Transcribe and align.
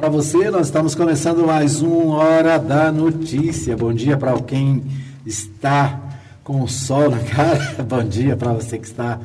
Para 0.00 0.08
você, 0.08 0.50
nós 0.50 0.68
estamos 0.68 0.94
começando 0.94 1.46
mais 1.46 1.82
um 1.82 2.08
Hora 2.08 2.58
da 2.58 2.90
Notícia. 2.90 3.76
Bom 3.76 3.92
dia 3.92 4.16
para 4.16 4.32
quem 4.40 4.82
está 5.26 6.00
com 6.42 6.62
o 6.62 6.66
sol 6.66 7.10
na 7.10 7.18
cara. 7.28 7.82
Bom 7.86 8.02
dia 8.02 8.34
para 8.34 8.50
você 8.54 8.78
que 8.78 8.86
está 8.86 9.20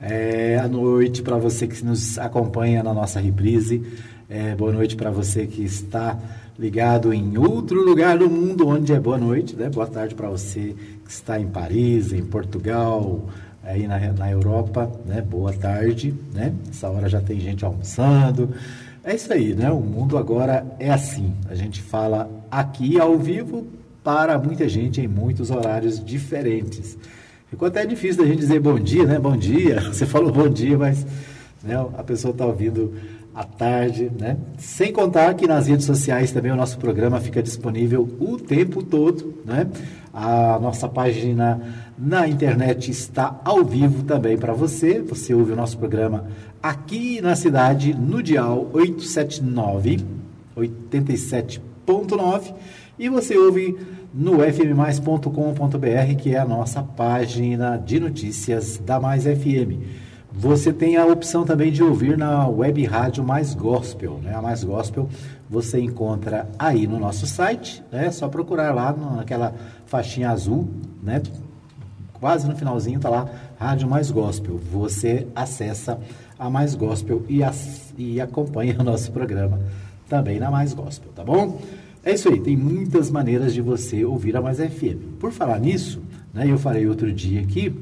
é, 0.00 0.60
à 0.62 0.68
noite, 0.68 1.22
para 1.22 1.36
você 1.38 1.66
que 1.66 1.84
nos 1.84 2.20
acompanha 2.20 2.84
na 2.84 2.94
nossa 2.94 3.18
reprise. 3.18 3.82
É, 4.30 4.54
boa 4.54 4.70
noite 4.70 4.94
para 4.94 5.10
você 5.10 5.44
que 5.44 5.64
está 5.64 6.16
ligado 6.56 7.12
em 7.12 7.36
outro 7.36 7.84
lugar 7.84 8.16
do 8.16 8.30
mundo 8.30 8.68
onde 8.68 8.92
é 8.92 9.00
boa 9.00 9.18
noite. 9.18 9.56
Né? 9.56 9.68
Boa 9.70 9.88
tarde 9.88 10.14
para 10.14 10.28
você 10.28 10.76
que 11.04 11.10
está 11.10 11.40
em 11.40 11.48
Paris, 11.48 12.12
em 12.12 12.22
Portugal, 12.22 13.28
aí 13.64 13.88
na, 13.88 13.98
na 14.12 14.30
Europa. 14.30 14.88
Né? 15.04 15.20
Boa 15.20 15.52
tarde. 15.52 16.14
Né? 16.32 16.52
Essa 16.70 16.88
hora 16.88 17.08
já 17.08 17.20
tem 17.20 17.40
gente 17.40 17.64
almoçando. 17.64 18.50
É 19.04 19.16
isso 19.16 19.32
aí, 19.32 19.52
né? 19.52 19.68
O 19.68 19.80
mundo 19.80 20.16
agora 20.16 20.64
é 20.78 20.88
assim. 20.90 21.34
A 21.50 21.56
gente 21.56 21.82
fala 21.82 22.30
aqui 22.48 23.00
ao 23.00 23.18
vivo 23.18 23.66
para 24.04 24.38
muita 24.38 24.68
gente 24.68 25.00
em 25.00 25.08
muitos 25.08 25.50
horários 25.50 26.02
diferentes. 26.02 26.96
Ficou 27.50 27.66
até 27.66 27.84
difícil 27.84 28.22
da 28.22 28.28
gente 28.28 28.38
dizer 28.38 28.60
bom 28.60 28.78
dia, 28.78 29.04
né? 29.04 29.18
Bom 29.18 29.36
dia. 29.36 29.80
Você 29.92 30.06
falou 30.06 30.30
bom 30.30 30.48
dia, 30.48 30.78
mas 30.78 31.04
né, 31.64 31.74
a 31.98 32.02
pessoa 32.04 32.30
está 32.30 32.46
ouvindo 32.46 32.94
à 33.34 33.42
tarde, 33.42 34.08
né? 34.16 34.36
Sem 34.56 34.92
contar 34.92 35.34
que 35.34 35.48
nas 35.48 35.66
redes 35.66 35.84
sociais 35.84 36.30
também 36.30 36.52
o 36.52 36.56
nosso 36.56 36.78
programa 36.78 37.18
fica 37.20 37.42
disponível 37.42 38.08
o 38.20 38.36
tempo 38.36 38.84
todo, 38.84 39.34
né? 39.44 39.66
A 40.14 40.60
nossa 40.60 40.88
página 40.88 41.60
na 41.98 42.28
internet 42.28 42.90
está 42.90 43.40
ao 43.44 43.64
vivo 43.64 44.04
também 44.04 44.38
para 44.38 44.52
você. 44.52 45.00
Você 45.00 45.34
ouve 45.34 45.52
o 45.52 45.56
nosso 45.56 45.76
programa 45.76 46.26
aqui 46.62 47.20
na 47.20 47.34
cidade 47.34 47.92
no 47.92 48.22
dial 48.22 48.68
879 48.72 50.04
87.9 50.56 52.54
e 52.98 53.08
você 53.08 53.36
ouve 53.36 53.76
no 54.14 54.40
fmmais.com.br, 54.40 56.14
que 56.18 56.34
é 56.34 56.38
a 56.38 56.44
nossa 56.44 56.82
página 56.82 57.76
de 57.78 57.98
notícias 57.98 58.78
da 58.78 59.00
Mais 59.00 59.24
FM. 59.24 59.80
Você 60.30 60.72
tem 60.72 60.96
a 60.96 61.06
opção 61.06 61.44
também 61.44 61.72
de 61.72 61.82
ouvir 61.82 62.16
na 62.16 62.46
web 62.46 62.84
rádio 62.84 63.24
Mais 63.24 63.54
Gospel, 63.54 64.18
né? 64.22 64.34
A 64.34 64.42
Mais 64.42 64.62
Gospel 64.62 65.08
você 65.48 65.80
encontra 65.80 66.48
aí 66.58 66.86
no 66.86 66.98
nosso 66.98 67.26
site, 67.26 67.82
né? 67.90 68.06
É 68.06 68.10
só 68.10 68.28
procurar 68.28 68.74
lá 68.74 68.92
naquela 68.92 69.54
faixinha 69.86 70.30
azul, 70.30 70.68
né? 71.02 71.22
Quase 72.14 72.46
no 72.46 72.54
finalzinho 72.54 73.00
tá 73.00 73.08
lá 73.08 73.28
Rádio 73.58 73.88
Mais 73.88 74.10
Gospel. 74.10 74.58
Você 74.70 75.26
acessa 75.34 75.98
a 76.42 76.50
Mais 76.50 76.74
Gospel 76.74 77.22
e, 77.28 77.42
as, 77.44 77.94
e 77.96 78.20
acompanha 78.20 78.74
o 78.80 78.82
nosso 78.82 79.12
programa 79.12 79.60
também 80.08 80.40
na 80.40 80.50
Mais 80.50 80.74
Gospel, 80.74 81.12
tá 81.14 81.22
bom? 81.22 81.60
É 82.04 82.14
isso 82.14 82.28
aí, 82.28 82.40
tem 82.40 82.56
muitas 82.56 83.10
maneiras 83.10 83.54
de 83.54 83.62
você 83.62 84.04
ouvir 84.04 84.36
a 84.36 84.42
Mais 84.42 84.58
FM. 84.58 85.20
Por 85.20 85.30
falar 85.30 85.60
nisso, 85.60 86.02
né, 86.34 86.50
eu 86.50 86.58
falei 86.58 86.86
outro 86.88 87.12
dia 87.12 87.40
aqui, 87.40 87.72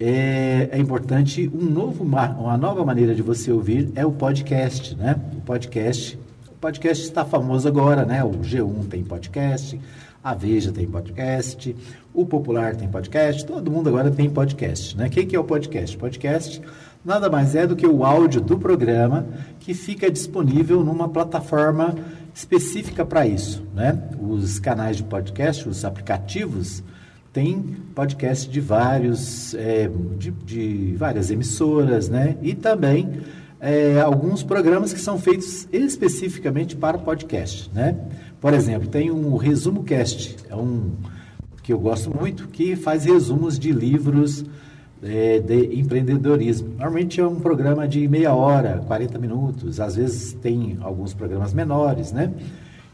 é, 0.00 0.70
é, 0.72 0.78
importante 0.78 1.48
um 1.54 1.64
novo, 1.66 2.02
uma 2.02 2.56
nova 2.56 2.84
maneira 2.84 3.14
de 3.14 3.22
você 3.22 3.52
ouvir 3.52 3.92
é 3.94 4.04
o 4.04 4.10
podcast, 4.10 4.96
né? 4.96 5.14
O 5.36 5.40
podcast, 5.42 6.18
o 6.48 6.56
podcast 6.60 7.04
está 7.04 7.24
famoso 7.24 7.68
agora, 7.68 8.04
né? 8.04 8.24
O 8.24 8.32
G1 8.32 8.88
tem 8.90 9.04
podcast, 9.04 9.80
a 10.22 10.34
Veja 10.34 10.72
tem 10.72 10.84
podcast, 10.84 11.76
o 12.12 12.26
Popular 12.26 12.74
tem 12.74 12.88
podcast, 12.88 13.46
todo 13.46 13.70
mundo 13.70 13.88
agora 13.88 14.10
tem 14.10 14.28
podcast, 14.28 14.96
né? 14.96 15.06
O 15.06 15.10
que, 15.10 15.24
que 15.26 15.36
é 15.36 15.38
o 15.38 15.44
podcast? 15.44 15.96
Podcast 15.96 16.60
nada 17.04 17.28
mais 17.28 17.54
é 17.54 17.66
do 17.66 17.76
que 17.76 17.86
o 17.86 18.04
áudio 18.04 18.40
do 18.40 18.58
programa 18.58 19.26
que 19.60 19.74
fica 19.74 20.10
disponível 20.10 20.82
numa 20.82 21.08
plataforma 21.08 21.94
específica 22.34 23.04
para 23.04 23.26
isso, 23.26 23.62
né? 23.74 24.02
Os 24.20 24.58
canais 24.58 24.96
de 24.96 25.04
podcast, 25.04 25.68
os 25.68 25.84
aplicativos, 25.84 26.82
têm 27.32 27.60
podcast 27.94 28.48
de 28.48 28.60
vários, 28.60 29.54
é, 29.54 29.90
de, 30.18 30.30
de, 30.30 30.94
várias 30.96 31.30
emissoras, 31.30 32.08
né? 32.08 32.36
E 32.42 32.54
também 32.54 33.20
é, 33.60 34.00
alguns 34.00 34.42
programas 34.42 34.92
que 34.92 35.00
são 35.00 35.18
feitos 35.18 35.68
especificamente 35.72 36.76
para 36.76 36.96
podcast, 36.96 37.70
né? 37.74 37.96
Por 38.40 38.52
exemplo, 38.54 38.88
tem 38.88 39.10
um 39.10 39.36
Resumo 39.36 39.82
Cast, 39.84 40.36
é 40.48 40.54
um 40.54 40.92
que 41.62 41.72
eu 41.72 41.78
gosto 41.78 42.14
muito, 42.14 42.46
que 42.48 42.76
faz 42.76 43.04
resumos 43.04 43.58
de 43.58 43.72
livros 43.72 44.44
é, 45.04 45.38
de 45.38 45.78
empreendedorismo. 45.78 46.68
Normalmente 46.70 47.20
é 47.20 47.26
um 47.26 47.36
programa 47.36 47.86
de 47.86 48.08
meia 48.08 48.34
hora, 48.34 48.82
40 48.86 49.18
minutos, 49.18 49.78
às 49.78 49.96
vezes 49.96 50.32
tem 50.34 50.78
alguns 50.80 51.12
programas 51.12 51.52
menores, 51.52 52.12
né? 52.12 52.32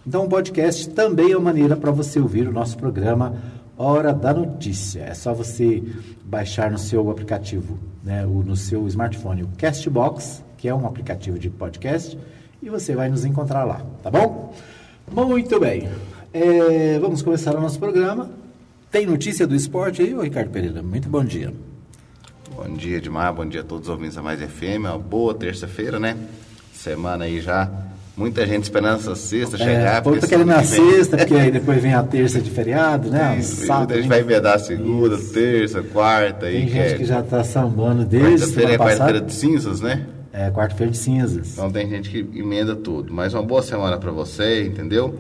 Então, 0.06 0.25
o 0.25 0.28
podcast 0.28 0.88
também 0.91 1.32
é 1.32 1.37
uma 1.37 1.44
maneira 1.44 1.76
para 1.76 1.91
você 1.91 2.19
ouvir 2.19 2.48
o 2.48 2.53
nosso 2.53 2.76
programa 2.76 3.34
Hora 3.76 4.12
da 4.12 4.32
Notícia. 4.32 5.03
É 5.03 5.15
só 5.15 5.32
você 5.32 5.82
baixar 6.25 6.71
no 6.71 6.78
seu 6.78 7.10
aplicativo, 7.10 7.78
né, 8.03 8.25
no 8.25 8.56
seu 8.56 8.87
smartphone, 8.88 9.42
o 9.42 9.48
Castbox, 9.59 10.42
que 10.56 10.69
é 10.69 10.75
um 10.75 10.87
aplicativo 10.87 11.38
de 11.38 11.50
podcast, 11.50 12.19
e 12.62 12.69
você 12.69 12.94
vai 12.94 13.09
nos 13.09 13.25
encontrar 13.25 13.65
lá, 13.65 13.82
tá 14.03 14.10
bom? 14.10 14.54
Muito 15.10 15.60
bem. 15.60 15.88
É, 16.32 16.98
vamos 16.98 17.22
começar 17.22 17.54
o 17.54 17.60
nosso 17.60 17.78
programa. 17.78 18.31
Tem 18.91 19.06
notícia 19.06 19.47
do 19.47 19.54
esporte 19.54 20.03
aí, 20.03 20.15
ô 20.15 20.22
Ricardo 20.22 20.50
Pereira? 20.50 20.82
Muito 20.82 21.09
bom 21.09 21.25
dia. 21.25 21.69
Bom 22.62 22.75
dia, 22.75 22.98
Edmar. 22.98 23.32
Bom 23.32 23.47
dia 23.47 23.62
a 23.62 23.65
todos 23.65 23.88
os 23.88 23.91
ouvintes 23.91 24.16
da 24.16 24.22
Mais 24.22 24.38
FM. 24.38 24.81
Uma 24.81 24.98
boa 24.98 25.32
terça-feira, 25.32 25.98
né? 25.98 26.15
Semana 26.75 27.25
aí 27.25 27.41
já. 27.41 27.71
Muita 28.15 28.47
gente 28.47 28.65
esperando 28.65 28.98
essa 28.98 29.15
sexta 29.15 29.56
é, 29.56 29.59
chegar. 29.59 30.03
Pouco 30.03 30.21
tá 30.21 30.26
querendo 30.26 30.48
na 30.48 30.62
sexta, 30.62 31.16
porque 31.16 31.37
aí 31.37 31.50
depois 31.50 31.82
vem 31.82 31.94
a 31.94 32.03
terça 32.03 32.38
de 32.38 32.50
feriado, 32.50 33.09
né? 33.09 33.41
Sim, 33.41 33.65
sábado, 33.65 33.94
a 33.94 33.97
gente 33.97 34.09
vai 34.09 34.21
emendar 34.21 34.60
segunda, 34.60 35.15
Isso. 35.15 35.32
terça, 35.32 35.82
quarta. 35.82 36.41
Tem 36.41 36.48
aí, 36.48 36.60
gente 36.69 36.72
que, 36.72 36.78
é... 36.78 36.94
que 36.98 37.04
já 37.06 37.21
está 37.21 37.43
sambando 37.43 38.04
desde 38.04 38.44
Quarta-feira 38.44 38.72
é 38.75 38.78
quarta-feira 38.78 39.21
de 39.22 39.32
cinzas, 39.32 39.81
né? 39.81 40.06
É, 40.31 40.50
quarta-feira 40.50 40.92
de 40.92 40.98
cinzas. 40.98 41.53
Então 41.54 41.71
tem 41.72 41.88
gente 41.88 42.10
que 42.10 42.19
emenda 42.38 42.77
tudo. 42.77 43.10
Mas 43.10 43.32
uma 43.32 43.42
boa 43.42 43.62
semana 43.62 43.97
para 43.97 44.10
você, 44.10 44.66
entendeu? 44.66 45.19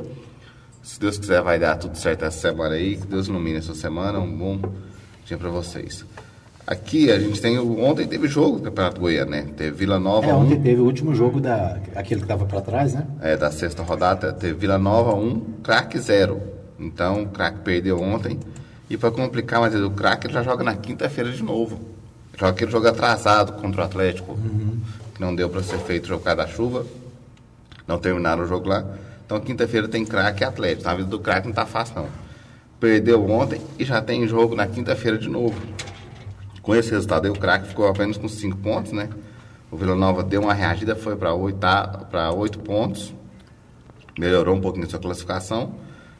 Se 0.82 1.00
Deus 1.00 1.16
quiser, 1.16 1.40
vai 1.40 1.58
dar 1.58 1.76
tudo 1.76 1.96
certo 1.96 2.22
essa 2.26 2.38
semana 2.38 2.74
aí. 2.74 2.98
Que 2.98 3.06
Deus 3.06 3.28
ilumine 3.28 3.56
essa 3.56 3.74
semana. 3.74 4.18
Um 4.18 4.30
bom 4.30 4.60
dia 5.24 5.38
para 5.38 5.48
vocês. 5.48 6.04
Aqui 6.70 7.10
a 7.10 7.18
gente 7.18 7.40
tem. 7.40 7.58
Ontem 7.58 8.06
teve 8.06 8.28
jogo 8.28 8.58
do 8.58 8.62
Campeonato 8.62 9.00
Goiano, 9.00 9.32
né? 9.32 9.44
Teve 9.56 9.72
Vila 9.72 9.98
Nova 9.98 10.28
é, 10.28 10.32
ontem 10.32 10.56
1. 10.56 10.62
teve 10.62 10.80
o 10.80 10.84
último 10.84 11.12
jogo 11.16 11.40
da. 11.40 11.80
aquele 11.96 12.20
que 12.20 12.26
estava 12.26 12.46
para 12.46 12.60
trás, 12.60 12.94
né? 12.94 13.08
É, 13.20 13.36
da 13.36 13.50
sexta 13.50 13.82
rodada. 13.82 14.32
Teve 14.32 14.54
Vila 14.54 14.78
Nova 14.78 15.12
1, 15.12 15.40
craque 15.64 15.98
0. 15.98 16.40
Então 16.78 17.24
o 17.24 17.28
craque 17.28 17.58
perdeu 17.64 18.00
ontem. 18.00 18.38
E 18.88 18.96
para 18.96 19.10
complicar 19.10 19.60
mais 19.60 19.74
o 19.74 19.90
craque 19.90 20.28
ele 20.28 20.34
já 20.34 20.44
joga 20.44 20.62
na 20.62 20.76
quinta-feira 20.76 21.32
de 21.32 21.42
novo. 21.42 21.80
Joga 22.38 22.52
aquele 22.52 22.70
jogo 22.70 22.86
atrasado 22.86 23.60
contra 23.60 23.82
o 23.82 23.84
Atlético. 23.84 24.34
Uhum. 24.34 24.78
Que 25.12 25.20
não 25.20 25.34
deu 25.34 25.48
para 25.48 25.64
ser 25.64 25.78
feito 25.78 26.06
jogo 26.06 26.22
da 26.22 26.46
chuva. 26.46 26.86
Não 27.84 27.98
terminaram 27.98 28.44
o 28.44 28.46
jogo 28.46 28.68
lá. 28.68 28.84
Então 29.26 29.40
quinta-feira 29.40 29.88
tem 29.88 30.06
craque 30.06 30.44
e 30.44 30.46
Atlético. 30.46 30.84
Na 30.84 30.94
vida 30.94 31.08
do 31.08 31.18
craque 31.18 31.48
não 31.48 31.52
tá 31.52 31.66
fácil 31.66 31.96
não. 31.96 32.06
Perdeu 32.78 33.28
ontem 33.28 33.60
e 33.76 33.84
já 33.84 34.00
tem 34.00 34.24
jogo 34.28 34.54
na 34.54 34.68
quinta-feira 34.68 35.18
de 35.18 35.28
novo. 35.28 35.60
Com 36.70 36.76
esse 36.76 36.92
resultado 36.92 37.24
aí, 37.24 37.30
o 37.32 37.34
craque 37.34 37.66
ficou 37.66 37.88
apenas 37.88 38.16
com 38.16 38.28
5 38.28 38.58
pontos, 38.58 38.92
né? 38.92 39.08
O 39.72 39.76
Vila 39.76 39.96
Nova 39.96 40.22
deu 40.22 40.40
uma 40.40 40.54
reagida, 40.54 40.94
foi 40.94 41.16
para 41.16 41.34
8 41.34 42.60
pontos. 42.60 43.12
Melhorou 44.16 44.54
um 44.54 44.60
pouquinho 44.60 44.86
a 44.86 44.88
sua 44.88 45.00
classificação. 45.00 45.74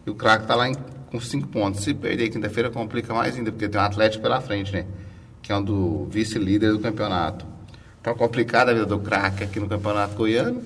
E 0.04 0.10
o 0.10 0.14
craque 0.16 0.42
está 0.42 0.56
lá 0.56 0.68
em, 0.68 0.74
com 1.08 1.20
5 1.20 1.46
pontos. 1.46 1.84
Se 1.84 1.94
perder 1.94 2.30
quinta-feira, 2.30 2.68
complica 2.68 3.14
mais 3.14 3.36
ainda, 3.36 3.52
porque 3.52 3.68
tem 3.68 3.80
um 3.80 3.84
Atlético 3.84 4.24
pela 4.24 4.40
frente, 4.40 4.72
né? 4.72 4.86
Que 5.40 5.52
é 5.52 5.56
um 5.56 5.62
do 5.62 6.06
vice-líder 6.06 6.72
do 6.72 6.80
campeonato. 6.80 7.46
Então, 8.00 8.12
complicada 8.16 8.72
a 8.72 8.74
vida 8.74 8.86
do 8.86 8.98
craque 8.98 9.44
aqui 9.44 9.60
no 9.60 9.68
campeonato 9.68 10.16
goiano. 10.16 10.64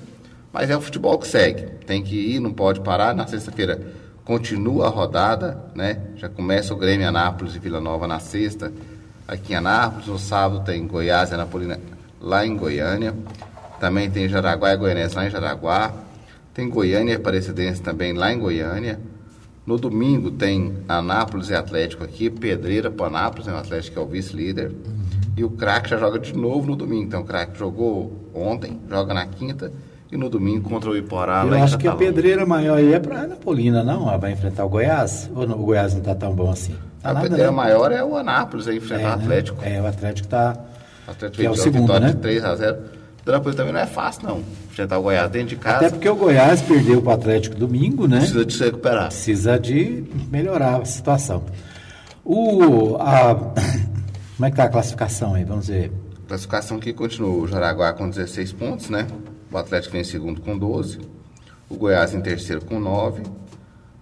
Mas 0.51 0.71
é 0.71 0.77
o 0.79 0.81
futebol 0.81 1.19
que 1.19 1.29
segue. 1.29 1.63
Tem 1.85 2.03
que 2.03 2.37
ir, 2.37 2.41
não 2.41 2.55
pode 2.55 2.81
parar. 2.81 3.15
Na 3.15 3.27
sexta-feira 3.27 3.87
continua 4.25 4.87
a 4.87 4.89
rodada, 4.89 5.63
né? 5.75 6.01
Já 6.17 6.31
começa 6.31 6.73
o 6.73 6.77
Grêmio 6.79 7.07
Anápolis 7.07 7.55
e 7.55 7.59
Vila 7.59 7.83
Nova 7.83 8.07
na 8.07 8.19
sexta 8.19 8.73
aqui 9.27 9.53
em 9.53 9.57
Anápolis. 9.57 10.07
No 10.07 10.19
sábado 10.19 10.65
tem 10.65 10.87
Goiás 10.87 11.31
e 11.31 11.35
Anapolina 11.35 11.81
lá 12.21 12.47
em 12.47 12.57
Goiânia. 12.57 13.15
Também 13.81 14.11
tem 14.11 14.29
Jaraguá 14.29 14.73
e 14.73 14.77
Goianense 14.77 15.17
lá 15.17 15.27
em 15.27 15.31
Jaraguá. 15.31 15.93
Tem 16.53 16.69
Goiânia 16.69 17.13
e 17.13 17.17
Aparecidense 17.17 17.83
também 17.83 18.13
lá 18.13 18.33
em 18.33 18.39
Goiânia. 18.39 19.01
No 19.67 19.79
domingo 19.79 20.31
tem 20.31 20.77
Anápolis 20.89 21.49
e 21.49 21.55
Atlético 21.55 22.05
aqui, 22.05 22.29
Pedreira 22.29 22.91
para 22.91 23.07
Anápolis, 23.07 23.47
né? 23.47 23.55
o 23.55 23.57
Atlético 23.57 23.99
é 23.99 24.03
o 24.03 24.07
vice-líder. 24.07 24.73
E 25.37 25.43
o 25.43 25.51
craque 25.51 25.91
já 25.91 25.97
joga 25.97 26.19
de 26.19 26.33
novo 26.35 26.69
no 26.69 26.77
domingo. 26.77 27.05
Então 27.05 27.23
o 27.23 27.25
craque 27.25 27.59
jogou 27.59 28.31
ontem, 28.35 28.79
joga 28.89 29.15
na 29.15 29.27
quinta 29.27 29.73
e 30.15 30.19
no 30.19 30.29
domingo 30.29 30.69
contra 30.69 30.91
o 30.91 30.97
Iporá. 30.97 31.45
Eu 31.45 31.63
acho 31.63 31.77
que 31.77 31.89
a 31.89 31.95
pedreira 31.95 32.47
maior 32.47 32.79
aí 32.79 32.93
é 32.93 33.01
para 33.01 33.23
Anapolina, 33.23 33.83
não? 33.83 34.09
Ela 34.09 34.17
vai 34.17 34.33
enfrentar 34.33 34.65
o 34.65 34.69
Goiás? 34.69 35.31
Ou 35.35 35.47
não, 35.47 35.59
o 35.59 35.65
Goiás 35.65 35.93
não 35.93 36.01
está 36.01 36.15
tão 36.15 36.35
bom 36.35 36.51
assim? 36.51 36.75
Tá 37.03 37.11
a 37.11 37.15
pedreira 37.17 37.51
né? 37.51 37.57
maior 37.57 37.93
é 37.93 38.03
o 38.03 38.17
Anápolis, 38.17 38.69
aí 38.69 38.77
enfrentar 38.77 39.03
é, 39.03 39.11
o 39.11 39.15
Atlético. 39.15 39.61
Né? 39.61 39.77
É, 39.77 39.83
o 39.83 39.87
Atlético 39.87 40.27
está. 40.27 40.57
O 41.07 41.11
Atlético 41.11 41.41
que 41.41 41.47
é 41.47 41.51
o 41.51 41.57
segundo, 41.57 42.01
né? 42.01 42.13
3 42.13 42.45
a 42.45 42.55
0 42.55 42.79
Depois 43.27 43.55
também 43.57 43.73
não 43.73 43.81
é 43.81 43.87
fácil, 43.87 44.23
não. 44.29 44.41
Enfrentar 44.71 44.99
o 44.99 45.03
Goiás 45.03 45.31
dentro 45.31 45.49
de 45.49 45.57
casa. 45.57 45.79
Até 45.79 45.91
porque 45.91 46.09
o 46.09 46.15
Goiás 46.15 46.63
perdeu 46.63 47.03
para 47.03 47.11
o 47.11 47.15
Atlético 47.15 47.57
domingo, 47.57 48.07
né? 48.07 48.19
Precisa 48.19 48.45
de 48.45 48.55
se 48.55 48.65
recuperar. 48.65 49.09
Precisa 49.09 49.59
de 49.59 50.05
melhorar 50.31 50.81
a 50.81 50.85
situação. 50.85 51.43
O, 52.25 52.97
a, 53.01 53.35
como 54.37 54.47
é 54.47 54.47
que 54.47 54.53
está 54.53 54.65
a 54.65 54.69
classificação 54.69 55.35
aí? 55.35 55.45
Vamos 55.45 55.69
ver. 55.69 55.93
Classificação 56.29 56.79
que 56.79 56.93
continua 56.93 57.31
o 57.31 57.47
Jaraguá 57.47 57.93
com 57.93 58.09
16 58.09 58.53
pontos, 58.53 58.89
né? 58.89 59.07
O 59.55 59.57
Atlético 59.57 59.93
vem 59.93 60.01
em 60.01 60.05
segundo 60.05 60.41
com 60.41 60.59
12. 60.59 60.99
O 61.71 61.77
Goiás 61.77 62.13
em 62.13 62.21
terceiro 62.21 62.65
com 62.65 62.81
9. 62.81 63.23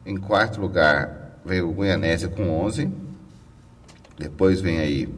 Em 0.07 0.17
quarto 0.17 0.59
lugar 0.59 1.37
veio 1.45 1.69
o 1.69 1.75
Goianésia 1.75 2.27
com 2.27 2.49
11. 2.65 2.89
Depois 4.19 4.63
vem 4.63 4.79
aí. 4.79 5.15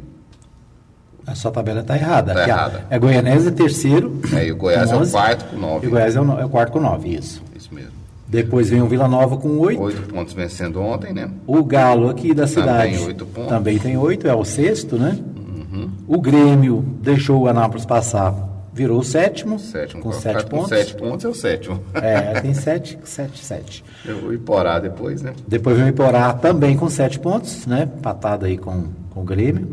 A 1.24 1.36
sua 1.36 1.52
tabela 1.52 1.82
está 1.82 1.94
errada. 1.94 2.34
Tá 2.34 2.48
errada. 2.48 2.84
É 2.90 2.98
Goianésia 2.98 3.52
terceiro. 3.52 4.20
Aí 4.32 4.50
o 4.50 4.56
Goiás 4.56 4.90
é 4.90 4.96
o 4.96 4.98
11, 5.02 5.12
quarto 5.12 5.44
com 5.44 5.56
E 5.56 5.60
9. 5.60 5.86
o 5.86 5.90
Goiás 5.90 6.16
é 6.16 6.20
o, 6.20 6.40
é 6.40 6.44
o 6.44 6.48
quarto 6.48 6.72
com 6.72 6.80
9, 6.80 7.08
isso. 7.10 7.40
Isso 7.54 7.72
mesmo. 7.72 7.92
Depois 8.26 8.70
vem 8.70 8.82
o 8.82 8.88
Vila 8.88 9.06
Nova 9.06 9.36
com 9.36 9.56
8. 9.60 9.80
Oito 9.80 10.02
pontos 10.12 10.34
vencendo 10.34 10.80
ontem, 10.80 11.12
né? 11.12 11.30
O 11.46 11.62
Galo 11.62 12.10
aqui 12.10 12.34
da 12.34 12.48
cidade 12.48 12.98
oito 12.98 13.24
pontos. 13.24 13.50
também 13.50 13.78
tem 13.78 13.96
8, 13.96 14.26
é 14.26 14.34
o 14.34 14.44
sexto, 14.44 14.96
né? 14.96 15.16
Uhum. 15.36 15.90
O 16.08 16.20
Grêmio 16.20 16.84
deixou 17.00 17.42
o 17.42 17.46
Anápolis 17.46 17.86
passar, 17.86 18.34
virou 18.74 18.98
o 18.98 19.04
sétimo, 19.04 19.58
Sétimo 19.58 20.02
com 20.02 20.10
colocado 20.10 20.32
7 20.34 20.44
com 20.44 20.50
pontos. 20.56 20.68
sete 20.70 20.94
pontos 20.96 21.24
é 21.24 21.28
o 21.28 21.34
sétimo. 21.34 21.80
É, 21.94 22.40
tem 22.40 22.52
7, 22.52 22.98
7, 23.04 23.38
7. 23.44 23.84
O 24.26 24.32
Iporá 24.32 24.80
depois, 24.80 25.22
né? 25.22 25.32
Depois 25.46 25.76
vem 25.76 25.86
o 25.86 25.88
Iporá 25.88 26.32
também 26.32 26.76
com 26.76 26.90
7 26.90 27.20
pontos, 27.20 27.66
né? 27.66 27.88
Empatado 27.98 28.44
aí 28.46 28.58
com, 28.58 28.88
com 29.10 29.20
o 29.20 29.24
Grêmio. 29.24 29.68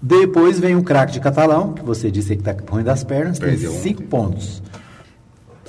Depois 0.00 0.60
vem 0.60 0.76
o 0.76 0.82
craque 0.82 1.12
de 1.14 1.20
Catalão, 1.20 1.72
que 1.72 1.82
você 1.82 2.10
disse 2.10 2.36
que 2.36 2.48
está 2.48 2.54
ruim 2.70 2.84
das 2.84 3.02
pernas, 3.02 3.38
Perdeu 3.38 3.72
tem 3.72 3.80
5 3.80 3.94
ontem. 3.98 4.06
pontos. 4.06 4.62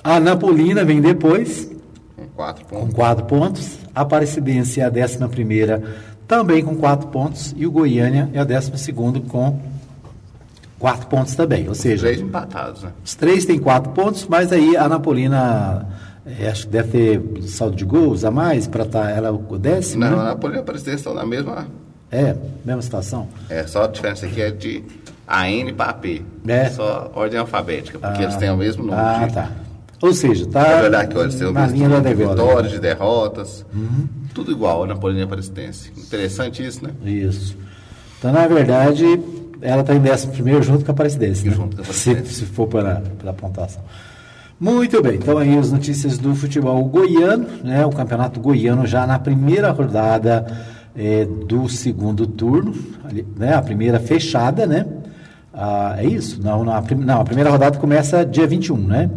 A 0.03 0.19
Napolina 0.19 0.83
vem 0.83 0.99
depois, 1.01 1.71
Com 2.15 2.27
quatro 2.35 2.65
com 2.65 2.79
pontos. 2.81 2.93
4 2.95 3.25
pontos. 3.25 3.77
A 3.95 4.01
Aparecidense 4.01 4.79
é 4.81 4.83
a 4.83 4.89
11 4.89 5.17
também 6.27 6.63
com 6.63 6.75
4 6.75 7.07
pontos. 7.07 7.55
E 7.57 7.65
o 7.65 7.71
Goiânia 7.71 8.29
é 8.33 8.39
a 8.39 8.43
12 8.43 8.93
com 9.27 9.59
4 10.79 11.07
pontos 11.07 11.35
também. 11.35 11.67
Ou 11.67 11.75
seja, 11.75 12.03
Três 12.07 12.21
empatados, 12.21 12.83
né? 12.83 12.91
os 13.03 13.15
três 13.15 13.45
têm 13.45 13.59
4 13.59 13.91
pontos, 13.91 14.25
mas 14.27 14.51
aí 14.51 14.77
a 14.77 14.87
Napolina 14.87 15.87
eh, 16.25 16.47
acho 16.49 16.65
que 16.65 16.71
deve 16.71 16.89
ter 16.89 17.41
saldo 17.43 17.75
de 17.75 17.85
gols 17.85 18.23
a 18.23 18.31
mais 18.31 18.67
para 18.67 18.83
estar 18.83 19.09
ela 19.09 19.31
o 19.31 19.57
décimo. 19.57 20.05
Não, 20.05 20.17
né? 20.17 20.21
a 20.21 20.25
Napoleão 20.25 20.59
e 20.59 20.61
a 20.61 20.63
Presidência 20.63 20.97
estão 20.97 21.13
na 21.13 21.25
mesma. 21.25 21.67
É, 22.11 22.35
mesma 22.63 22.81
situação. 22.81 23.27
É, 23.49 23.65
só 23.67 23.83
a 23.83 23.87
diferença 23.87 24.25
aqui 24.25 24.41
é 24.41 24.51
de 24.51 24.83
AN 25.27 25.73
para 25.75 25.89
AP. 25.91 26.21
É. 26.47 26.69
Só 26.69 27.11
ordem 27.13 27.39
alfabética, 27.39 27.99
porque 27.99 28.23
eles 28.23 28.35
têm 28.37 28.49
o 28.49 28.57
mesmo 28.57 28.83
número. 28.83 29.01
Ah, 29.01 29.25
de, 29.27 29.33
tá. 29.33 29.51
Ou 30.01 30.13
seja, 30.13 30.45
É 30.45 30.47
tá 30.47 30.81
verdade 30.81 31.13
que 31.13 31.19
eles 31.19 31.35
têm 31.35 31.47
o 31.47 31.53
mesmo 31.53 31.77
número 31.77 32.01
de 32.01 32.13
vitórias, 32.13 32.71
de 32.71 32.79
derrotas. 32.79 33.65
Tudo 34.33 34.51
igual 34.51 34.83
a 34.83 34.87
Napoleão 34.87 35.19
e 35.19 35.23
a 35.23 35.27
Presidência. 35.27 35.91
Interessante 35.97 36.65
isso, 36.65 36.83
né? 36.85 36.91
Isso. 37.03 37.57
Então, 38.19 38.31
na 38.31 38.47
verdade, 38.47 39.19
ela 39.61 39.81
está 39.81 39.93
em 39.95 39.99
décimo 39.99 40.33
primeiro 40.33 40.61
junto 40.63 40.83
com 40.85 40.91
a 40.91 40.93
Aparecidense, 40.93 41.45
né? 41.47 41.53
Junto 41.55 41.75
com 41.77 41.81
a 41.81 41.85
se, 41.85 42.09
Aparecidense. 42.11 42.33
se 42.33 42.45
for 42.45 42.67
pela, 42.67 43.01
pela 43.19 43.33
pontuação. 43.33 43.81
Muito 44.59 45.01
bem, 45.03 45.15
então 45.15 45.37
aí 45.37 45.55
as 45.57 45.71
notícias 45.71 46.17
do 46.17 46.33
futebol 46.35 46.83
goiano, 46.85 47.45
né? 47.63 47.85
O 47.85 47.91
campeonato 47.91 48.39
goiano 48.39 48.87
já 48.87 49.05
na 49.05 49.19
primeira 49.19 49.69
rodada 49.71 50.47
eh, 50.95 51.27
do 51.47 51.69
segundo 51.69 52.25
turno, 52.25 52.73
ali, 53.07 53.25
né? 53.37 53.53
A 53.53 53.61
primeira 53.61 53.99
fechada, 53.99 54.65
né? 54.65 54.85
Ah, 55.53 55.95
é 55.99 56.05
isso? 56.07 56.41
Não, 56.41 56.67
a, 56.71 56.81
prim- 56.81 56.95
não, 57.03 57.21
a 57.21 57.23
primeira 57.23 57.49
rodada 57.51 57.77
começa 57.77 58.25
dia 58.25 58.47
21, 58.47 58.77
né? 58.77 59.09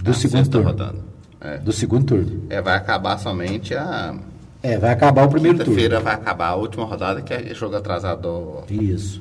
Do 0.00 0.12
A 0.12 0.14
segundo 0.14 0.48
turno. 0.48 0.66
rodada. 0.68 0.98
É. 1.40 1.58
Do 1.58 1.72
segundo 1.72 2.04
turno. 2.04 2.42
É, 2.50 2.60
vai 2.62 2.76
acabar 2.76 3.18
somente 3.18 3.74
a. 3.74 4.14
É, 4.62 4.76
vai 4.78 4.90
acabar 4.92 5.24
o 5.24 5.28
primeiro 5.28 5.58
turno. 5.58 5.72
Quinta-feira 5.72 6.00
vai 6.00 6.14
acabar 6.14 6.48
a 6.48 6.54
última 6.56 6.84
rodada, 6.84 7.20
que 7.22 7.32
é 7.34 7.52
jogo 7.54 7.74
atrasado. 7.76 8.22
do- 8.68 8.74
Isso. 8.74 9.20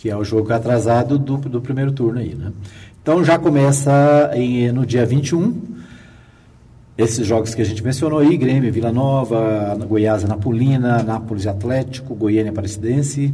Que 0.00 0.10
é 0.10 0.16
o 0.16 0.22
jogo 0.24 0.52
atrasado 0.52 1.18
do, 1.18 1.36
do 1.36 1.60
primeiro 1.60 1.90
turno 1.92 2.20
aí, 2.20 2.34
né? 2.34 2.52
Então 3.02 3.24
já 3.24 3.38
começa 3.38 4.30
em- 4.34 4.70
no 4.70 4.86
dia 4.86 5.04
21. 5.04 5.60
Esses 6.96 7.26
jogos 7.26 7.54
que 7.54 7.62
a 7.62 7.64
gente 7.64 7.82
mencionou 7.82 8.18
aí, 8.18 8.36
Grêmio, 8.36 8.72
Vila 8.72 8.90
Nova, 8.92 9.76
Goiás, 9.88 10.24
Napolina, 10.24 11.02
Nápoles 11.02 11.46
Atlético, 11.46 12.14
Goiânia, 12.14 12.50
Aparecidense, 12.50 13.32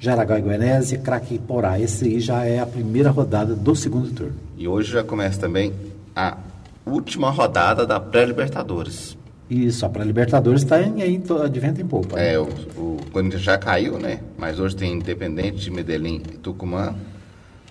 Jaraguá 0.00 0.38
e 0.38 0.42
Goianésia, 0.42 0.98
Craque 0.98 1.34
e 1.36 1.38
Porá. 1.38 1.78
Esse 1.80 2.04
aí 2.06 2.20
já 2.20 2.44
é 2.44 2.58
a 2.58 2.66
primeira 2.66 3.10
rodada 3.10 3.54
do 3.54 3.74
segundo 3.76 4.10
turno. 4.10 4.34
E 4.58 4.66
hoje 4.66 4.92
já 4.92 5.02
começa 5.04 5.40
também 5.40 5.72
a 6.14 6.36
última 6.84 7.30
rodada 7.30 7.86
da 7.86 7.98
pré-Libertadores. 8.00 9.16
Isso, 9.48 9.84
a 9.84 9.88
pré-Libertadores 9.90 10.62
está 10.62 10.80
em, 10.82 11.02
aí 11.02 11.18
to- 11.18 11.48
de 11.48 11.60
vento 11.60 11.80
em 11.80 11.86
poupa. 11.86 12.16
né? 12.16 12.32
É, 12.32 12.38
o, 12.38 12.44
o 12.76 12.96
Corinthians 13.12 13.42
já 13.42 13.58
caiu, 13.58 13.98
né? 13.98 14.20
Mas 14.38 14.58
hoje 14.58 14.74
tem 14.74 14.92
Independente 14.94 15.58
de 15.58 15.70
Medellín 15.70 16.22
e 16.32 16.38
Tucumã. 16.38 16.94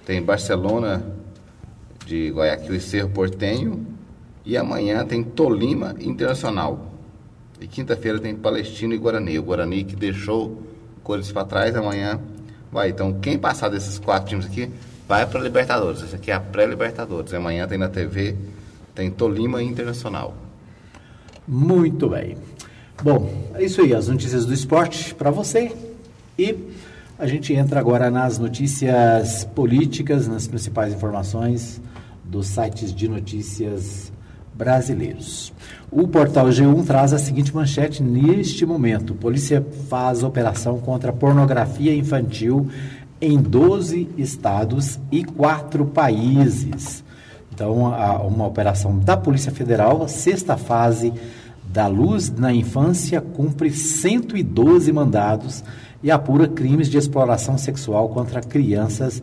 Tem 0.05 0.21
Barcelona 0.21 1.03
de 2.05 2.29
Guayaquil 2.29 2.75
e 2.75 2.79
Cerro 2.79 3.09
Portenho. 3.09 3.85
E 4.45 4.55
amanhã 4.57 5.03
tem 5.05 5.23
Tolima 5.23 5.95
Internacional. 5.99 6.93
E 7.59 7.65
quinta-feira 7.67 8.19
tem 8.19 8.35
Palestino 8.35 8.93
e 8.93 8.97
Guarani. 8.97 9.39
O 9.39 9.43
Guarani 9.43 9.83
que 9.83 9.95
deixou 9.95 10.47
o 10.97 11.01
Corinthians 11.03 11.31
para 11.31 11.45
trás, 11.45 11.75
amanhã 11.75 12.19
vai. 12.71 12.89
Então, 12.89 13.13
quem 13.19 13.37
passar 13.39 13.69
desses 13.69 13.97
quatro 13.97 14.29
times 14.29 14.45
aqui, 14.45 14.69
vai 15.07 15.25
para 15.25 15.39
Libertadores. 15.39 16.03
Essa 16.03 16.17
aqui 16.17 16.29
é 16.29 16.33
a 16.35 16.39
pré-Libertadores. 16.39 17.33
Amanhã 17.33 17.67
tem 17.67 17.77
na 17.79 17.87
TV, 17.89 18.35
tem 18.93 19.09
Tolima 19.09 19.63
Internacional. 19.63 20.35
Muito 21.47 22.09
bem. 22.09 22.37
Bom, 23.03 23.29
é 23.53 23.63
isso 23.63 23.81
aí, 23.81 23.93
as 23.93 24.07
notícias 24.07 24.45
do 24.45 24.53
esporte 24.53 25.13
para 25.13 25.29
você. 25.29 25.73
E 26.37 26.55
a 27.19 27.27
gente 27.27 27.53
entra 27.53 27.79
agora 27.79 28.09
nas 28.09 28.37
notícias 28.37 29.45
políticas, 29.53 30.27
nas 30.27 30.47
principais 30.47 30.93
informações 30.93 31.81
dos 32.23 32.47
sites 32.47 32.93
de 32.93 33.07
notícias 33.07 34.11
brasileiros. 34.53 35.51
O 35.91 36.07
portal 36.07 36.47
G1 36.47 36.85
traz 36.85 37.13
a 37.13 37.19
seguinte 37.19 37.53
manchete 37.53 38.01
neste 38.01 38.65
momento: 38.65 39.13
Polícia 39.13 39.65
faz 39.89 40.23
operação 40.23 40.79
contra 40.79 41.11
pornografia 41.11 41.93
infantil 41.93 42.69
em 43.19 43.37
12 43.37 44.09
estados 44.17 44.99
e 45.11 45.23
quatro 45.23 45.85
países. 45.85 47.02
Então, 47.53 47.93
a- 47.93 48.21
uma 48.23 48.47
operação 48.47 48.97
da 48.97 49.15
Polícia 49.15 49.51
Federal, 49.51 50.07
sexta 50.07 50.57
fase 50.57 51.13
da 51.71 51.87
Luz 51.87 52.31
na 52.31 52.51
Infância, 52.51 53.21
cumpre 53.21 53.69
112 53.71 54.91
mandados 54.91 55.63
e 56.01 56.09
apura 56.09 56.47
crimes 56.47 56.89
de 56.89 56.97
exploração 56.97 57.57
sexual 57.57 58.09
contra 58.09 58.41
crianças 58.41 59.21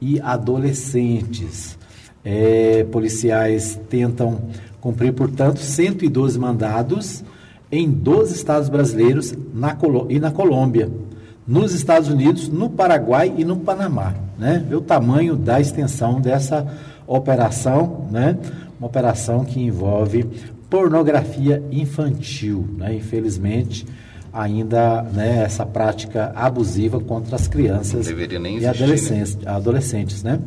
e 0.00 0.20
adolescentes. 0.20 1.78
É, 2.24 2.84
policiais 2.90 3.80
tentam 3.88 4.40
cumprir, 4.80 5.12
portanto, 5.12 5.60
112 5.60 6.38
mandados 6.38 7.24
em 7.70 7.88
12 7.90 8.34
estados 8.34 8.68
brasileiros 8.68 9.34
na 9.54 9.76
e 10.08 10.18
na 10.18 10.30
Colômbia, 10.30 10.90
nos 11.46 11.72
Estados 11.72 12.08
Unidos, 12.08 12.48
no 12.48 12.68
Paraguai 12.68 13.32
e 13.36 13.44
no 13.44 13.56
Panamá. 13.56 14.14
Né? 14.38 14.64
Vê 14.68 14.76
o 14.76 14.80
tamanho 14.80 15.36
da 15.36 15.60
extensão 15.60 16.20
dessa 16.20 16.66
operação, 16.66 16.97
né? 18.10 18.36
uma 18.78 18.86
operação 18.86 19.44
que 19.44 19.60
envolve 19.60 20.24
pornografia 20.68 21.62
infantil. 21.70 22.68
Né? 22.76 22.94
Infelizmente, 22.94 23.86
ainda 24.32 25.02
né, 25.02 25.42
essa 25.44 25.64
prática 25.64 26.32
abusiva 26.34 27.00
contra 27.00 27.36
as 27.36 27.48
crianças 27.48 28.06
nem 28.38 28.58
e 28.58 28.64
existir, 28.64 28.82
adolescentes, 28.82 29.38
adolescentes. 29.46 30.22
Né? 30.22 30.38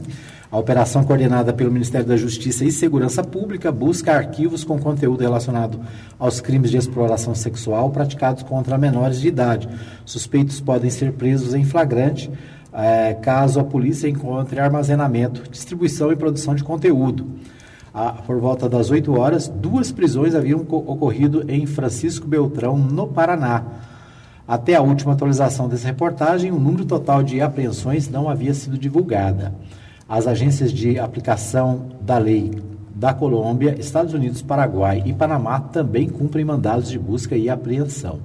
A 0.51 0.57
operação 0.57 1.03
coordenada 1.03 1.53
pelo 1.53 1.71
Ministério 1.71 2.05
da 2.05 2.17
Justiça 2.17 2.65
e 2.65 2.71
Segurança 2.71 3.23
Pública 3.23 3.71
busca 3.71 4.13
arquivos 4.13 4.63
com 4.63 4.77
conteúdo 4.77 5.21
relacionado 5.21 5.79
aos 6.19 6.41
crimes 6.41 6.69
de 6.69 6.77
exploração 6.77 7.33
sexual 7.33 7.89
praticados 7.89 8.43
contra 8.43 8.77
menores 8.77 9.21
de 9.21 9.29
idade. 9.29 9.69
Suspeitos 10.05 10.59
podem 10.59 10.89
ser 10.89 11.13
presos 11.13 11.53
em 11.53 11.63
flagrante 11.63 12.29
eh, 12.73 13.13
caso 13.21 13.59
a 13.59 13.63
polícia 13.63 14.07
encontre 14.07 14.59
armazenamento, 14.59 15.49
distribuição 15.49 16.11
e 16.11 16.15
produção 16.15 16.55
de 16.55 16.63
conteúdo. 16.63 17.27
Por 18.25 18.39
volta 18.39 18.69
das 18.69 18.89
8 18.89 19.19
horas, 19.19 19.49
duas 19.49 19.91
prisões 19.91 20.33
haviam 20.33 20.63
co- 20.63 20.77
ocorrido 20.77 21.43
em 21.49 21.65
Francisco 21.65 22.25
Beltrão, 22.25 22.77
no 22.77 23.05
Paraná. 23.07 23.63
Até 24.47 24.75
a 24.75 24.81
última 24.81 25.11
atualização 25.11 25.67
dessa 25.67 25.87
reportagem, 25.87 26.51
o 26.51 26.59
número 26.59 26.85
total 26.85 27.21
de 27.21 27.41
apreensões 27.41 28.09
não 28.09 28.29
havia 28.29 28.53
sido 28.53 28.77
divulgada. 28.77 29.53
As 30.07 30.25
agências 30.25 30.71
de 30.71 30.97
aplicação 30.97 31.87
da 32.01 32.17
lei 32.17 32.51
da 32.95 33.13
Colômbia, 33.13 33.75
Estados 33.79 34.13
Unidos, 34.13 34.41
Paraguai 34.41 35.03
e 35.05 35.11
Panamá 35.13 35.59
também 35.59 36.07
cumprem 36.07 36.45
mandados 36.45 36.89
de 36.89 36.97
busca 36.99 37.35
e 37.35 37.49
apreensão. 37.49 38.19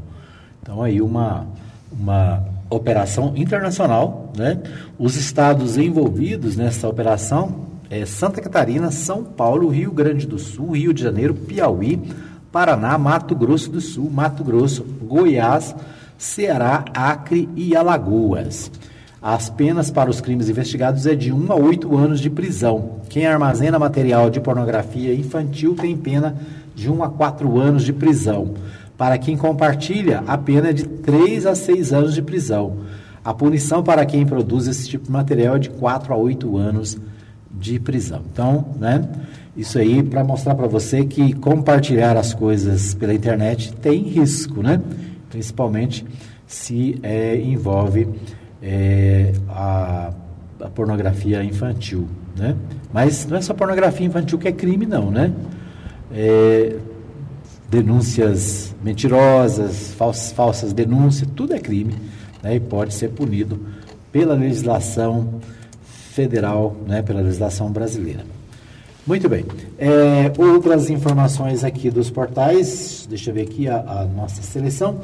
Então 0.62 0.80
aí 0.82 1.00
uma, 1.02 1.46
uma 1.92 2.44
operação 2.68 3.32
internacional, 3.36 4.32
né? 4.36 4.60
Os 4.98 5.16
estados 5.16 5.76
envolvidos 5.76 6.56
nessa 6.56 6.88
operação 6.88 7.66
é 7.88 8.04
Santa 8.04 8.40
Catarina, 8.40 8.90
São 8.90 9.22
Paulo, 9.22 9.68
Rio 9.68 9.92
Grande 9.92 10.26
do 10.26 10.38
Sul, 10.38 10.72
Rio 10.72 10.92
de 10.92 11.02
Janeiro, 11.02 11.34
Piauí, 11.34 12.00
Paraná, 12.50 12.98
Mato 12.98 13.34
Grosso 13.34 13.70
do 13.70 13.80
Sul, 13.80 14.10
Mato 14.10 14.42
Grosso, 14.42 14.84
Goiás, 15.02 15.74
Ceará, 16.18 16.84
Acre 16.94 17.48
e 17.54 17.76
Alagoas. 17.76 18.70
As 19.22 19.50
penas 19.50 19.90
para 19.90 20.10
os 20.10 20.20
crimes 20.20 20.48
investigados 20.48 21.06
é 21.06 21.14
de 21.14 21.32
1 21.32 21.52
a 21.52 21.56
8 21.56 21.96
anos 21.96 22.20
de 22.20 22.30
prisão. 22.30 23.00
Quem 23.08 23.26
armazena 23.26 23.78
material 23.78 24.30
de 24.30 24.40
pornografia 24.40 25.14
infantil 25.14 25.74
tem 25.74 25.96
pena 25.96 26.36
de 26.74 26.90
1 26.90 27.02
a 27.02 27.08
4 27.08 27.58
anos 27.58 27.84
de 27.84 27.92
prisão. 27.92 28.54
Para 28.96 29.18
quem 29.18 29.36
compartilha, 29.36 30.22
a 30.26 30.38
pena 30.38 30.70
é 30.70 30.72
de 30.72 30.86
3 30.86 31.46
a 31.46 31.54
6 31.54 31.92
anos 31.92 32.14
de 32.14 32.22
prisão. 32.22 32.78
A 33.22 33.34
punição 33.34 33.82
para 33.82 34.06
quem 34.06 34.24
produz 34.24 34.66
esse 34.66 34.88
tipo 34.88 35.06
de 35.06 35.10
material 35.10 35.56
é 35.56 35.58
de 35.58 35.70
4 35.70 36.14
a 36.14 36.16
8 36.16 36.56
anos 36.56 36.96
de 37.50 37.78
prisão. 37.78 38.22
Então, 38.32 38.66
né, 38.78 39.06
isso 39.56 39.78
aí 39.78 40.02
para 40.02 40.22
mostrar 40.22 40.54
para 40.54 40.66
você 40.66 41.04
que 41.04 41.32
compartilhar 41.32 42.16
as 42.16 42.32
coisas 42.32 42.94
pela 42.94 43.12
internet 43.12 43.72
tem 43.74 44.02
risco, 44.02 44.62
né? 44.62 44.80
Principalmente 45.30 46.04
se 46.46 46.98
é, 47.02 47.36
envolve 47.36 48.08
é, 48.62 49.32
a, 49.48 50.12
a, 50.60 50.68
pornografia 50.68 51.42
infantil, 51.42 52.06
né? 52.36 52.54
Mas 52.92 53.26
não 53.26 53.36
é 53.36 53.42
só 53.42 53.54
pornografia 53.54 54.06
infantil 54.06 54.38
que 54.38 54.46
é 54.46 54.52
crime, 54.52 54.86
não, 54.86 55.10
né? 55.10 55.32
É, 56.12 56.76
denúncias 57.68 58.74
mentirosas, 58.82 59.92
falsas, 59.94 60.32
falsas 60.32 60.72
denúncias, 60.72 61.28
tudo 61.34 61.54
é 61.54 61.58
crime 61.58 61.94
né, 62.42 62.56
e 62.56 62.60
pode 62.60 62.94
ser 62.94 63.08
punido 63.10 63.60
pela 64.12 64.34
legislação 64.34 65.40
federal, 66.12 66.76
né, 66.86 67.02
pela 67.02 67.20
legislação 67.20 67.70
brasileira. 67.70 68.24
Muito 69.06 69.28
bem. 69.28 69.44
É, 69.78 70.32
outras 70.36 70.90
informações 70.90 71.62
aqui 71.62 71.90
dos 71.90 72.10
portais, 72.10 73.06
deixa 73.08 73.30
eu 73.30 73.34
ver 73.34 73.42
aqui 73.42 73.68
a, 73.68 73.76
a 73.76 74.04
nossa 74.04 74.42
seleção. 74.42 75.00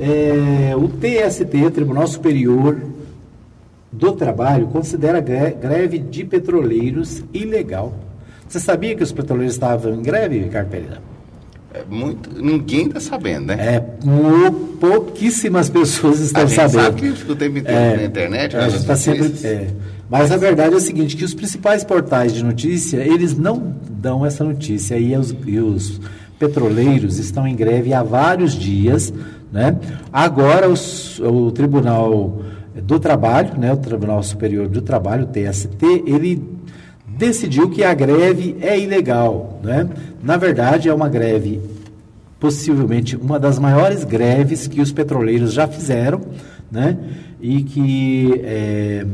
É, 0.00 0.74
o 0.74 0.88
TST, 0.88 1.70
Tribunal 1.72 2.06
Superior 2.08 2.80
do 3.92 4.12
Trabalho, 4.12 4.66
considera 4.66 5.20
greve 5.20 5.98
de 5.98 6.24
petroleiros 6.24 7.22
ilegal. 7.32 7.94
Você 8.48 8.58
sabia 8.58 8.96
que 8.96 9.04
os 9.04 9.12
petroleiros 9.12 9.54
estavam 9.54 9.94
em 9.94 10.02
greve, 10.02 10.40
Ricardo 10.40 10.70
Pereira? 10.70 11.13
É 11.74 11.82
muito, 11.90 12.30
ninguém 12.40 12.86
está 12.86 13.00
sabendo, 13.00 13.46
né? 13.46 13.56
É, 13.58 13.84
pouquíssimas 14.78 15.68
pessoas 15.68 16.20
estão 16.20 16.44
a 16.44 16.46
gente 16.46 16.54
sabendo. 16.54 16.82
Sabe 16.82 17.00
que 17.00 17.12
fica 17.12 17.32
o 17.32 17.36
tempo 17.36 17.58
inteiro 17.58 17.80
é, 17.80 17.96
na 17.96 18.04
internet, 18.04 18.56
a 18.56 18.68
gente 18.68 18.80
está 18.80 18.94
sempre. 18.94 19.32
É, 19.42 19.66
mas 20.08 20.30
a 20.30 20.36
verdade 20.36 20.72
é 20.72 20.76
o 20.76 20.80
seguinte, 20.80 21.16
que 21.16 21.24
os 21.24 21.34
principais 21.34 21.82
portais 21.82 22.32
de 22.32 22.44
notícia, 22.44 22.98
eles 22.98 23.36
não 23.36 23.74
dão 23.90 24.24
essa 24.24 24.44
notícia 24.44 24.96
e 24.96 25.16
os, 25.16 25.34
e 25.44 25.58
os 25.58 26.00
petroleiros 26.38 27.18
estão 27.18 27.44
em 27.44 27.56
greve 27.56 27.92
há 27.92 28.04
vários 28.04 28.52
dias, 28.52 29.12
né? 29.50 29.76
Agora 30.12 30.68
os, 30.68 31.18
o 31.18 31.50
Tribunal 31.50 32.40
do 32.82 33.00
Trabalho, 33.00 33.58
né, 33.58 33.72
o 33.72 33.76
Tribunal 33.76 34.22
Superior 34.22 34.68
do 34.68 34.80
Trabalho, 34.80 35.24
o 35.24 35.26
TST, 35.26 35.84
ele 36.06 36.53
decidiu 37.16 37.70
que 37.70 37.82
a 37.84 37.94
greve 37.94 38.56
é 38.60 38.78
ilegal. 38.78 39.60
Né? 39.62 39.88
Na 40.22 40.36
verdade, 40.36 40.88
é 40.88 40.94
uma 40.94 41.08
greve, 41.08 41.60
possivelmente 42.38 43.16
uma 43.16 43.38
das 43.38 43.58
maiores 43.58 44.04
greves 44.04 44.66
que 44.66 44.80
os 44.80 44.92
petroleiros 44.92 45.52
já 45.52 45.66
fizeram, 45.66 46.20
né? 46.70 46.96
e 47.40 47.62
que 47.62 48.40
é, 48.42 49.06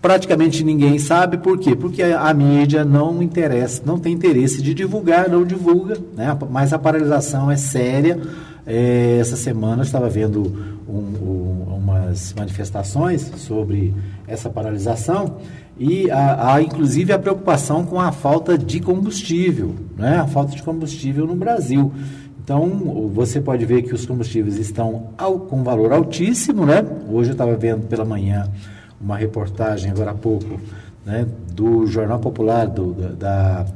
praticamente 0.00 0.64
ninguém 0.64 0.98
sabe 0.98 1.36
por 1.38 1.58
quê? 1.58 1.76
Porque 1.76 2.02
a, 2.02 2.28
a, 2.28 2.34
mídia 2.34 2.84
não 2.84 3.22
interessa, 3.22 3.82
não 3.84 3.98
tem 3.98 4.12
interesse 4.12 4.62
de 4.62 4.74
divulgar, 4.74 5.28
não 5.28 5.44
divulga, 5.44 5.98
né? 6.16 6.36
mas 6.50 6.72
a 6.72 6.78
paralisação 6.78 7.50
é 7.50 7.56
séria. 7.56 8.20
É, 8.64 9.18
essa 9.20 9.36
semana 9.36 9.82
eu 9.82 9.84
estava 9.84 10.08
vendo 10.08 10.80
um, 10.88 10.92
um, 10.94 11.74
umas 11.76 12.32
manifestações 12.32 13.30
sobre 13.36 13.92
essa 14.26 14.48
paralisação 14.48 15.38
e 15.78 16.10
há, 16.10 16.60
inclusive 16.62 17.12
a 17.12 17.18
preocupação 17.18 17.84
com 17.84 18.00
a 18.00 18.12
falta 18.12 18.56
de 18.58 18.78
combustível, 18.80 19.74
né? 19.96 20.18
a 20.18 20.26
falta 20.26 20.54
de 20.54 20.62
combustível 20.62 21.26
no 21.26 21.34
Brasil. 21.34 21.92
Então, 22.44 22.68
você 23.12 23.40
pode 23.40 23.64
ver 23.64 23.82
que 23.82 23.94
os 23.94 24.04
combustíveis 24.04 24.58
estão 24.58 25.10
ao, 25.16 25.38
com 25.38 25.62
valor 25.62 25.92
altíssimo, 25.92 26.66
né? 26.66 26.84
Hoje 27.08 27.30
eu 27.30 27.32
estava 27.32 27.54
vendo 27.54 27.86
pela 27.86 28.04
manhã 28.04 28.50
uma 29.00 29.16
reportagem, 29.16 29.90
agora 29.90 30.10
há 30.10 30.14
pouco, 30.14 30.60
né, 31.06 31.26
do 31.52 31.86
Jornal 31.86 32.18
Popular, 32.18 32.66
do, 32.66 32.92
da, 32.94 33.08
da 33.10 33.66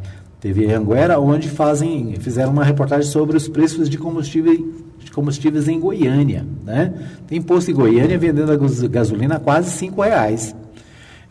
TV 0.41 0.73
Anguera, 0.73 1.19
onde 1.19 1.49
fazem, 1.49 2.17
fizeram 2.19 2.53
uma 2.53 2.65
reportagem 2.65 3.11
sobre 3.11 3.37
os 3.37 3.49
preços 3.49 3.89
de 3.89 3.99
combustível 3.99 4.53
de 4.99 5.11
combustíveis 5.13 5.69
em 5.69 5.79
Goiânia, 5.79 6.45
né? 6.65 6.93
Tem 7.29 7.41
posto 7.41 7.71
em 7.71 7.75
Goiânia 7.75 8.19
vendendo 8.19 8.51
a 8.51 8.89
gasolina 8.89 9.37
a 9.37 9.41
quase 9.41 9.71
cinco 9.71 10.03
reais. 10.03 10.55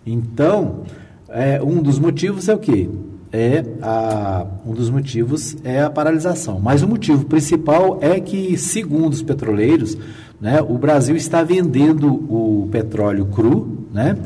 Então, 0.05 0.83
é, 1.29 1.62
um 1.62 1.81
dos 1.81 1.97
motivos 1.97 2.47
é 2.47 2.53
o 2.53 2.59
quê? 2.59 2.89
É 3.31 3.65
a, 3.81 4.45
um 4.65 4.74
dos 4.74 4.89
motivos 4.89 5.57
é 5.63 5.81
a 5.81 5.89
paralisação. 5.89 6.59
Mas 6.59 6.81
o 6.83 6.88
motivo 6.88 7.25
principal 7.25 7.97
é 8.01 8.19
que, 8.19 8.57
segundo 8.57 9.13
os 9.13 9.21
petroleiros, 9.21 9.97
né, 10.39 10.62
o 10.62 10.77
Brasil 10.77 11.15
está 11.15 11.43
vendendo 11.43 12.07
o 12.07 12.69
petróleo 12.71 13.25
cru, 13.25 13.88
né? 13.91 14.17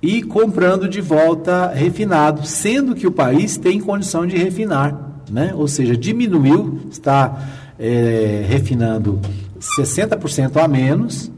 E 0.00 0.22
comprando 0.22 0.88
de 0.88 1.00
volta 1.00 1.68
refinado, 1.68 2.46
sendo 2.46 2.94
que 2.94 3.06
o 3.06 3.10
país 3.10 3.56
tem 3.56 3.80
condição 3.80 4.26
de 4.26 4.36
refinar, 4.36 5.22
né? 5.30 5.52
Ou 5.54 5.68
seja, 5.68 5.96
diminuiu, 5.96 6.80
está 6.90 7.46
é, 7.78 8.44
refinando 8.48 9.20
60% 9.60 10.56
a 10.56 10.68
menos, 10.68 11.30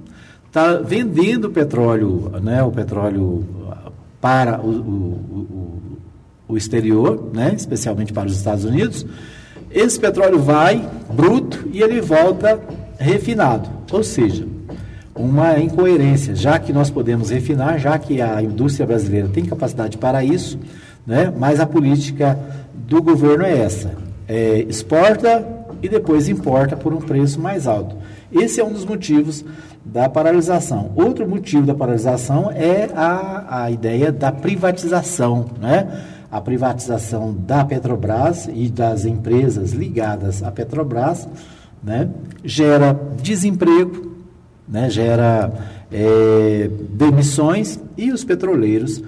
está 0.51 0.75
vendendo 0.75 1.49
petróleo, 1.49 2.33
né, 2.43 2.61
o 2.61 2.73
petróleo 2.73 3.47
para 4.21 4.61
o, 4.61 4.69
o, 4.69 5.39
o, 5.41 5.83
o 6.49 6.57
exterior, 6.57 7.31
né, 7.33 7.53
especialmente 7.57 8.13
para 8.13 8.27
os 8.27 8.37
Estados 8.37 8.65
Unidos. 8.65 9.07
Esse 9.71 9.99
petróleo 9.99 10.41
vai 10.41 10.85
bruto 11.09 11.69
e 11.73 11.81
ele 11.81 12.01
volta 12.01 12.61
refinado, 12.99 13.71
ou 13.93 14.03
seja, 14.03 14.45
uma 15.15 15.57
incoerência, 15.61 16.35
já 16.35 16.59
que 16.59 16.73
nós 16.73 16.91
podemos 16.91 17.31
refinar, 17.31 17.79
já 17.79 17.97
que 17.97 18.21
a 18.21 18.43
indústria 18.43 18.87
brasileira 18.87 19.29
tem 19.29 19.45
capacidade 19.45 19.99
para 19.99 20.25
isso, 20.25 20.59
né, 21.07 21.33
mas 21.39 21.61
a 21.61 21.67
política 21.67 22.37
do 22.75 23.01
governo 23.01 23.45
é 23.45 23.57
essa: 23.57 23.93
é, 24.27 24.67
exporta 24.69 25.47
e 25.81 25.89
depois 25.89 26.29
importa 26.29 26.77
por 26.77 26.93
um 26.93 27.01
preço 27.01 27.41
mais 27.41 27.69
alto. 27.69 27.95
Esse 28.33 28.61
é 28.61 28.65
um 28.65 28.73
dos 28.73 28.85
motivos 28.85 29.45
da 29.93 30.09
paralisação. 30.09 30.93
Outro 30.95 31.29
motivo 31.29 31.67
da 31.67 31.75
paralisação 31.75 32.51
é 32.53 32.89
a, 32.95 33.65
a 33.65 33.71
ideia 33.71 34.13
da 34.13 34.31
privatização, 34.31 35.47
né? 35.61 36.05
A 36.31 36.41
privatização 36.41 37.35
da 37.35 37.65
Petrobras 37.65 38.49
e 38.53 38.69
das 38.69 39.05
empresas 39.05 39.73
ligadas 39.73 40.45
à 40.45 40.51
Petrobras, 40.53 41.29
né? 41.83 42.09
Gera 42.45 42.97
desemprego, 43.21 44.15
né? 44.69 44.89
Gera 44.89 45.53
é, 45.91 46.71
demissões 46.91 47.81
e 47.97 48.13
os 48.13 48.23
petroleiros 48.23 49.03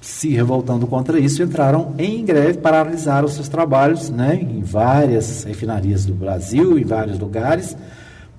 se 0.00 0.30
revoltando 0.30 0.86
contra 0.86 1.20
isso, 1.20 1.42
entraram 1.42 1.94
em 1.98 2.24
greve, 2.24 2.58
paralisaram 2.58 3.28
seus 3.28 3.48
trabalhos 3.48 4.08
né, 4.08 4.34
em 4.34 4.62
várias 4.62 5.44
refinarias 5.44 6.06
do 6.06 6.14
Brasil, 6.14 6.78
em 6.78 6.84
vários 6.84 7.18
lugares, 7.18 7.76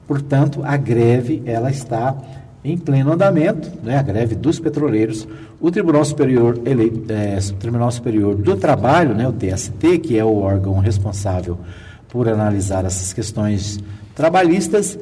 Portanto, 0.08 0.62
a 0.63 0.75
greve 0.77 1.41
ela 1.46 1.70
está 1.70 2.15
em 2.63 2.77
pleno 2.77 3.13
andamento, 3.13 3.72
né, 3.84 3.98
a 3.98 4.01
greve 4.01 4.36
dos 4.36 4.60
petroleiros. 4.60 5.27
O 5.60 5.72
Tribunal 5.72 6.05
Superior, 6.05 6.60
ele, 6.65 7.05
é, 7.10 7.38
Tribunal 7.60 7.91
Superior 7.91 8.36
do 8.36 8.55
Trabalho, 8.55 9.15
né, 9.15 9.27
o 9.27 9.34
TST, 9.34 10.00
que 10.00 10.17
é 10.17 10.24
o 10.24 10.38
órgão 10.38 10.77
responsável 10.79 11.58
por 12.08 12.27
analisar 12.27 12.86
essas 12.86 13.13
questões 13.13 13.79
trabalhistas, 14.13 15.00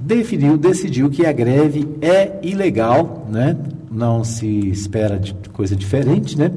definiu, 0.00 0.56
decidiu 0.56 1.10
que 1.10 1.26
a 1.26 1.32
greve 1.32 1.88
é 2.00 2.38
ilegal, 2.42 3.26
né? 3.30 3.56
Não 3.90 4.22
se 4.22 4.68
espera 4.68 5.18
de 5.18 5.34
coisa 5.50 5.74
diferente, 5.76 6.38
né? 6.38 6.50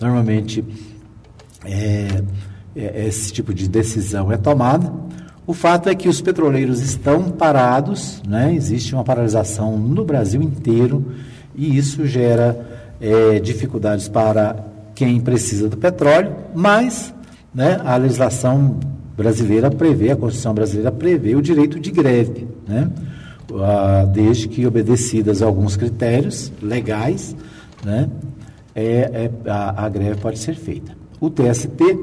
Normalmente 0.00 0.64
é, 1.64 2.22
é, 2.74 3.06
esse 3.06 3.32
tipo 3.32 3.54
de 3.54 3.68
decisão 3.68 4.30
é 4.32 4.36
tomada. 4.36 4.92
O 5.50 5.52
fato 5.52 5.88
é 5.88 5.96
que 5.96 6.08
os 6.08 6.20
petroleiros 6.20 6.80
estão 6.80 7.28
parados, 7.28 8.22
né? 8.24 8.54
existe 8.54 8.94
uma 8.94 9.02
paralisação 9.02 9.76
no 9.76 10.04
Brasil 10.04 10.40
inteiro 10.40 11.06
e 11.56 11.76
isso 11.76 12.06
gera 12.06 12.56
é, 13.00 13.40
dificuldades 13.40 14.08
para 14.08 14.64
quem 14.94 15.20
precisa 15.20 15.68
do 15.68 15.76
petróleo, 15.76 16.36
mas 16.54 17.12
né, 17.52 17.80
a 17.84 17.96
legislação 17.96 18.78
brasileira 19.16 19.72
prevê, 19.72 20.12
a 20.12 20.16
Constituição 20.16 20.54
brasileira 20.54 20.92
prevê 20.92 21.34
o 21.34 21.42
direito 21.42 21.80
de 21.80 21.90
greve, 21.90 22.46
né? 22.68 22.88
Ah, 23.52 24.06
desde 24.08 24.46
que 24.46 24.64
obedecidas 24.64 25.42
alguns 25.42 25.76
critérios 25.76 26.52
legais, 26.62 27.34
né? 27.84 28.08
é, 28.72 29.30
é 29.44 29.50
a, 29.50 29.86
a, 29.86 29.88
greve 29.88 30.20
pode 30.20 30.38
ser 30.38 30.54
feita. 30.54 30.96
O 31.20 31.28
TST, 31.28 31.98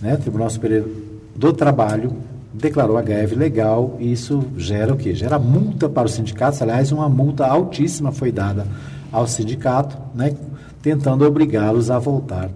né, 0.00 0.16
Tribunal 0.16 0.48
Superior 0.48 0.88
do 1.34 1.52
Trabalho, 1.52 2.27
declarou 2.52 2.96
a 2.96 3.02
greve 3.02 3.34
legal 3.34 3.96
e 3.98 4.12
isso 4.12 4.44
gera 4.56 4.92
o 4.92 4.96
quê? 4.96 5.14
Gera 5.14 5.38
multa 5.38 5.88
para 5.88 6.06
os 6.06 6.14
sindicatos. 6.14 6.62
Aliás, 6.62 6.92
uma 6.92 7.08
multa 7.08 7.46
altíssima 7.46 8.12
foi 8.12 8.32
dada 8.32 8.66
ao 9.12 9.26
sindicato, 9.26 9.96
né, 10.14 10.34
tentando 10.82 11.24
obrigá-los 11.24 11.90
a 11.90 11.98
voltar 11.98 12.50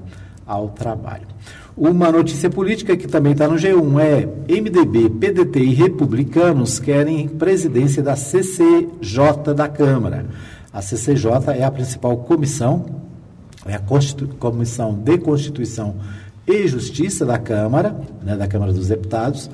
ao 0.46 0.68
trabalho. 0.68 1.26
Uma 1.74 2.12
notícia 2.12 2.50
política 2.50 2.96
que 2.96 3.08
também 3.08 3.32
está 3.32 3.48
no 3.48 3.56
G1 3.56 3.98
é 4.00 4.60
MDB, 4.60 5.08
PDT 5.08 5.60
e 5.60 5.72
republicanos 5.72 6.78
querem 6.78 7.26
presidência 7.26 8.02
da 8.02 8.14
CCJ 8.14 9.54
da 9.56 9.68
Câmara. 9.68 10.26
A 10.70 10.82
CCJ 10.82 11.30
é 11.56 11.64
a 11.64 11.70
principal 11.70 12.18
comissão, 12.18 12.84
é 13.64 13.74
a 13.74 13.78
Constitu 13.78 14.28
Comissão 14.38 14.92
de 14.94 15.16
Constituição 15.16 15.96
e 16.46 16.66
Justiça 16.66 17.24
da 17.24 17.38
Câmara, 17.38 17.96
né, 18.22 18.36
da 18.36 18.46
Câmara 18.46 18.72
dos 18.72 18.88
Deputados, 18.88 19.50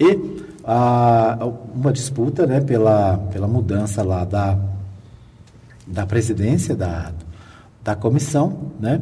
e 0.00 0.40
a, 0.64 1.38
uma 1.74 1.92
disputa 1.92 2.46
né, 2.46 2.60
pela, 2.60 3.18
pela 3.30 3.46
mudança 3.46 4.02
lá 4.02 4.24
da, 4.24 4.58
da 5.86 6.06
presidência 6.06 6.74
da, 6.74 7.12
da 7.84 7.94
comissão, 7.94 8.72
né? 8.80 9.00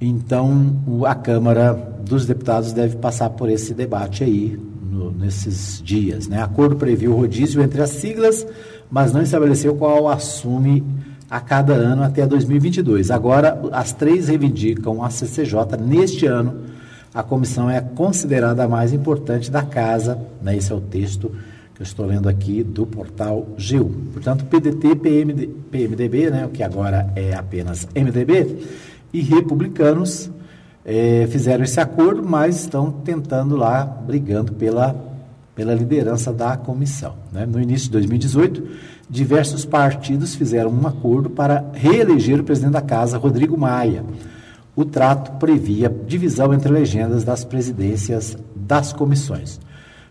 Então, 0.00 0.82
a 1.06 1.14
Câmara 1.14 1.72
dos 2.04 2.26
Deputados 2.26 2.72
deve 2.72 2.96
passar 2.96 3.30
por 3.30 3.48
esse 3.48 3.72
debate 3.72 4.24
aí 4.24 4.58
no, 4.90 5.12
nesses 5.12 5.80
dias. 5.80 6.26
Né? 6.26 6.42
Acordo 6.42 6.74
previu 6.74 7.14
rodízio 7.14 7.62
entre 7.62 7.80
as 7.80 7.90
siglas, 7.90 8.44
mas 8.90 9.12
não 9.12 9.22
estabeleceu 9.22 9.76
qual 9.76 10.08
assume 10.08 10.84
a 11.30 11.38
cada 11.40 11.74
ano 11.74 12.02
até 12.02 12.26
2022. 12.26 13.12
Agora, 13.12 13.60
as 13.70 13.92
três 13.92 14.26
reivindicam 14.26 15.04
a 15.04 15.08
CCJ 15.08 15.76
neste 15.80 16.26
ano. 16.26 16.71
A 17.14 17.22
comissão 17.22 17.68
é 17.68 17.80
considerada 17.80 18.64
a 18.64 18.68
mais 18.68 18.92
importante 18.92 19.50
da 19.50 19.62
casa. 19.62 20.18
Né? 20.40 20.56
Esse 20.56 20.72
é 20.72 20.74
o 20.74 20.80
texto 20.80 21.30
que 21.74 21.82
eu 21.82 21.84
estou 21.84 22.06
lendo 22.06 22.28
aqui 22.28 22.62
do 22.62 22.86
portal 22.86 23.48
G1. 23.58 23.90
Portanto, 24.12 24.44
PDT, 24.46 24.96
PMD, 24.96 25.46
PMDB, 25.70 26.30
né? 26.30 26.46
o 26.46 26.48
que 26.48 26.62
agora 26.62 27.12
é 27.14 27.34
apenas 27.34 27.86
MDB 27.94 28.66
e 29.12 29.20
republicanos 29.20 30.30
é, 30.84 31.28
fizeram 31.30 31.64
esse 31.64 31.78
acordo, 31.78 32.22
mas 32.22 32.60
estão 32.60 32.90
tentando 32.90 33.56
lá, 33.56 33.84
brigando 33.84 34.52
pela, 34.54 34.96
pela 35.54 35.74
liderança 35.74 36.32
da 36.32 36.56
comissão. 36.56 37.14
Né? 37.30 37.44
No 37.44 37.60
início 37.60 37.86
de 37.86 37.92
2018, 37.92 38.66
diversos 39.08 39.66
partidos 39.66 40.34
fizeram 40.34 40.70
um 40.70 40.86
acordo 40.86 41.28
para 41.28 41.62
reeleger 41.74 42.40
o 42.40 42.44
presidente 42.44 42.72
da 42.72 42.80
casa, 42.80 43.18
Rodrigo 43.18 43.56
Maia. 43.58 44.02
O 44.74 44.84
trato 44.84 45.32
previa 45.32 45.94
divisão 46.06 46.54
entre 46.54 46.72
legendas 46.72 47.24
das 47.24 47.44
presidências 47.44 48.36
das 48.54 48.92
comissões. 48.92 49.60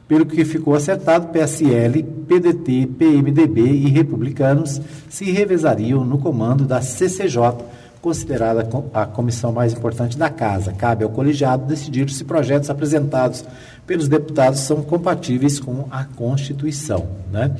Pelo 0.08 0.26
que 0.26 0.44
ficou 0.44 0.76
acertado, 0.76 1.28
PSL, 1.28 2.04
PDT, 2.04 2.88
PMDB 2.98 3.62
e 3.62 3.90
republicanos 3.90 4.82
se 5.10 5.32
revezariam 5.32 6.04
no 6.04 6.18
comando 6.18 6.66
da 6.66 6.82
CCJ 6.82 7.56
considerada 8.02 8.68
a 8.94 9.06
comissão 9.06 9.52
mais 9.52 9.74
importante 9.74 10.18
da 10.18 10.30
Casa. 10.30 10.74
Cabe 10.74 11.04
ao 11.04 11.10
colegiado 11.10 11.66
decidir 11.66 12.10
se 12.10 12.24
projetos 12.24 12.70
apresentados 12.70 13.46
pelos 13.86 14.08
deputados 14.08 14.62
são 14.62 14.82
compatíveis 14.82 15.60
com 15.60 15.86
a 15.92 16.04
Constituição. 16.04 17.08
Né? 17.32 17.56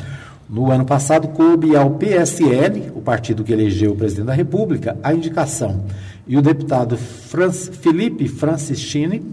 No 0.50 0.72
ano 0.72 0.84
passado, 0.84 1.30
coube 1.30 1.76
ao 1.76 1.92
PSL, 1.92 2.92
o 2.96 3.02
partido 3.02 3.44
que 3.44 3.54
elegeu 3.54 3.92
o 3.92 3.96
presidente 3.96 4.28
da 4.28 4.34
República, 4.34 4.98
a 5.02 5.14
indicação. 5.14 5.86
E 6.28 6.38
o 6.38 6.42
deputado 6.42 6.98
Felipe 6.98 8.28
Francischini, 8.28 9.24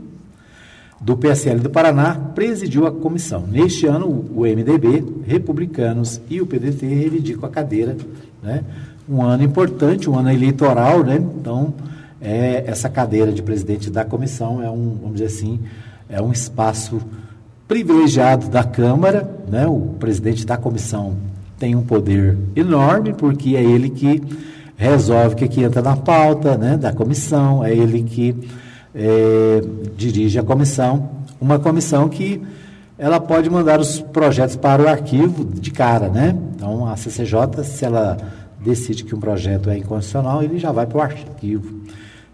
do 1.01 1.17
PSL 1.17 1.61
do 1.61 1.71
Paraná, 1.71 2.15
presidiu 2.35 2.87
a 2.87 2.91
comissão. 2.91 3.47
Neste 3.47 3.87
ano, 3.87 4.07
o 4.35 4.43
MDB, 4.43 5.05
republicanos 5.27 6.21
e 6.29 6.41
o 6.41 6.47
PDT 6.47 6.87
reivindicam 6.87 7.49
a 7.49 7.53
cadeira 7.53 7.97
né, 8.43 8.65
um 9.09 9.23
ano 9.23 9.43
importante, 9.43 10.11
um 10.11 10.19
ano 10.19 10.31
eleitoral, 10.31 11.03
né? 11.03 11.17
Então, 11.17 11.73
é, 12.21 12.65
essa 12.67 12.89
cadeira 12.89 13.33
de 13.33 13.43
presidente 13.43 13.91
da 13.91 14.05
comissão 14.05 14.63
é 14.63 14.71
um, 14.71 14.99
vamos 15.01 15.15
dizer 15.15 15.27
assim, 15.27 15.61
é 16.09 16.21
um 16.21 16.33
espaço 16.33 17.01
privilegiado 17.67 18.49
da 18.49 18.65
Câmara, 18.65 19.29
né? 19.49 19.67
O 19.67 19.95
presidente 19.99 20.45
da 20.45 20.57
comissão 20.57 21.17
tem 21.59 21.75
um 21.75 21.83
poder 21.83 22.37
enorme, 22.55 23.13
porque 23.13 23.57
é 23.57 23.63
ele 23.63 23.91
que 23.91 24.23
resolve 24.79 25.35
o 25.35 25.37
que, 25.37 25.49
que 25.49 25.63
entra 25.63 25.83
na 25.83 25.97
pauta 25.97 26.57
né, 26.57 26.77
da 26.77 26.93
comissão, 26.93 27.65
é 27.65 27.75
ele 27.75 28.05
que 28.05 28.35
é, 28.95 29.61
dirige 29.97 30.39
a 30.39 30.43
comissão, 30.45 31.11
uma 31.41 31.59
comissão 31.59 32.09
que 32.09 32.41
ela 32.97 33.21
pode 33.21 33.51
mandar 33.51 33.81
os 33.81 34.01
projetos 34.01 34.55
para 34.55 34.83
o 34.83 34.89
arquivo 34.89 35.45
de 35.45 35.71
cara, 35.71 36.09
né? 36.09 36.37
Então, 36.55 36.87
a 36.87 36.97
CCJ, 36.97 37.63
se 37.65 37.85
ela 37.85 38.17
decide 38.61 39.05
que 39.05 39.15
um 39.15 39.21
projeto 39.21 39.69
é 39.71 39.79
inconstitucional, 39.79 40.43
ele 40.43 40.59
já 40.59 40.73
vai 40.73 40.87
para 40.87 40.99
o 40.99 41.01
arquivo. 41.01 41.81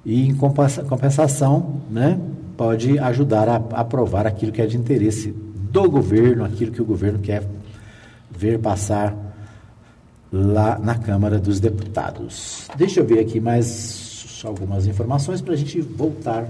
E, 0.05 0.29
em 0.29 0.35
compensação, 0.35 1.83
né, 1.91 2.19
pode 2.57 2.99
ajudar 2.99 3.49
a 3.49 3.57
aprovar 3.73 4.27
aquilo 4.27 4.53
que 4.53 4.63
é 4.63 4.67
de 4.67 4.77
interesse 4.77 5.35
do 5.71 5.91
governo, 5.91 6.45
aquilo 6.45 6.73
que 6.73 6.81
o 6.81 6.85
governo 6.85 7.19
quer 7.19 7.43
ver 8.31 8.59
passar 8.59 9.15
lá 10.35 10.81
na 10.83 10.97
Câmara 10.97 11.39
dos 11.39 11.61
Deputados. 11.61 12.67
Deixa 12.77 12.99
eu 12.99 13.05
ver 13.05 13.21
aqui 13.21 13.39
mais 13.39 14.43
algumas 14.45 14.87
informações 14.87 15.41
para 15.41 15.55
a 15.55 15.57
gente 15.57 15.81
voltar. 15.81 16.49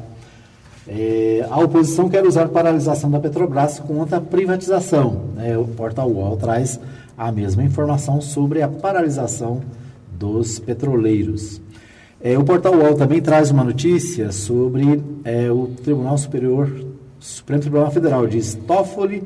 É, 0.88 1.47
a 1.51 1.61
oposição 1.61 2.09
quer 2.09 2.25
usar 2.25 2.49
paralisação 2.49 3.11
da 3.11 3.20
Petrobras 3.20 3.79
contra 3.81 4.16
a 4.16 4.20
privatização. 4.23 5.27
Né? 5.37 5.57
O 5.59 5.66
Portal 5.66 6.11
UOL 6.11 6.37
traz 6.38 6.81
a 7.16 7.31
mesma 7.31 7.62
informação 7.62 8.23
sobre 8.23 8.62
a 8.62 8.68
paralisação 8.68 9.61
dos 10.18 10.59
petroleiros. 10.59 11.61
É, 12.23 12.38
o 12.38 12.44
Portal 12.44 12.75
UOL 12.75 12.94
também 12.94 13.20
traz 13.20 13.51
uma 13.51 13.62
notícia 13.62 14.33
sobre 14.33 15.03
é, 15.25 15.51
o 15.51 15.66
Tribunal 15.85 16.16
Superior, 16.16 16.70
Supremo 17.20 17.61
Tribunal 17.61 17.90
Federal, 17.90 18.27
diz 18.27 18.55
Toffoli, 18.66 19.23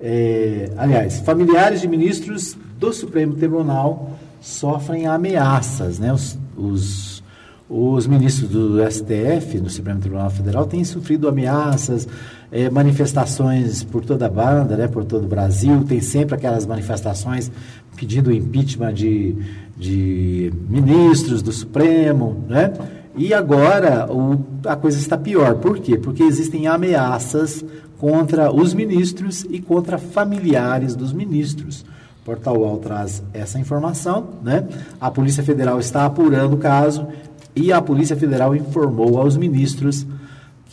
é, 0.00 0.70
aliás, 0.76 1.20
familiares 1.20 1.80
de 1.80 1.88
ministros 1.88 2.56
do 2.78 2.92
Supremo 2.92 3.34
Tribunal 3.34 4.18
sofrem 4.40 5.06
ameaças, 5.06 5.98
né? 5.98 6.12
Os, 6.12 6.38
os, 6.56 7.22
os 7.68 8.06
ministros 8.06 8.50
do 8.50 8.78
STF, 8.90 9.58
no 9.58 9.70
Supremo 9.70 10.00
Tribunal 10.00 10.30
Federal, 10.30 10.66
têm 10.66 10.84
sofrido 10.84 11.28
ameaças, 11.28 12.06
é, 12.52 12.68
manifestações 12.68 13.82
por 13.82 14.04
toda 14.04 14.26
a 14.26 14.28
banda, 14.28 14.76
né, 14.76 14.86
por 14.86 15.04
todo 15.04 15.24
o 15.24 15.26
Brasil, 15.26 15.82
tem 15.84 16.00
sempre 16.00 16.34
aquelas 16.34 16.66
manifestações 16.66 17.50
pedindo 17.96 18.30
impeachment 18.32 18.92
de, 18.92 19.36
de 19.76 20.52
ministros 20.68 21.42
do 21.42 21.52
Supremo, 21.52 22.44
né? 22.48 22.72
E 23.16 23.32
agora 23.32 24.12
o, 24.12 24.44
a 24.66 24.76
coisa 24.76 24.98
está 24.98 25.16
pior. 25.16 25.54
Por 25.56 25.78
quê? 25.78 25.96
Porque 25.96 26.22
existem 26.22 26.66
ameaças 26.66 27.64
contra 27.98 28.52
os 28.52 28.74
ministros 28.74 29.44
e 29.48 29.60
contra 29.60 29.98
familiares 29.98 30.96
dos 30.96 31.12
ministros. 31.12 31.84
Portal 32.24 32.56
UOL 32.56 32.78
traz 32.78 33.22
essa 33.32 33.58
informação, 33.58 34.30
né? 34.42 34.66
A 35.00 35.10
Polícia 35.10 35.42
Federal 35.42 35.78
está 35.78 36.06
apurando 36.06 36.54
o 36.54 36.58
caso 36.58 37.06
e 37.54 37.72
a 37.72 37.80
Polícia 37.80 38.16
Federal 38.16 38.56
informou 38.56 39.18
aos 39.18 39.36
ministros 39.36 40.06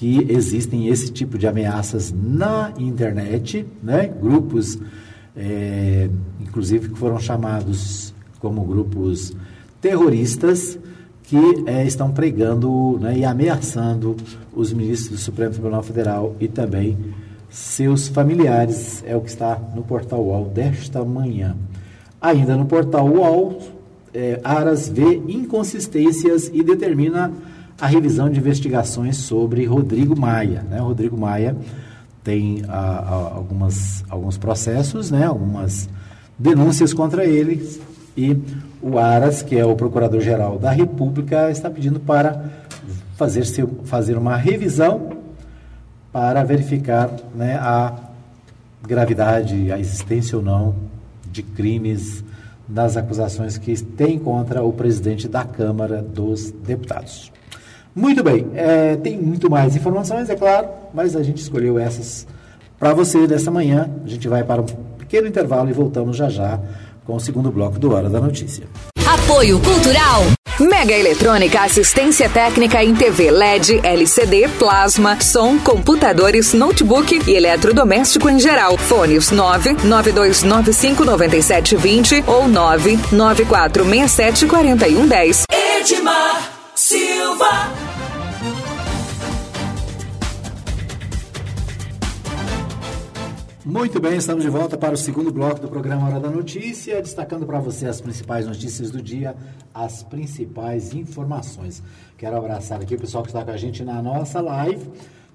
que 0.02 0.26
existem 0.32 0.88
esse 0.88 1.12
tipo 1.12 1.38
de 1.38 1.46
ameaças 1.46 2.12
na 2.12 2.74
internet, 2.80 3.66
né? 3.84 4.08
grupos, 4.08 4.80
é, 5.36 6.10
inclusive 6.40 6.90
que 6.90 6.98
foram 6.98 7.20
chamados 7.20 8.12
como 8.40 8.64
grupos 8.64 9.32
terroristas, 9.80 10.80
que 11.24 11.38
é, 11.68 11.86
estão 11.86 12.12
pregando 12.12 12.98
né, 13.00 13.20
e 13.20 13.24
ameaçando 13.24 14.18
os 14.54 14.74
ministros 14.74 15.20
do 15.20 15.24
Supremo 15.24 15.52
Tribunal 15.52 15.84
Federal 15.84 16.36
e 16.40 16.48
também 16.48 16.98
seus 17.52 18.08
familiares, 18.08 19.04
é 19.06 19.16
o 19.16 19.20
que 19.20 19.30
está 19.30 19.60
no 19.76 19.84
portal 19.84 20.22
UOL 20.22 20.46
desta 20.46 21.04
manhã. 21.04 21.56
Ainda 22.22 22.56
no 22.56 22.66
portal 22.66 23.06
UOL, 23.06 23.60
é, 24.14 24.40
Aras 24.42 24.88
vê 24.88 25.16
inconsistências 25.28 26.50
e 26.54 26.64
determina 26.64 27.32
a 27.80 27.88
revisão 27.88 28.30
de 28.30 28.40
investigações 28.40 29.18
sobre 29.18 29.66
Rodrigo 29.66 30.18
Maia. 30.18 30.64
Né? 30.70 30.80
Rodrigo 30.80 31.18
Maia 31.18 31.58
tem 32.24 32.64
a, 32.70 32.80
a, 32.80 33.34
algumas, 33.36 34.06
alguns 34.10 34.38
processos, 34.38 35.12
né? 35.12 35.26
algumas 35.26 35.90
denúncias 36.40 36.94
contra 36.94 37.26
ele 37.26 37.70
e 38.16 38.38
o 38.82 38.98
Aras, 38.98 39.42
que 39.42 39.58
é 39.58 39.66
o 39.66 39.76
Procurador-Geral 39.76 40.58
da 40.58 40.72
República, 40.72 41.52
está 41.52 41.70
pedindo 41.70 42.00
para 42.00 42.50
fazer, 43.18 43.44
fazer 43.84 44.18
uma 44.18 44.38
revisão 44.38 45.21
para 46.12 46.44
verificar 46.44 47.10
né, 47.34 47.56
a 47.56 47.94
gravidade, 48.86 49.72
a 49.72 49.80
existência 49.80 50.38
ou 50.38 50.44
não 50.44 50.76
de 51.26 51.44
crimes 51.44 52.24
das 52.68 52.98
acusações 52.98 53.58
que 53.58 53.82
tem 53.82 54.18
contra 54.18 54.64
o 54.64 54.74
presidente 54.74 55.28
da 55.28 55.44
Câmara 55.44 56.02
dos 56.02 56.52
Deputados. 56.52 57.32
Muito 57.94 58.24
bem, 58.24 58.48
é, 58.54 58.96
tem 58.96 59.18
muito 59.18 59.50
mais 59.50 59.76
informações, 59.76 60.30
é 60.30 60.36
claro, 60.36 60.70
mas 60.94 61.16
a 61.16 61.24
gente 61.24 61.42
escolheu 61.42 61.78
essas 61.78 62.26
para 62.80 62.94
você 62.94 63.28
dessa 63.28 63.52
manhã. 63.52 63.90
A 64.04 64.08
gente 64.08 64.28
vai 64.28 64.44
para 64.44 64.62
um 64.62 64.66
pequeno 64.98 65.28
intervalo 65.28 65.70
e 65.70 65.74
voltamos 65.74 66.18
já 66.18 66.30
já 66.30 66.60
com 67.06 67.16
o 67.16 67.20
segundo 67.20 67.52
bloco 67.52 67.78
do 67.78 67.94
Hora 67.94 68.10
da 68.10 68.20
Notícia. 68.20 68.66
Apoio 69.06 69.60
Cultural. 69.60 70.41
Mega 70.62 70.94
Eletrônica, 70.94 71.60
assistência 71.60 72.30
técnica 72.30 72.82
em 72.84 72.94
TV 72.94 73.32
LED, 73.32 73.82
LCD, 73.84 74.48
plasma, 74.60 75.20
som, 75.20 75.58
computadores, 75.58 76.54
notebook 76.54 77.20
e 77.28 77.32
eletrodoméstico 77.32 78.30
em 78.30 78.40
geral. 78.40 78.78
Fones 78.78 79.32
992959720 79.32 82.24
ou 82.28 82.48
994674110. 82.48 85.46
Edmar 85.80 86.52
Silva. 86.76 87.91
Muito 93.72 94.02
bem, 94.02 94.18
estamos 94.18 94.44
de 94.44 94.50
volta 94.50 94.78
para 94.78 94.94
o 94.94 94.98
segundo 94.98 95.32
bloco 95.32 95.62
do 95.62 95.70
programa 95.70 96.06
Hora 96.06 96.20
da 96.20 96.30
Notícia, 96.30 97.02
destacando 97.02 97.46
para 97.46 97.58
você 97.58 97.86
as 97.86 98.02
principais 98.02 98.46
notícias 98.46 98.92
do 98.92 99.02
dia, 99.02 99.34
as 99.74 100.04
principais 100.04 100.94
informações. 100.94 101.82
Quero 102.18 102.36
abraçar 102.36 102.82
aqui 102.82 102.96
o 102.96 103.00
pessoal 103.00 103.24
que 103.24 103.30
está 103.30 103.46
com 103.46 103.52
a 103.52 103.56
gente 103.56 103.82
na 103.86 104.02
nossa 104.02 104.42
live. 104.42 104.86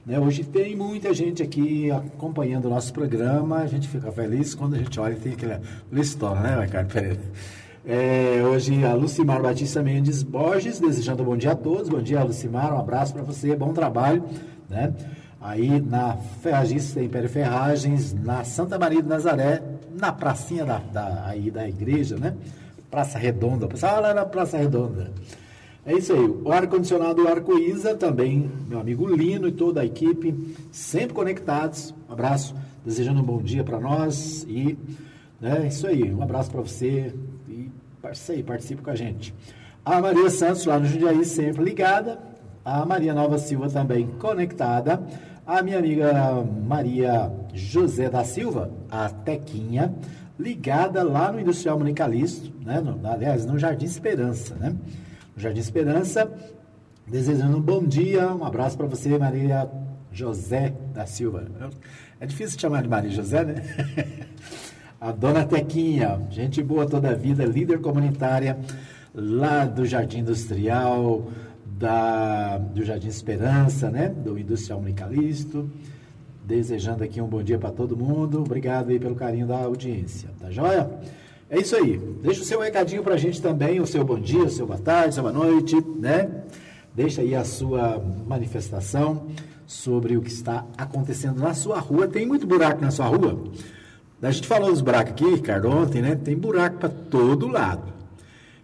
Né? 0.04 0.20
Hoje 0.20 0.44
tem 0.44 0.76
muita 0.76 1.14
gente 1.14 1.42
aqui 1.42 1.90
acompanhando 1.90 2.66
o 2.66 2.68
nosso 2.68 2.92
programa, 2.92 3.60
a 3.60 3.66
gente 3.66 3.88
fica 3.88 4.12
feliz 4.12 4.54
quando 4.54 4.74
a 4.74 4.78
gente 4.78 5.00
olha 5.00 5.14
e 5.14 5.16
tem 5.16 5.32
aquele 5.32 5.58
listão, 5.90 6.34
né, 6.34 6.60
Ricardo 6.60 6.92
Pereira? 6.92 7.20
É, 7.86 8.42
hoje 8.44 8.84
a 8.84 8.92
Lucimar 8.92 9.40
Batista 9.40 9.82
Mendes 9.82 10.22
Borges, 10.22 10.78
desejando 10.78 11.22
um 11.22 11.26
bom 11.26 11.38
dia 11.38 11.52
a 11.52 11.56
todos. 11.56 11.88
Bom 11.88 12.02
dia, 12.02 12.22
Lucimar, 12.22 12.74
um 12.74 12.80
abraço 12.80 13.14
para 13.14 13.22
você, 13.22 13.56
bom 13.56 13.72
trabalho, 13.72 14.22
né? 14.68 14.92
Aí 15.46 15.80
na 15.80 16.16
Ferragista 16.42 17.00
Império 17.00 17.28
Ferragens, 17.28 18.12
na 18.12 18.42
Santa 18.42 18.76
Maria 18.76 19.00
de 19.00 19.08
Nazaré, 19.08 19.62
na 19.96 20.12
pracinha 20.12 20.64
da, 20.64 20.78
da, 20.78 21.24
aí 21.26 21.50
da 21.52 21.68
igreja, 21.68 22.16
né? 22.16 22.34
Praça 22.90 23.16
Redonda. 23.16 23.68
Pessoal 23.68 24.00
lá 24.00 24.12
na 24.12 24.24
Praça 24.24 24.58
Redonda. 24.58 25.12
É 25.84 25.94
isso 25.94 26.12
aí. 26.12 26.18
O 26.18 26.50
ar-condicionado 26.50 27.28
Arco-Isa 27.28 27.94
também, 27.94 28.50
meu 28.68 28.80
amigo 28.80 29.06
Lino 29.06 29.46
e 29.46 29.52
toda 29.52 29.82
a 29.82 29.84
equipe, 29.84 30.56
sempre 30.72 31.14
conectados. 31.14 31.94
Um 32.08 32.12
abraço, 32.12 32.54
desejando 32.84 33.20
um 33.20 33.24
bom 33.24 33.40
dia 33.40 33.62
para 33.62 33.78
nós 33.78 34.44
e 34.48 34.76
né, 35.40 35.60
é 35.62 35.66
isso 35.68 35.86
aí. 35.86 36.12
Um 36.12 36.22
abraço 36.22 36.50
para 36.50 36.60
você 36.60 37.14
e 37.48 37.70
participe, 38.02 38.42
participe 38.42 38.82
com 38.82 38.90
a 38.90 38.96
gente. 38.96 39.32
A 39.84 40.00
Maria 40.00 40.28
Santos 40.28 40.66
lá 40.66 40.76
no 40.76 40.86
Jundiaí 40.86 41.24
sempre 41.24 41.62
ligada. 41.62 42.18
A 42.64 42.84
Maria 42.84 43.14
Nova 43.14 43.38
Silva 43.38 43.70
também 43.70 44.08
conectada 44.18 45.00
a 45.46 45.62
minha 45.62 45.78
amiga 45.78 46.12
Maria 46.66 47.30
José 47.54 48.10
da 48.10 48.24
Silva, 48.24 48.70
a 48.90 49.08
Tequinha, 49.08 49.94
ligada 50.38 51.04
lá 51.04 51.30
no 51.30 51.40
Industrial 51.40 51.78
Municalisto, 51.78 52.52
né? 52.64 52.80
No, 52.80 53.06
aliás, 53.08 53.46
no 53.46 53.56
Jardim 53.56 53.86
Esperança, 53.86 54.56
né? 54.56 54.74
No 55.36 55.40
Jardim 55.40 55.60
Esperança, 55.60 56.30
desejando 57.06 57.58
um 57.58 57.60
bom 57.60 57.82
dia, 57.84 58.26
um 58.34 58.44
abraço 58.44 58.76
para 58.76 58.88
você, 58.88 59.16
Maria 59.16 59.70
José 60.10 60.74
da 60.92 61.06
Silva. 61.06 61.46
É 62.18 62.26
difícil 62.26 62.58
chamar 62.58 62.82
de 62.82 62.88
Maria 62.88 63.10
José, 63.10 63.44
né? 63.44 63.62
a 65.00 65.12
dona 65.12 65.44
Tequinha, 65.44 66.26
gente 66.28 66.60
boa 66.60 66.86
toda 66.86 67.10
a 67.10 67.14
vida, 67.14 67.44
líder 67.44 67.80
comunitária 67.80 68.58
lá 69.14 69.64
do 69.64 69.86
Jardim 69.86 70.18
Industrial, 70.18 71.28
da, 71.78 72.56
do 72.58 72.82
Jardim 72.84 73.08
Esperança, 73.08 73.90
né? 73.90 74.08
Do 74.08 74.38
Industrial 74.38 74.80
Unicalisto. 74.80 75.70
Desejando 76.44 77.04
aqui 77.04 77.20
um 77.20 77.26
bom 77.26 77.42
dia 77.42 77.58
para 77.58 77.70
todo 77.70 77.96
mundo. 77.96 78.40
Obrigado 78.40 78.90
aí 78.90 78.98
pelo 78.98 79.14
carinho 79.14 79.46
da 79.46 79.58
audiência, 79.58 80.30
tá 80.40 80.50
joia? 80.50 80.88
É 81.50 81.60
isso 81.60 81.76
aí. 81.76 81.98
Deixa 82.22 82.40
o 82.40 82.44
seu 82.44 82.60
recadinho 82.60 83.02
para 83.02 83.14
a 83.14 83.18
gente 83.18 83.42
também, 83.42 83.80
o 83.80 83.86
seu 83.86 84.04
bom 84.04 84.18
dia, 84.18 84.44
o 84.44 84.50
seu 84.50 84.66
boa 84.66 84.78
tarde, 84.78 85.14
seu 85.14 85.22
boa 85.22 85.34
noite, 85.34 85.76
né? 85.98 86.28
Deixa 86.94 87.20
aí 87.20 87.34
a 87.34 87.44
sua 87.44 88.02
manifestação 88.26 89.26
sobre 89.66 90.16
o 90.16 90.22
que 90.22 90.30
está 90.30 90.64
acontecendo 90.78 91.40
na 91.40 91.52
sua 91.52 91.78
rua. 91.78 92.08
Tem 92.08 92.24
muito 92.24 92.46
buraco 92.46 92.80
na 92.80 92.90
sua 92.90 93.06
rua? 93.06 93.38
A 94.22 94.30
gente 94.30 94.48
falou 94.48 94.70
dos 94.70 94.80
buracos 94.80 95.12
aqui, 95.12 95.26
Ricardo, 95.26 95.68
ontem, 95.68 96.00
né? 96.00 96.16
Tem 96.16 96.34
buraco 96.34 96.78
para 96.78 96.88
todo 96.88 97.46
lado. 97.48 97.92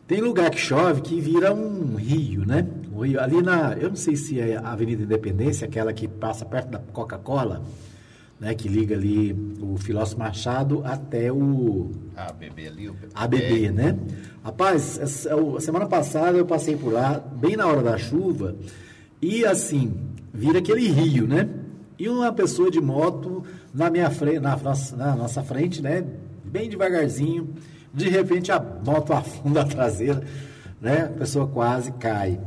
Tem 0.09 0.21
lugar 0.21 0.51
que 0.51 0.59
chove 0.59 1.03
que 1.03 1.21
vira 1.21 1.53
um 1.53 1.95
rio, 1.97 2.45
né? 2.47 2.67
Rio, 3.03 3.21
ali 3.21 3.43
na, 3.43 3.75
eu 3.75 3.89
não 3.89 3.97
sei 3.97 4.17
se 4.17 4.41
é 4.41 4.57
a 4.57 4.73
Avenida 4.73 5.03
Independência, 5.03 5.67
aquela 5.67 5.93
que 5.93 6.09
passa 6.09 6.45
perto 6.45 6.71
da 6.71 6.79
Coca-Cola, 6.79 7.63
né? 8.41 8.55
Que 8.55 8.69
liga 8.69 8.95
ali 8.95 9.33
o 9.61 9.77
Filósofo 9.77 10.19
Machado 10.19 10.83
até 10.85 11.33
o 11.33 11.91
ABB 12.17 12.67
ali, 12.67 12.89
o 12.89 12.97
ABB, 13.15 13.71
né? 13.71 13.99
Rapaz, 14.45 15.01
a 15.01 15.61
semana 15.61 15.87
passada 15.87 16.37
eu 16.37 16.47
passei 16.47 16.77
por 16.77 16.93
lá, 16.93 17.19
bem 17.19 17.57
na 17.57 17.67
hora 17.67 17.83
da 17.83 17.99
chuva, 17.99 18.57
e 19.21 19.45
assim, 19.45 19.95
vira 20.33 20.59
aquele 20.59 20.89
rio, 20.89 21.27
né? 21.27 21.49
E 21.99 22.09
uma 22.09 22.33
pessoa 22.33 22.71
de 22.71 22.81
moto 22.81 23.45
na 23.73 23.91
minha 23.91 24.11
frente, 24.11 24.41
na, 24.41 24.57
na 24.97 25.17
nossa 25.17 25.43
frente, 25.43 25.81
né? 25.81 26.05
Bem 26.45 26.69
devagarzinho 26.69 27.55
de 27.93 28.09
repente 28.09 28.51
a 28.51 28.61
moto 28.61 29.13
afunda 29.15 29.63
a 29.63 29.65
traseira, 29.65 30.23
né? 30.81 31.05
A 31.05 31.19
pessoa 31.19 31.47
quase 31.47 31.93
cai. 31.93 32.41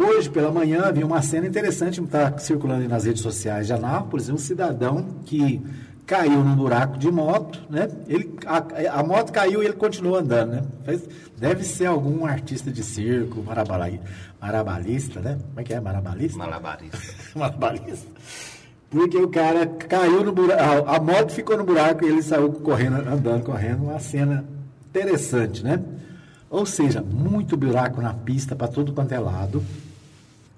Hoje, 0.00 0.30
pela 0.30 0.52
manhã, 0.52 0.82
havia 0.82 1.04
uma 1.04 1.20
cena 1.20 1.48
interessante 1.48 2.00
que 2.00 2.06
está 2.06 2.38
circulando 2.38 2.88
nas 2.88 3.04
redes 3.04 3.20
sociais 3.20 3.66
de 3.66 3.72
Anápolis, 3.72 4.28
um 4.28 4.38
cidadão 4.38 5.02
que 5.24 5.60
caiu 6.06 6.44
num 6.44 6.54
buraco 6.54 6.96
de 6.96 7.10
moto, 7.10 7.60
né? 7.68 7.88
Ele, 8.06 8.32
a, 8.46 9.00
a 9.00 9.02
moto 9.02 9.32
caiu 9.32 9.60
e 9.60 9.66
ele 9.66 9.74
continuou 9.74 10.14
andando, 10.14 10.52
né? 10.52 10.62
Deve 11.36 11.64
ser 11.64 11.86
algum 11.86 12.24
artista 12.24 12.70
de 12.70 12.84
circo, 12.84 13.42
marabalista, 14.40 15.18
né? 15.18 15.36
Como 15.48 15.60
é 15.60 15.64
que 15.64 15.74
é? 15.74 15.80
Marabalista? 15.80 16.38
Malabarista. 16.38 16.98
Malabarista. 17.34 18.06
Porque 18.88 19.18
o 19.18 19.26
cara 19.26 19.66
caiu 19.66 20.22
no 20.22 20.30
buraco, 20.30 20.62
a, 20.88 20.94
a 20.94 21.00
moto 21.00 21.32
ficou 21.32 21.56
no 21.56 21.64
buraco 21.64 22.04
e 22.04 22.08
ele 22.08 22.22
saiu 22.22 22.52
correndo, 22.52 22.98
andando, 22.98 23.42
correndo, 23.42 23.82
uma 23.82 23.98
cena 23.98 24.44
interessante, 24.90 25.64
né? 25.64 25.82
Ou 26.48 26.64
seja, 26.64 27.02
muito 27.02 27.56
buraco 27.56 28.00
na 28.00 28.14
pista 28.14 28.54
para 28.54 28.68
todo 28.68 28.92
quanto 28.92 29.10
é 29.10 29.18
lado. 29.18 29.60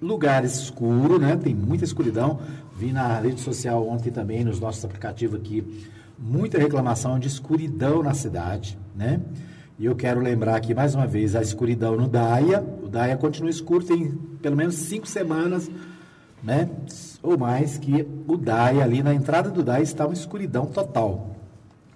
Lugares 0.00 0.54
escuros, 0.56 1.20
né? 1.20 1.36
Tem 1.36 1.54
muita 1.54 1.84
escuridão. 1.84 2.38
Vi 2.76 2.92
na 2.92 3.18
rede 3.18 3.40
social 3.40 3.86
ontem 3.86 4.10
também, 4.10 4.44
nos 4.44 4.58
nossos 4.58 4.84
aplicativos 4.84 5.38
aqui, 5.38 5.62
muita 6.18 6.58
reclamação 6.58 7.18
de 7.18 7.28
escuridão 7.28 8.02
na 8.02 8.14
cidade, 8.14 8.78
né? 8.96 9.20
E 9.78 9.84
eu 9.84 9.94
quero 9.94 10.20
lembrar 10.20 10.56
aqui 10.56 10.74
mais 10.74 10.94
uma 10.94 11.06
vez 11.06 11.34
a 11.34 11.42
escuridão 11.42 11.96
no 11.96 12.08
Daia. 12.08 12.64
O 12.82 12.88
Daia 12.88 13.16
continua 13.16 13.50
escuro, 13.50 13.84
tem 13.84 14.12
pelo 14.42 14.56
menos 14.56 14.74
cinco 14.74 15.06
semanas, 15.06 15.70
né? 16.42 16.68
Ou 17.22 17.38
mais, 17.38 17.78
que 17.78 18.06
o 18.26 18.36
Daia, 18.36 18.82
ali 18.82 19.02
na 19.02 19.14
entrada 19.14 19.50
do 19.50 19.62
Daia, 19.62 19.82
está 19.82 20.06
uma 20.06 20.14
escuridão 20.14 20.66
total 20.66 21.30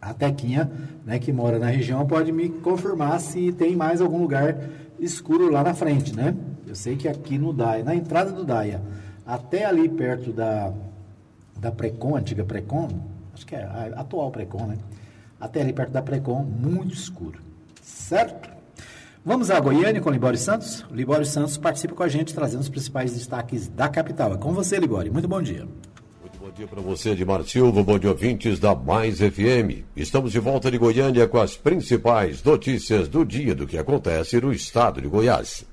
a 0.04 0.12
Tequinha, 0.12 0.70
né, 1.04 1.18
que 1.18 1.32
mora 1.32 1.58
na 1.58 1.68
região, 1.68 2.06
pode 2.06 2.30
me 2.30 2.50
confirmar 2.50 3.18
se 3.20 3.52
tem 3.52 3.74
mais 3.74 4.02
algum 4.02 4.20
lugar 4.20 4.54
escuro 5.00 5.50
lá 5.50 5.62
na 5.62 5.72
frente, 5.72 6.14
né? 6.14 6.34
Eu 6.74 6.76
sei 6.76 6.96
que 6.96 7.06
aqui 7.06 7.38
no 7.38 7.52
Daia, 7.52 7.84
na 7.84 7.94
entrada 7.94 8.32
do 8.32 8.44
Daia, 8.44 8.82
até 9.24 9.64
ali 9.64 9.88
perto 9.88 10.32
da, 10.32 10.72
da 11.56 11.70
Precon, 11.70 12.16
antiga 12.16 12.42
Precon, 12.42 12.88
acho 13.32 13.46
que 13.46 13.54
é 13.54 13.62
a 13.62 14.00
atual 14.00 14.28
Precon, 14.32 14.66
né? 14.66 14.78
Até 15.40 15.60
ali 15.60 15.72
perto 15.72 15.92
da 15.92 16.02
Precon, 16.02 16.42
muito 16.42 16.92
escuro, 16.92 17.38
certo? 17.80 18.50
Vamos 19.24 19.52
a 19.52 19.60
Goiânia 19.60 20.00
com 20.00 20.10
Libório 20.10 20.36
Santos? 20.36 20.84
O 20.90 20.94
Libório 20.96 21.24
Santos 21.24 21.56
participa 21.56 21.94
com 21.94 22.02
a 22.02 22.08
gente, 22.08 22.34
trazendo 22.34 22.62
os 22.62 22.68
principais 22.68 23.14
destaques 23.14 23.68
da 23.68 23.88
capital. 23.88 24.34
É 24.34 24.36
com 24.36 24.52
você, 24.52 24.76
Libório. 24.76 25.12
Muito 25.12 25.28
bom 25.28 25.40
dia 25.40 25.68
dia 26.54 26.68
para 26.68 26.80
você, 26.80 27.10
Edmar 27.10 27.42
Silva. 27.42 27.82
Bom 27.82 27.98
dia, 27.98 28.10
ouvintes 28.10 28.60
da 28.60 28.76
Mais 28.76 29.18
FM. 29.18 29.82
Estamos 29.96 30.30
de 30.30 30.38
volta 30.38 30.70
de 30.70 30.78
Goiânia 30.78 31.26
com 31.26 31.38
as 31.38 31.56
principais 31.56 32.44
notícias 32.44 33.08
do 33.08 33.24
dia 33.24 33.56
do 33.56 33.66
que 33.66 33.76
acontece 33.76 34.40
no 34.40 34.52
estado 34.52 35.00
de 35.00 35.08
Goiás. 35.08 35.64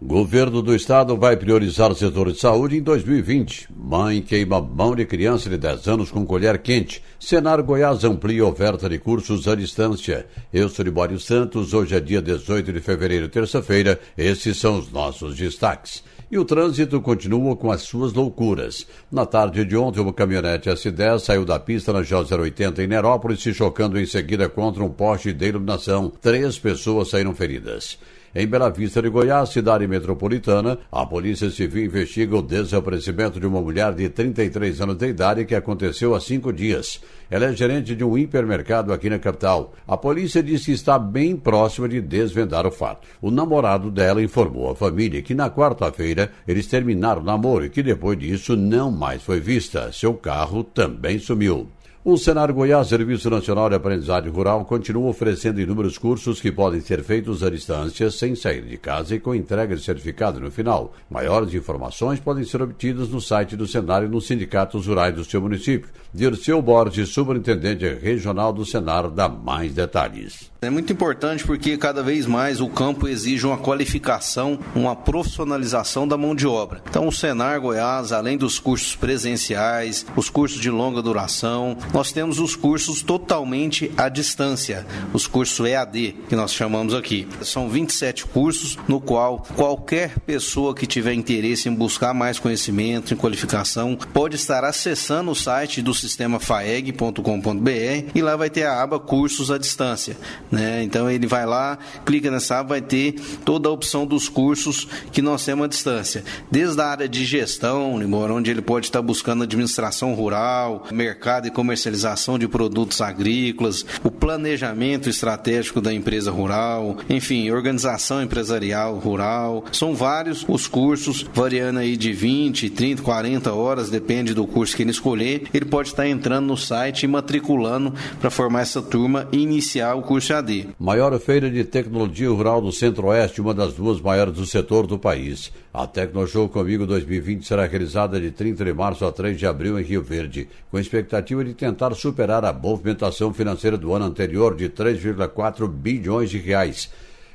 Governo 0.00 0.60
do 0.60 0.74
estado 0.74 1.16
vai 1.16 1.38
priorizar 1.38 1.90
o 1.90 1.94
setor 1.94 2.30
de 2.30 2.38
saúde 2.38 2.76
em 2.76 2.82
2020. 2.82 3.68
Mãe 3.74 4.20
queima 4.20 4.60
mão 4.60 4.94
de 4.94 5.06
criança 5.06 5.48
de 5.48 5.56
10 5.56 5.88
anos 5.88 6.10
com 6.10 6.26
colher 6.26 6.58
quente. 6.58 7.02
Senar 7.18 7.62
Goiás 7.62 8.04
amplia 8.04 8.44
oferta 8.44 8.90
de 8.90 8.98
cursos 8.98 9.48
à 9.48 9.54
distância. 9.54 10.26
Eu 10.52 10.68
sou 10.68 10.84
Libório 10.84 11.18
Santos. 11.18 11.72
Hoje 11.72 11.96
é 11.96 12.00
dia 12.00 12.20
18 12.20 12.74
de 12.74 12.80
fevereiro, 12.80 13.26
terça-feira. 13.30 13.98
Esses 14.18 14.58
são 14.58 14.78
os 14.78 14.92
nossos 14.92 15.34
destaques. 15.34 16.04
E 16.30 16.36
o 16.36 16.44
trânsito 16.44 17.00
continua 17.00 17.56
com 17.56 17.72
as 17.72 17.80
suas 17.80 18.12
loucuras. 18.12 18.86
Na 19.10 19.24
tarde 19.24 19.64
de 19.64 19.78
ontem, 19.78 20.00
uma 20.00 20.12
caminhonete 20.12 20.68
S10 20.68 21.20
saiu 21.20 21.46
da 21.46 21.58
pista 21.58 21.90
na 21.94 22.02
J080 22.02 22.80
em 22.80 22.86
Nerópolis, 22.86 23.40
se 23.40 23.54
chocando 23.54 23.98
em 23.98 24.04
seguida 24.04 24.46
contra 24.46 24.84
um 24.84 24.90
poste 24.90 25.32
de 25.32 25.46
iluminação. 25.46 26.12
Três 26.20 26.58
pessoas 26.58 27.08
saíram 27.08 27.34
feridas. 27.34 27.96
Em 28.38 28.46
Bela 28.46 28.68
Vista 28.68 29.00
de 29.00 29.08
Goiás, 29.08 29.48
cidade 29.48 29.88
metropolitana, 29.88 30.78
a 30.92 31.06
Polícia 31.06 31.48
Civil 31.48 31.86
investiga 31.86 32.36
o 32.36 32.42
desaparecimento 32.42 33.40
de 33.40 33.46
uma 33.46 33.62
mulher 33.62 33.94
de 33.94 34.10
33 34.10 34.78
anos 34.82 34.96
de 34.96 35.06
idade 35.06 35.46
que 35.46 35.54
aconteceu 35.54 36.14
há 36.14 36.20
cinco 36.20 36.52
dias. 36.52 37.00
Ela 37.30 37.46
é 37.46 37.54
gerente 37.54 37.94
de 37.94 38.04
um 38.04 38.18
hipermercado 38.18 38.92
aqui 38.92 39.08
na 39.08 39.18
capital. 39.18 39.72
A 39.88 39.96
polícia 39.96 40.42
disse 40.42 40.66
que 40.66 40.72
está 40.72 40.98
bem 40.98 41.34
próxima 41.34 41.88
de 41.88 41.98
desvendar 42.02 42.66
o 42.66 42.70
fato. 42.70 43.08
O 43.22 43.30
namorado 43.30 43.90
dela 43.90 44.22
informou 44.22 44.70
à 44.70 44.76
família 44.76 45.22
que 45.22 45.34
na 45.34 45.48
quarta-feira 45.48 46.30
eles 46.46 46.66
terminaram 46.66 47.22
o 47.22 47.24
namoro 47.24 47.64
e 47.64 47.70
que 47.70 47.82
depois 47.82 48.18
disso 48.18 48.54
não 48.54 48.90
mais 48.90 49.22
foi 49.22 49.40
vista. 49.40 49.90
Seu 49.92 50.12
carro 50.12 50.62
também 50.62 51.18
sumiu. 51.18 51.68
O 52.08 52.16
Senar 52.16 52.52
Goiás, 52.52 52.86
Serviço 52.86 53.28
Nacional 53.28 53.68
de 53.68 53.74
Aprendizagem 53.74 54.30
Rural, 54.30 54.64
continua 54.64 55.08
oferecendo 55.08 55.60
inúmeros 55.60 55.98
cursos 55.98 56.40
que 56.40 56.52
podem 56.52 56.80
ser 56.80 57.02
feitos 57.02 57.42
à 57.42 57.50
distância, 57.50 58.12
sem 58.12 58.36
sair 58.36 58.62
de 58.62 58.76
casa 58.76 59.16
e 59.16 59.18
com 59.18 59.34
entrega 59.34 59.74
de 59.74 59.82
certificado 59.82 60.38
no 60.38 60.48
final. 60.48 60.92
Maiores 61.10 61.52
informações 61.52 62.20
podem 62.20 62.44
ser 62.44 62.62
obtidas 62.62 63.08
no 63.08 63.20
site 63.20 63.56
do 63.56 63.66
Senar 63.66 64.04
e 64.04 64.08
nos 64.08 64.28
sindicatos 64.28 64.86
rurais 64.86 65.16
do 65.16 65.24
seu 65.24 65.40
município. 65.40 65.90
Dirceu 66.14 66.62
Borges, 66.62 67.08
superintendente 67.08 67.92
regional 67.94 68.52
do 68.52 68.64
Senar, 68.64 69.10
dá 69.10 69.28
mais 69.28 69.74
detalhes. 69.74 70.48
É 70.62 70.70
muito 70.70 70.90
importante 70.90 71.44
porque 71.44 71.76
cada 71.76 72.02
vez 72.02 72.24
mais 72.24 72.62
o 72.62 72.68
campo 72.68 73.06
exige 73.06 73.46
uma 73.46 73.58
qualificação, 73.58 74.58
uma 74.74 74.96
profissionalização 74.96 76.08
da 76.08 76.16
mão 76.16 76.34
de 76.34 76.46
obra. 76.46 76.82
Então, 76.88 77.06
o 77.06 77.12
Senar 77.12 77.60
Goiás, 77.60 78.10
além 78.10 78.38
dos 78.38 78.58
cursos 78.58 78.96
presenciais, 78.96 80.06
os 80.16 80.30
cursos 80.30 80.58
de 80.58 80.70
longa 80.70 81.02
duração, 81.02 81.76
nós 81.92 82.10
temos 82.10 82.40
os 82.40 82.56
cursos 82.56 83.02
totalmente 83.02 83.92
à 83.98 84.08
distância, 84.08 84.86
os 85.12 85.26
cursos 85.26 85.66
EAD, 85.66 86.16
que 86.26 86.34
nós 86.34 86.54
chamamos 86.54 86.94
aqui. 86.94 87.28
São 87.42 87.68
27 87.68 88.24
cursos 88.24 88.78
no 88.88 88.98
qual 88.98 89.46
qualquer 89.54 90.18
pessoa 90.20 90.74
que 90.74 90.86
tiver 90.86 91.12
interesse 91.12 91.68
em 91.68 91.74
buscar 91.74 92.14
mais 92.14 92.38
conhecimento, 92.38 93.12
em 93.12 93.16
qualificação, 93.16 93.94
pode 93.94 94.36
estar 94.36 94.64
acessando 94.64 95.30
o 95.30 95.36
site 95.36 95.82
do 95.82 95.92
sistema 95.92 96.40
faeg.com.br 96.40 98.10
e 98.14 98.22
lá 98.22 98.36
vai 98.36 98.48
ter 98.48 98.64
a 98.64 98.82
aba 98.82 98.98
cursos 98.98 99.50
à 99.50 99.58
distância. 99.58 100.16
Né? 100.56 100.82
Então 100.82 101.10
ele 101.10 101.26
vai 101.26 101.44
lá, 101.44 101.78
clica 102.06 102.30
nessa 102.30 102.60
aba, 102.60 102.70
vai 102.70 102.80
ter 102.80 103.12
toda 103.44 103.68
a 103.68 103.72
opção 103.72 104.06
dos 104.06 104.26
cursos 104.26 104.88
que 105.12 105.20
nós 105.20 105.44
temos 105.44 105.66
à 105.66 105.68
distância. 105.68 106.24
Desde 106.50 106.80
a 106.80 106.86
área 106.86 107.06
de 107.06 107.26
gestão, 107.26 107.92
onde 107.94 108.50
ele 108.50 108.62
pode 108.62 108.86
estar 108.86 109.02
buscando 109.02 109.42
administração 109.42 110.14
rural, 110.14 110.86
mercado 110.90 111.46
e 111.46 111.50
comercialização 111.50 112.38
de 112.38 112.48
produtos 112.48 113.02
agrícolas, 113.02 113.84
o 114.02 114.10
planejamento 114.10 115.10
estratégico 115.10 115.82
da 115.82 115.92
empresa 115.92 116.30
rural, 116.30 116.96
enfim, 117.10 117.50
organização 117.50 118.22
empresarial 118.22 118.96
rural. 118.96 119.62
São 119.72 119.94
vários 119.94 120.42
os 120.48 120.66
cursos, 120.66 121.26
variando 121.34 121.80
aí 121.80 121.98
de 121.98 122.14
20, 122.14 122.70
30, 122.70 123.02
40 123.02 123.52
horas, 123.52 123.90
depende 123.90 124.32
do 124.32 124.46
curso 124.46 124.74
que 124.74 124.82
ele 124.82 124.90
escolher. 124.90 125.48
Ele 125.52 125.66
pode 125.66 125.90
estar 125.90 126.08
entrando 126.08 126.46
no 126.46 126.56
site 126.56 127.02
e 127.02 127.08
matriculando 127.08 127.92
para 128.18 128.30
formar 128.30 128.62
essa 128.62 128.80
turma 128.80 129.28
e 129.30 129.38
iniciar 129.38 129.94
o 129.94 130.02
curso 130.02 130.32
Maior 130.78 131.18
feira 131.18 131.50
de 131.50 131.64
tecnologia 131.64 132.28
rural 132.30 132.60
do 132.60 132.70
Centro-Oeste, 132.72 133.40
uma 133.40 133.54
das 133.54 133.74
duas 133.74 134.00
maiores 134.00 134.34
do 134.34 134.44
setor 134.44 134.86
do 134.86 134.98
país. 134.98 135.52
A 135.72 135.86
Tecnoshow 135.86 136.48
Comigo 136.48 136.86
2020 136.86 137.46
será 137.46 137.66
realizada 137.66 138.20
de 138.20 138.30
30 138.30 138.64
de 138.64 138.72
março 138.72 139.04
a 139.04 139.12
3 139.12 139.38
de 139.38 139.46
abril 139.46 139.78
em 139.78 139.82
Rio 139.82 140.02
Verde, 140.02 140.48
com 140.70 140.76
a 140.76 140.80
expectativa 140.80 141.44
de 141.44 141.54
tentar 141.54 141.94
superar 141.94 142.44
a 142.44 142.52
movimentação 142.52 143.32
financeira 143.32 143.76
do 143.76 143.94
ano 143.94 144.04
anterior 144.04 144.54
de 144.54 144.68
3,4 144.68 145.68
bilhões 145.68 146.30
de 146.30 146.38
reais. 146.38 146.90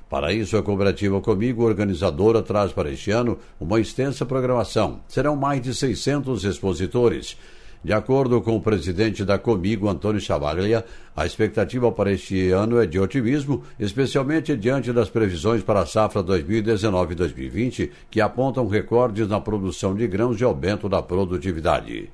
Para 0.10 0.34
isso, 0.34 0.58
a 0.58 0.62
cooperativa 0.62 1.22
Comigo, 1.22 1.64
organizadora, 1.64 2.42
traz 2.42 2.74
para 2.74 2.92
este 2.92 3.12
ano 3.12 3.38
uma 3.58 3.80
extensa 3.80 4.26
programação. 4.26 5.00
Serão 5.08 5.38
mais 5.38 5.62
de 5.62 5.74
600 5.74 6.44
expositores. 6.44 7.38
De 7.84 7.94
acordo 7.94 8.40
com 8.42 8.56
o 8.56 8.62
presidente 8.62 9.26
da 9.26 9.40
Comigo, 9.40 9.90
Antônio 9.90 10.22
Chavaglia, 10.22 10.86
a 11.16 11.26
expectativa 11.26 11.92
para 11.92 12.12
este 12.12 12.52
ano 12.52 12.80
é 12.80 12.86
de 12.86 13.00
otimismo, 13.00 13.64
especialmente 13.80 14.56
diante 14.56 14.94
das 14.94 15.10
previsões 15.10 15.64
para 15.64 15.82
a 15.82 15.86
safra 15.88 16.24
2019-2020, 16.24 17.90
que 18.12 18.22
apontam 18.22 18.68
recordes 18.68 19.28
na 19.28 19.42
produção 19.42 19.96
de 19.96 20.06
grãos 20.06 20.40
e 20.40 20.44
aumento 20.44 20.88
da 20.88 21.02
produtividade. 21.02 22.12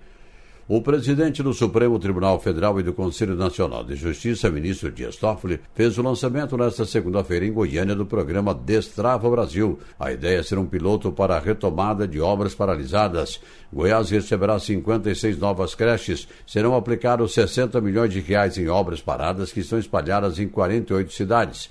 O 0.70 0.82
presidente 0.82 1.42
do 1.42 1.54
Supremo 1.54 1.98
Tribunal 1.98 2.42
Federal 2.42 2.78
e 2.78 2.84
do 2.84 2.92
Conselho 2.92 3.36
Nacional 3.36 3.86
de 3.86 3.96
Justiça, 3.96 4.50
ministro 4.50 4.92
Dias 4.92 5.16
Toffoli, 5.16 5.62
fez 5.74 5.98
o 5.98 6.02
lançamento 6.02 6.58
nesta 6.58 6.86
segunda-feira 6.86 7.46
em 7.46 7.54
Goiânia 7.54 7.96
do 7.96 8.06
programa 8.06 8.54
Destrava 8.54 9.30
Brasil. 9.30 9.80
A 9.98 10.12
ideia 10.12 10.40
é 10.40 10.44
ser 10.44 10.58
um 10.58 10.66
piloto 10.66 11.10
para 11.10 11.38
a 11.38 11.40
retomada 11.40 12.06
de 12.06 12.20
obras 12.20 12.54
paralisadas. 12.54 13.40
Goiás 13.72 14.10
receberá 14.10 14.60
56 14.60 15.38
novas 15.38 15.74
creches. 15.74 16.28
Serão 16.46 16.76
aplicados 16.76 17.34
60 17.34 17.80
milhões 17.80 18.12
de 18.12 18.20
reais 18.20 18.58
em 18.58 18.68
obras 18.68 19.00
paradas 19.00 19.54
que 19.54 19.62
estão 19.62 19.80
espalhadas 19.80 20.38
em 20.38 20.50
48 20.50 21.14
cidades. 21.14 21.70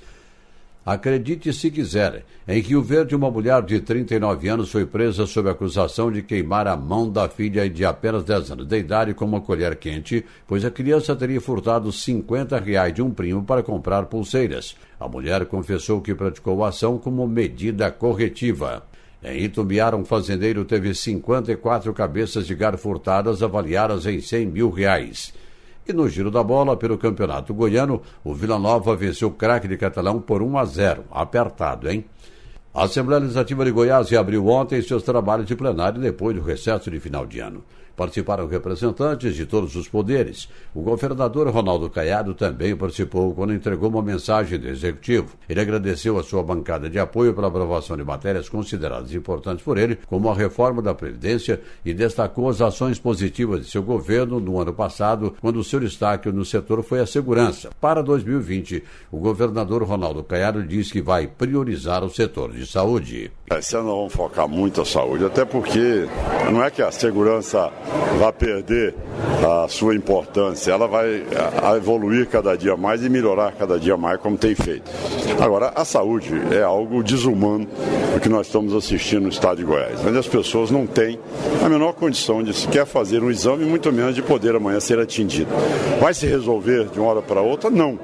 Acredite 0.86 1.52
se 1.52 1.68
quiser, 1.68 2.24
em 2.46 2.60
Rio 2.60 2.80
Verde, 2.80 3.16
uma 3.16 3.28
mulher 3.28 3.60
de 3.62 3.80
39 3.80 4.48
anos 4.48 4.70
foi 4.70 4.86
presa 4.86 5.26
sob 5.26 5.50
acusação 5.50 6.12
de 6.12 6.22
queimar 6.22 6.68
a 6.68 6.76
mão 6.76 7.10
da 7.10 7.28
filha 7.28 7.68
de 7.68 7.84
apenas 7.84 8.22
10 8.22 8.52
anos 8.52 8.68
de 8.68 8.78
idade 8.78 9.12
com 9.12 9.24
uma 9.24 9.40
colher 9.40 9.74
quente, 9.74 10.24
pois 10.46 10.64
a 10.64 10.70
criança 10.70 11.16
teria 11.16 11.40
furtado 11.40 11.90
50 11.90 12.56
reais 12.60 12.94
de 12.94 13.02
um 13.02 13.10
primo 13.10 13.42
para 13.42 13.64
comprar 13.64 14.04
pulseiras. 14.04 14.76
A 15.00 15.08
mulher 15.08 15.46
confessou 15.46 16.00
que 16.00 16.14
praticou 16.14 16.64
a 16.64 16.68
ação 16.68 16.98
como 16.98 17.26
medida 17.26 17.90
corretiva. 17.90 18.86
Em 19.24 19.42
Itumbiara, 19.42 19.96
um 19.96 20.04
fazendeiro 20.04 20.64
teve 20.64 20.94
54 20.94 21.92
cabeças 21.92 22.46
de 22.46 22.54
gado 22.54 22.78
furtadas 22.78 23.42
avaliadas 23.42 24.06
em 24.06 24.20
100 24.20 24.46
mil 24.46 24.70
reais. 24.70 25.34
E 25.88 25.92
no 25.92 26.08
giro 26.08 26.32
da 26.32 26.42
bola, 26.42 26.76
pelo 26.76 26.98
Campeonato 26.98 27.54
Goiano, 27.54 28.02
o 28.24 28.34
Vila 28.34 28.58
Nova 28.58 28.96
venceu 28.96 29.28
o 29.28 29.32
craque 29.32 29.68
de 29.68 29.76
Catalão 29.76 30.20
por 30.20 30.42
1 30.42 30.58
a 30.58 30.64
0. 30.64 31.04
Apertado, 31.12 31.88
hein? 31.88 32.04
A 32.74 32.84
Assembleia 32.84 33.20
Legislativa 33.20 33.64
de 33.64 33.70
Goiás 33.70 34.12
abriu 34.12 34.48
ontem 34.48 34.82
seus 34.82 35.02
trabalhos 35.02 35.46
de 35.46 35.54
plenário 35.54 36.00
depois 36.00 36.34
do 36.34 36.42
recesso 36.42 36.90
de 36.90 36.98
final 36.98 37.24
de 37.24 37.38
ano. 37.38 37.62
Participaram 37.96 38.46
representantes 38.46 39.34
de 39.34 39.46
todos 39.46 39.74
os 39.74 39.88
poderes. 39.88 40.48
O 40.74 40.82
governador 40.82 41.48
Ronaldo 41.48 41.88
Caiado 41.88 42.34
também 42.34 42.76
participou 42.76 43.34
quando 43.34 43.54
entregou 43.54 43.88
uma 43.88 44.02
mensagem 44.02 44.58
do 44.58 44.68
Executivo. 44.68 45.34
Ele 45.48 45.60
agradeceu 45.60 46.18
a 46.18 46.22
sua 46.22 46.42
bancada 46.42 46.90
de 46.90 46.98
apoio 46.98 47.32
pela 47.32 47.48
aprovação 47.48 47.96
de 47.96 48.04
matérias 48.04 48.48
consideradas 48.48 49.14
importantes 49.14 49.64
por 49.64 49.78
ele, 49.78 49.98
como 50.06 50.28
a 50.28 50.34
reforma 50.34 50.82
da 50.82 50.94
Previdência, 50.94 51.60
e 51.84 51.94
destacou 51.94 52.48
as 52.48 52.60
ações 52.60 52.98
positivas 52.98 53.64
de 53.64 53.70
seu 53.70 53.82
governo 53.82 54.38
no 54.38 54.60
ano 54.60 54.72
passado, 54.72 55.34
quando 55.40 55.56
o 55.56 55.64
seu 55.64 55.80
destaque 55.80 56.30
no 56.30 56.44
setor 56.44 56.82
foi 56.82 57.00
a 57.00 57.06
segurança. 57.06 57.70
Para 57.80 58.02
2020, 58.02 58.82
o 59.10 59.18
governador 59.18 59.82
Ronaldo 59.82 60.22
Caiado 60.22 60.62
diz 60.62 60.92
que 60.92 61.00
vai 61.00 61.26
priorizar 61.26 62.04
o 62.04 62.10
setor 62.10 62.52
de 62.52 62.66
saúde. 62.66 63.30
Esse 63.50 63.76
ano 63.76 63.88
vamos 63.88 64.12
focar 64.12 64.48
muito 64.48 64.82
a 64.82 64.84
saúde, 64.84 65.24
até 65.24 65.44
porque 65.44 66.06
não 66.52 66.62
é 66.62 66.70
que 66.70 66.82
a 66.82 66.90
segurança 66.90 67.72
vai 68.18 68.32
perder 68.32 68.94
a 69.44 69.68
sua 69.68 69.94
importância, 69.94 70.72
ela 70.72 70.86
vai 70.86 71.22
evoluir 71.76 72.26
cada 72.26 72.56
dia 72.56 72.76
mais 72.76 73.04
e 73.04 73.08
melhorar 73.08 73.52
cada 73.52 73.78
dia 73.78 73.96
mais, 73.96 74.20
como 74.20 74.36
tem 74.36 74.54
feito. 74.54 74.90
Agora, 75.40 75.72
a 75.74 75.84
saúde 75.84 76.32
é 76.52 76.62
algo 76.62 77.02
desumano 77.02 77.66
o 78.16 78.20
que 78.20 78.28
nós 78.30 78.46
estamos 78.46 78.74
assistindo 78.74 79.24
no 79.24 79.28
estado 79.28 79.58
de 79.58 79.64
Goiás, 79.64 80.00
onde 80.04 80.18
as 80.18 80.26
pessoas 80.26 80.70
não 80.70 80.86
têm 80.86 81.18
a 81.62 81.68
menor 81.68 81.92
condição 81.92 82.42
de 82.42 82.54
sequer 82.54 82.86
fazer 82.86 83.22
um 83.22 83.30
exame, 83.30 83.66
muito 83.66 83.92
menos 83.92 84.14
de 84.14 84.22
poder 84.22 84.56
amanhã 84.56 84.80
ser 84.80 84.98
atingido. 84.98 85.50
Vai 86.00 86.14
se 86.14 86.26
resolver 86.26 86.86
de 86.86 86.98
uma 86.98 87.10
hora 87.10 87.22
para 87.22 87.42
outra? 87.42 87.68
Não. 87.68 87.98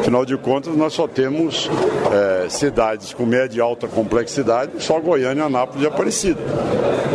Afinal 0.00 0.26
de 0.26 0.36
contas, 0.36 0.76
nós 0.76 0.92
só 0.92 1.08
temos 1.08 1.70
é, 2.12 2.48
cidades 2.50 3.14
com 3.14 3.24
média 3.24 3.58
e 3.58 3.60
alta 3.60 3.88
complexidade, 3.88 4.72
só 4.80 5.00
Goiânia, 5.00 5.44
Anápolis 5.44 5.82
e 5.82 5.86
Aparecida. 5.86 6.40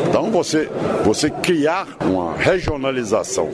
Então, 0.10 0.32
você, 0.32 0.67
você 1.05 1.29
criar 1.29 1.88
uma 2.10 2.36
regionalização 2.36 3.50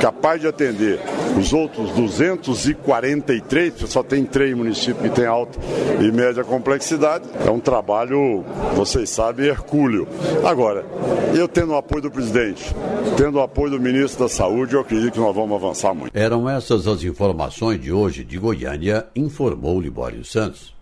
capaz 0.00 0.40
de 0.40 0.46
atender 0.46 1.00
os 1.38 1.52
outros 1.52 1.90
243, 1.92 3.74
só 3.88 4.02
tem 4.02 4.24
três 4.24 4.54
municípios 4.56 5.08
que 5.08 5.14
têm 5.14 5.26
alta 5.26 5.58
e 6.00 6.10
média 6.10 6.44
complexidade, 6.44 7.24
é 7.46 7.50
um 7.50 7.60
trabalho, 7.60 8.44
vocês 8.74 9.10
sabem, 9.10 9.46
hercúleo. 9.46 10.06
Agora, 10.44 10.84
eu 11.34 11.46
tendo 11.46 11.72
o 11.72 11.76
apoio 11.76 12.02
do 12.02 12.10
presidente, 12.10 12.74
tendo 13.16 13.38
o 13.38 13.40
apoio 13.40 13.70
do 13.70 13.80
ministro 13.80 14.24
da 14.24 14.28
Saúde, 14.28 14.74
eu 14.74 14.80
acredito 14.80 15.14
que 15.14 15.20
nós 15.20 15.34
vamos 15.34 15.54
avançar 15.54 15.94
muito. 15.94 16.16
Eram 16.16 16.48
essas 16.48 16.86
as 16.86 17.02
informações 17.04 17.80
de 17.80 17.92
hoje 17.92 18.24
de 18.24 18.38
Goiânia, 18.38 19.06
informou 19.14 19.80
Libório 19.80 20.24
Santos. 20.24 20.79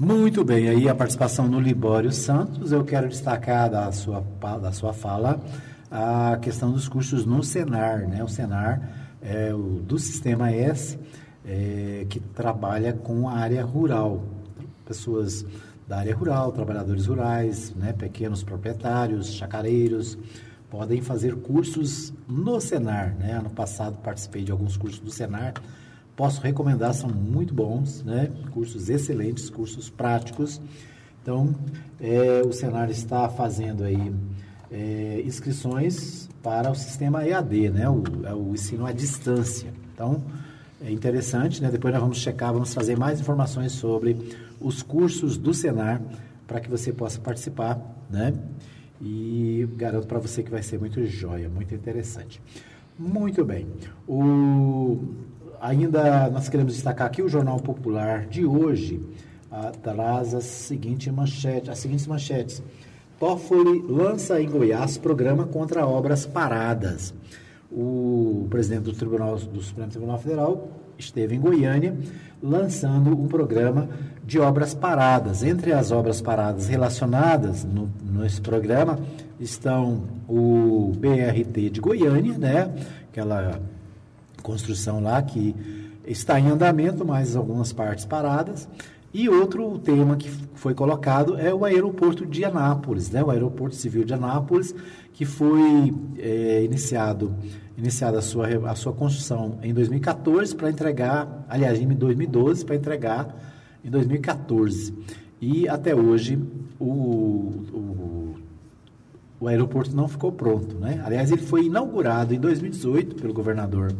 Muito 0.00 0.44
bem, 0.44 0.68
aí 0.68 0.88
a 0.88 0.94
participação 0.94 1.48
no 1.48 1.58
Libório 1.58 2.12
Santos, 2.12 2.70
eu 2.70 2.84
quero 2.84 3.08
destacar 3.08 3.68
da 3.68 3.90
sua, 3.90 4.20
da 4.62 4.70
sua 4.70 4.92
fala 4.92 5.40
a 5.90 6.38
questão 6.40 6.70
dos 6.70 6.88
cursos 6.88 7.26
no 7.26 7.42
Senar, 7.42 8.06
né? 8.06 8.22
O 8.22 8.28
Senar 8.28 9.16
é 9.20 9.52
o 9.52 9.80
do 9.80 9.98
Sistema 9.98 10.52
S, 10.52 10.96
é, 11.44 12.06
que 12.08 12.20
trabalha 12.20 12.92
com 12.92 13.28
a 13.28 13.38
área 13.38 13.64
rural, 13.64 14.22
pessoas 14.86 15.44
da 15.88 15.98
área 15.98 16.14
rural, 16.14 16.52
trabalhadores 16.52 17.06
rurais, 17.06 17.74
né? 17.74 17.92
pequenos 17.92 18.44
proprietários, 18.44 19.32
chacareiros, 19.32 20.16
podem 20.70 21.02
fazer 21.02 21.34
cursos 21.38 22.12
no 22.28 22.60
Senar, 22.60 23.16
né? 23.18 23.32
Ano 23.32 23.50
passado 23.50 23.98
participei 24.00 24.44
de 24.44 24.52
alguns 24.52 24.76
cursos 24.76 25.00
do 25.00 25.10
Senar, 25.10 25.54
posso 26.18 26.40
recomendar, 26.40 26.92
são 26.94 27.08
muito 27.08 27.54
bons, 27.54 28.02
né? 28.02 28.28
Cursos 28.50 28.90
excelentes, 28.90 29.48
cursos 29.48 29.88
práticos. 29.88 30.60
Então, 31.22 31.54
é, 32.00 32.42
o 32.44 32.52
Senar 32.52 32.90
está 32.90 33.28
fazendo 33.28 33.84
aí 33.84 34.12
é, 34.68 35.22
inscrições 35.24 36.28
para 36.42 36.72
o 36.72 36.74
sistema 36.74 37.24
EAD, 37.24 37.70
né? 37.70 37.88
O, 37.88 38.02
é 38.24 38.34
o 38.34 38.52
ensino 38.52 38.84
à 38.84 38.90
distância. 38.90 39.72
Então, 39.94 40.20
é 40.84 40.90
interessante, 40.90 41.62
né? 41.62 41.70
Depois 41.70 41.94
nós 41.94 42.02
vamos 42.02 42.18
checar, 42.18 42.52
vamos 42.52 42.74
trazer 42.74 42.98
mais 42.98 43.20
informações 43.20 43.70
sobre 43.70 44.16
os 44.60 44.82
cursos 44.82 45.38
do 45.38 45.54
Senar 45.54 46.02
para 46.48 46.58
que 46.58 46.68
você 46.68 46.92
possa 46.92 47.20
participar, 47.20 47.80
né? 48.10 48.34
E 49.00 49.68
garanto 49.76 50.08
para 50.08 50.18
você 50.18 50.42
que 50.42 50.50
vai 50.50 50.64
ser 50.64 50.80
muito 50.80 51.06
joia, 51.06 51.48
muito 51.48 51.76
interessante. 51.76 52.42
Muito 52.98 53.44
bem. 53.44 53.68
O, 54.08 54.98
ainda 55.60 56.28
nós 56.30 56.48
queremos 56.48 56.74
destacar 56.74 57.06
aqui 57.06 57.22
o 57.22 57.28
Jornal 57.28 57.58
Popular 57.58 58.26
de 58.26 58.44
hoje 58.44 59.00
ah, 59.50 59.72
traz 59.82 60.34
a 60.34 60.40
seguinte 60.40 61.10
manchete, 61.10 61.70
as 61.70 61.78
seguintes 61.78 62.06
manchetes. 62.06 62.62
Toffoli 63.18 63.82
lança 63.88 64.40
em 64.40 64.48
Goiás 64.48 64.96
programa 64.98 65.46
contra 65.46 65.86
obras 65.86 66.26
paradas. 66.26 67.14
O 67.70 68.46
presidente 68.48 68.82
do 68.82 68.92
Tribunal 68.92 69.36
do 69.36 69.60
Supremo 69.60 69.90
Tribunal 69.90 70.18
Federal 70.18 70.68
esteve 70.98 71.34
em 71.34 71.40
Goiânia 71.40 71.96
lançando 72.42 73.10
um 73.10 73.26
programa 73.26 73.88
de 74.24 74.38
obras 74.38 74.74
paradas. 74.74 75.42
Entre 75.42 75.72
as 75.72 75.90
obras 75.90 76.20
paradas 76.20 76.68
relacionadas 76.68 77.64
no, 77.64 77.90
nesse 78.04 78.40
programa 78.40 78.98
estão 79.40 80.04
o 80.28 80.92
BRT 80.96 81.70
de 81.70 81.80
Goiânia, 81.80 82.38
né? 82.38 82.72
Aquela 83.10 83.60
construção 84.42 85.00
lá 85.00 85.20
que 85.22 85.54
está 86.06 86.38
em 86.38 86.48
andamento, 86.48 87.04
mas 87.04 87.36
algumas 87.36 87.72
partes 87.72 88.04
paradas. 88.04 88.68
E 89.12 89.28
outro 89.28 89.78
tema 89.78 90.16
que 90.16 90.28
foi 90.54 90.74
colocado 90.74 91.38
é 91.38 91.52
o 91.52 91.64
aeroporto 91.64 92.26
de 92.26 92.44
Anápolis, 92.44 93.10
né? 93.10 93.22
o 93.22 93.30
aeroporto 93.30 93.74
civil 93.74 94.04
de 94.04 94.12
Anápolis, 94.12 94.74
que 95.12 95.24
foi 95.24 95.94
é, 96.18 96.62
iniciado 96.62 97.34
iniciada 97.78 98.18
a 98.18 98.22
sua, 98.22 98.48
a 98.68 98.74
sua 98.74 98.92
construção 98.92 99.60
em 99.62 99.72
2014 99.72 100.54
para 100.56 100.68
entregar, 100.68 101.46
aliás, 101.48 101.80
em 101.80 101.86
2012 101.86 102.64
para 102.64 102.74
entregar 102.74 103.34
em 103.84 103.88
2014. 103.88 104.92
E 105.40 105.68
até 105.68 105.94
hoje 105.94 106.36
o, 106.78 106.84
o, 107.72 108.17
o 109.40 109.48
aeroporto 109.48 109.94
não 109.94 110.08
ficou 110.08 110.32
pronto. 110.32 110.76
Né? 110.76 111.00
Aliás, 111.04 111.30
ele 111.30 111.42
foi 111.42 111.66
inaugurado 111.66 112.34
em 112.34 112.40
2018 112.40 113.16
pelo 113.16 113.32
governador 113.32 113.92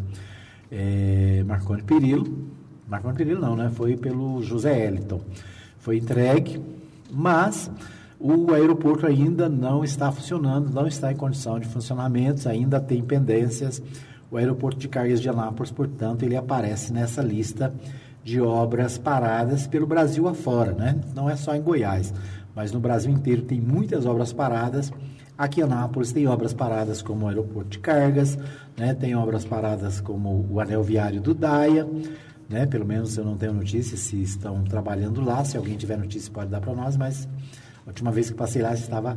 é, 0.71 1.43
Marconi 1.47 1.83
Perillo. 1.83 2.49
Marconi 2.89 3.17
Perillo 3.17 3.41
não, 3.41 3.55
né? 3.55 3.71
Foi 3.71 3.97
pelo 3.97 4.43
José 4.43 4.87
Eliton. 4.87 5.21
Foi 5.79 5.99
entregue, 5.99 6.61
mas 7.11 7.71
o 8.19 8.53
aeroporto 8.53 9.07
ainda 9.07 9.49
não 9.49 9.85
está 9.85 10.11
funcionando, 10.11 10.73
não 10.73 10.87
está 10.87 11.13
em 11.13 11.17
condição 11.17 11.61
de 11.61 11.67
funcionamento, 11.67 12.49
ainda 12.49 12.81
tem 12.81 13.03
pendências. 13.03 13.81
O 14.31 14.37
aeroporto 14.37 14.79
de 14.79 14.89
cargas 14.89 15.21
de 15.21 15.29
Anápolis, 15.29 15.71
portanto, 15.71 16.23
ele 16.23 16.37
aparece 16.37 16.93
nessa 16.93 17.23
lista 17.23 17.73
de 18.25 18.41
obras 18.41 18.99
paradas 18.99 19.67
pelo 19.67 19.87
Brasil 19.87 20.27
afora, 20.29 20.73
né? 20.73 21.01
Não 21.15 21.31
é 21.31 21.37
só 21.37 21.55
em 21.55 21.63
Goiás, 21.63 22.13
mas 22.55 22.73
no 22.73 22.81
Brasil 22.81 23.11
inteiro 23.11 23.43
tem 23.43 23.61
muitas 23.61 24.05
obras 24.05 24.33
paradas 24.33 24.93
Aqui 25.39 25.61
em 25.61 25.63
Anápolis 25.63 26.11
tem 26.11 26.27
obras 26.27 26.53
paradas 26.53 27.01
como 27.01 27.25
o 27.25 27.29
aeroporto 27.29 27.71
de 27.71 27.79
cargas, 27.79 28.37
né? 28.77 28.93
tem 28.93 29.15
obras 29.15 29.45
paradas 29.45 30.01
como 30.01 30.45
o 30.51 30.59
anel 30.59 30.83
viário 30.83 31.21
do 31.21 31.33
Daia, 31.33 31.89
né? 32.49 32.67
pelo 32.67 32.85
menos 32.85 33.17
eu 33.17 33.25
não 33.25 33.37
tenho 33.37 33.53
notícia 33.53 33.97
se 33.97 34.21
estão 34.21 34.65
trabalhando 34.65 35.21
lá, 35.21 35.45
se 35.45 35.57
alguém 35.57 35.77
tiver 35.77 35.97
notícia 35.97 36.33
pode 36.33 36.51
dar 36.51 36.61
para 36.61 36.75
nós, 36.75 36.97
mas 36.97 37.29
a 37.87 37.89
última 37.89 38.11
vez 38.11 38.29
que 38.29 38.37
passei 38.37 38.63
lá 38.63 38.75
estava 38.75 39.17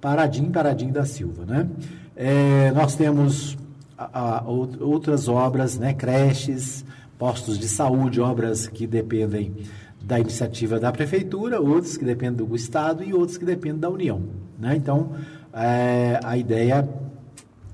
paradinho, 0.00 0.52
paradinho 0.52 0.92
da 0.92 1.04
Silva. 1.04 1.44
Né? 1.44 1.68
É, 2.14 2.70
nós 2.70 2.94
temos 2.94 3.58
a, 3.98 4.38
a, 4.38 4.44
outras 4.44 5.26
obras, 5.26 5.76
né? 5.76 5.92
creches, 5.94 6.84
postos 7.18 7.58
de 7.58 7.68
saúde, 7.68 8.20
obras 8.20 8.68
que 8.68 8.86
dependem 8.86 9.56
da 10.00 10.20
iniciativa 10.20 10.78
da 10.78 10.92
prefeitura, 10.92 11.60
outros 11.60 11.96
que 11.96 12.04
dependem 12.04 12.46
do 12.46 12.54
Estado 12.54 13.02
e 13.02 13.12
outros 13.12 13.36
que 13.36 13.44
dependem 13.44 13.80
da 13.80 13.90
União. 13.90 14.22
Né? 14.58 14.76
Então, 14.76 15.12
é, 15.52 16.20
a 16.22 16.36
ideia 16.36 16.88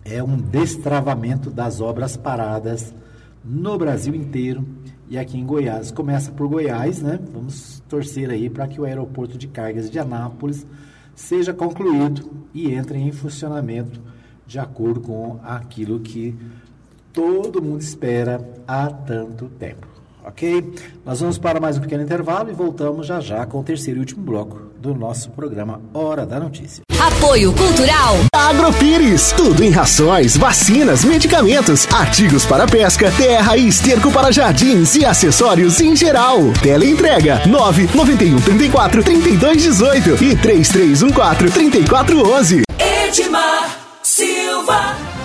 é 0.04 0.22
um 0.22 0.36
destravamento 0.36 1.50
das 1.50 1.80
obras 1.80 2.16
paradas 2.16 2.94
no 3.44 3.76
Brasil 3.78 4.14
inteiro 4.14 4.66
e 5.08 5.18
aqui 5.18 5.38
em 5.38 5.44
Goiás. 5.44 5.90
Começa 5.90 6.30
por 6.32 6.48
Goiás, 6.48 7.02
né? 7.02 7.18
Vamos 7.32 7.82
torcer 7.88 8.30
aí 8.30 8.48
para 8.48 8.66
que 8.66 8.80
o 8.80 8.84
aeroporto 8.84 9.38
de 9.38 9.48
cargas 9.48 9.90
de 9.90 9.98
Anápolis 9.98 10.66
seja 11.14 11.52
concluído 11.52 12.30
e 12.52 12.72
entre 12.72 12.98
em 12.98 13.12
funcionamento 13.12 14.00
de 14.46 14.58
acordo 14.58 15.00
com 15.00 15.40
aquilo 15.42 16.00
que 16.00 16.36
todo 17.12 17.62
mundo 17.62 17.80
espera 17.80 18.40
há 18.66 18.88
tanto 18.88 19.46
tempo. 19.46 19.95
Ok? 20.26 20.74
Nós 21.04 21.20
vamos 21.20 21.38
para 21.38 21.60
mais 21.60 21.78
um 21.78 21.80
pequeno 21.80 22.02
intervalo 22.02 22.50
e 22.50 22.52
voltamos 22.52 23.06
já 23.06 23.20
já 23.20 23.46
com 23.46 23.60
o 23.60 23.62
terceiro 23.62 23.98
e 23.98 24.00
último 24.00 24.22
bloco 24.22 24.60
do 24.76 24.92
nosso 24.92 25.30
programa 25.30 25.80
Hora 25.94 26.26
da 26.26 26.40
Notícia. 26.40 26.82
Apoio 27.00 27.52
Cultural. 27.52 28.16
Agropires. 28.34 29.32
Tudo 29.36 29.62
em 29.62 29.70
rações, 29.70 30.36
vacinas, 30.36 31.04
medicamentos, 31.04 31.86
artigos 31.92 32.44
para 32.44 32.66
pesca, 32.66 33.10
terra 33.12 33.56
e 33.56 33.68
esterco 33.68 34.10
para 34.10 34.32
jardins 34.32 34.96
e 34.96 35.04
acessórios 35.04 35.80
em 35.80 35.94
geral. 35.94 36.38
Teleentrega 36.60 37.46
991 37.46 38.40
34 38.40 39.04
32 39.04 39.62
18 39.62 40.24
e 40.24 40.36
3314 40.36 41.52
3411. 41.52 42.62
Edmar 42.78 43.78
Silva. 44.02 45.15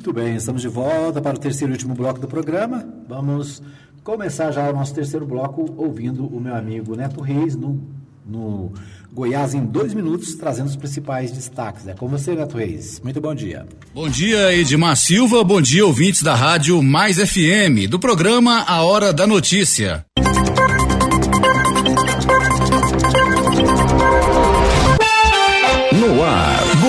Muito 0.00 0.14
bem, 0.14 0.34
estamos 0.34 0.62
de 0.62 0.68
volta 0.68 1.20
para 1.20 1.36
o 1.36 1.38
terceiro 1.38 1.74
e 1.74 1.74
último 1.74 1.94
bloco 1.94 2.18
do 2.18 2.26
programa. 2.26 2.88
Vamos 3.06 3.62
começar 4.02 4.50
já 4.50 4.70
o 4.70 4.72
nosso 4.72 4.94
terceiro 4.94 5.26
bloco 5.26 5.74
ouvindo 5.76 6.24
o 6.24 6.40
meu 6.40 6.54
amigo 6.54 6.96
Neto 6.96 7.20
Reis 7.20 7.54
no, 7.54 7.78
no 8.26 8.72
Goiás 9.12 9.52
em 9.52 9.62
dois 9.62 9.92
minutos, 9.92 10.34
trazendo 10.36 10.68
os 10.68 10.76
principais 10.76 11.30
destaques. 11.30 11.86
É 11.86 11.92
com 11.92 12.08
você, 12.08 12.34
Neto 12.34 12.56
Reis. 12.56 12.98
Muito 13.04 13.20
bom 13.20 13.34
dia. 13.34 13.66
Bom 13.94 14.08
dia, 14.08 14.54
Edmar 14.54 14.96
Silva. 14.96 15.44
Bom 15.44 15.60
dia, 15.60 15.84
ouvintes 15.84 16.22
da 16.22 16.34
Rádio 16.34 16.82
Mais 16.82 17.18
FM, 17.18 17.86
do 17.86 17.98
programa 17.98 18.62
A 18.62 18.80
Hora 18.80 19.12
da 19.12 19.26
Notícia. 19.26 20.06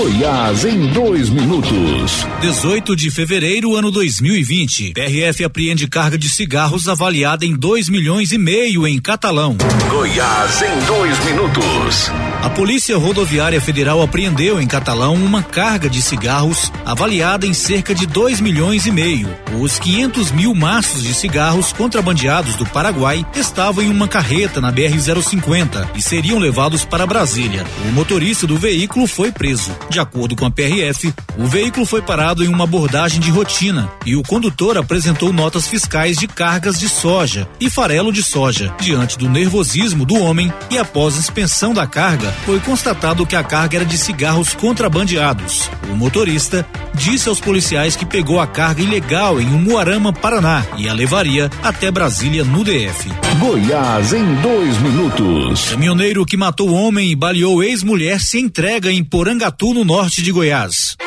Goiás 0.01 0.65
em 0.65 0.87
dois 0.87 1.29
minutos. 1.29 2.25
18 2.41 2.95
de 2.95 3.11
fevereiro, 3.11 3.75
ano 3.75 3.91
2020. 3.91 4.93
PRF 4.93 5.43
apreende 5.43 5.87
carga 5.87 6.17
de 6.17 6.27
cigarros 6.27 6.89
avaliada 6.89 7.45
em 7.45 7.55
2 7.55 7.87
milhões 7.87 8.31
e 8.31 8.37
meio 8.39 8.87
em 8.87 8.99
Catalão. 8.99 9.55
Goiás 9.91 10.59
em 10.63 10.85
dois 10.87 11.23
minutos. 11.23 12.11
A 12.41 12.49
Polícia 12.49 12.97
Rodoviária 12.97 13.61
Federal 13.61 14.01
apreendeu 14.01 14.59
em 14.59 14.65
Catalão 14.65 15.13
uma 15.13 15.43
carga 15.43 15.87
de 15.87 16.01
cigarros 16.01 16.71
avaliada 16.83 17.45
em 17.45 17.53
cerca 17.53 17.93
de 17.93 18.07
2 18.07 18.41
milhões 18.41 18.87
e 18.87 18.91
meio. 18.91 19.29
Os 19.59 19.77
500 19.77 20.31
mil 20.31 20.55
maços 20.55 21.03
de 21.03 21.13
cigarros 21.13 21.71
contrabandeados 21.71 22.55
do 22.55 22.65
Paraguai 22.65 23.23
estavam 23.35 23.83
em 23.83 23.89
uma 23.89 24.07
carreta 24.07 24.59
na 24.59 24.73
BR-050 24.73 25.89
e 25.93 26.01
seriam 26.01 26.39
levados 26.39 26.83
para 26.83 27.05
Brasília. 27.05 27.63
O 27.85 27.91
motorista 27.91 28.47
do 28.47 28.57
veículo 28.57 29.05
foi 29.05 29.31
preso. 29.31 29.71
De 29.87 29.99
acordo 29.99 30.35
com 30.35 30.45
a 30.45 30.51
PRF, 30.51 31.13
o 31.37 31.45
veículo 31.45 31.85
foi 31.85 32.01
parado 32.01 32.43
em 32.43 32.47
uma 32.47 32.63
abordagem 32.63 33.19
de 33.19 33.29
rotina 33.29 33.87
e 34.03 34.15
o 34.15 34.23
condutor 34.23 34.79
apresentou 34.79 35.31
notas 35.31 35.67
fiscais 35.67 36.17
de 36.17 36.27
cargas 36.27 36.79
de 36.79 36.89
soja 36.89 37.47
e 37.59 37.69
farelo 37.69 38.11
de 38.11 38.23
soja. 38.23 38.73
Diante 38.79 39.15
do 39.15 39.29
nervosismo 39.29 40.05
do 40.05 40.15
homem 40.15 40.51
e 40.71 40.79
após 40.79 41.17
inspeção 41.17 41.71
da 41.71 41.85
carga, 41.85 42.30
foi 42.45 42.59
constatado 42.59 43.25
que 43.25 43.35
a 43.35 43.43
carga 43.43 43.77
era 43.77 43.85
de 43.85 43.97
cigarros 43.97 44.53
contrabandeados. 44.53 45.69
O 45.89 45.95
motorista 45.95 46.65
disse 46.93 47.29
aos 47.29 47.39
policiais 47.39 47.95
que 47.95 48.05
pegou 48.05 48.39
a 48.39 48.47
carga 48.47 48.81
ilegal 48.81 49.39
em 49.39 49.47
Umuarama, 49.53 50.11
Paraná, 50.11 50.65
e 50.77 50.89
a 50.89 50.93
levaria 50.93 51.49
até 51.63 51.91
Brasília, 51.91 52.43
no 52.43 52.63
DF. 52.63 53.09
Goiás 53.39 54.13
em 54.13 54.35
dois 54.35 54.77
minutos. 54.79 55.69
Caminhoneiro 55.69 56.25
que 56.25 56.37
matou 56.37 56.71
homem 56.71 57.11
e 57.11 57.15
baleou 57.15 57.63
ex-mulher 57.63 58.19
se 58.19 58.39
entrega 58.39 58.91
em 58.91 59.03
Porangatu, 59.03 59.73
no 59.73 59.83
norte 59.83 60.21
de 60.21 60.31
Goiás. 60.31 60.97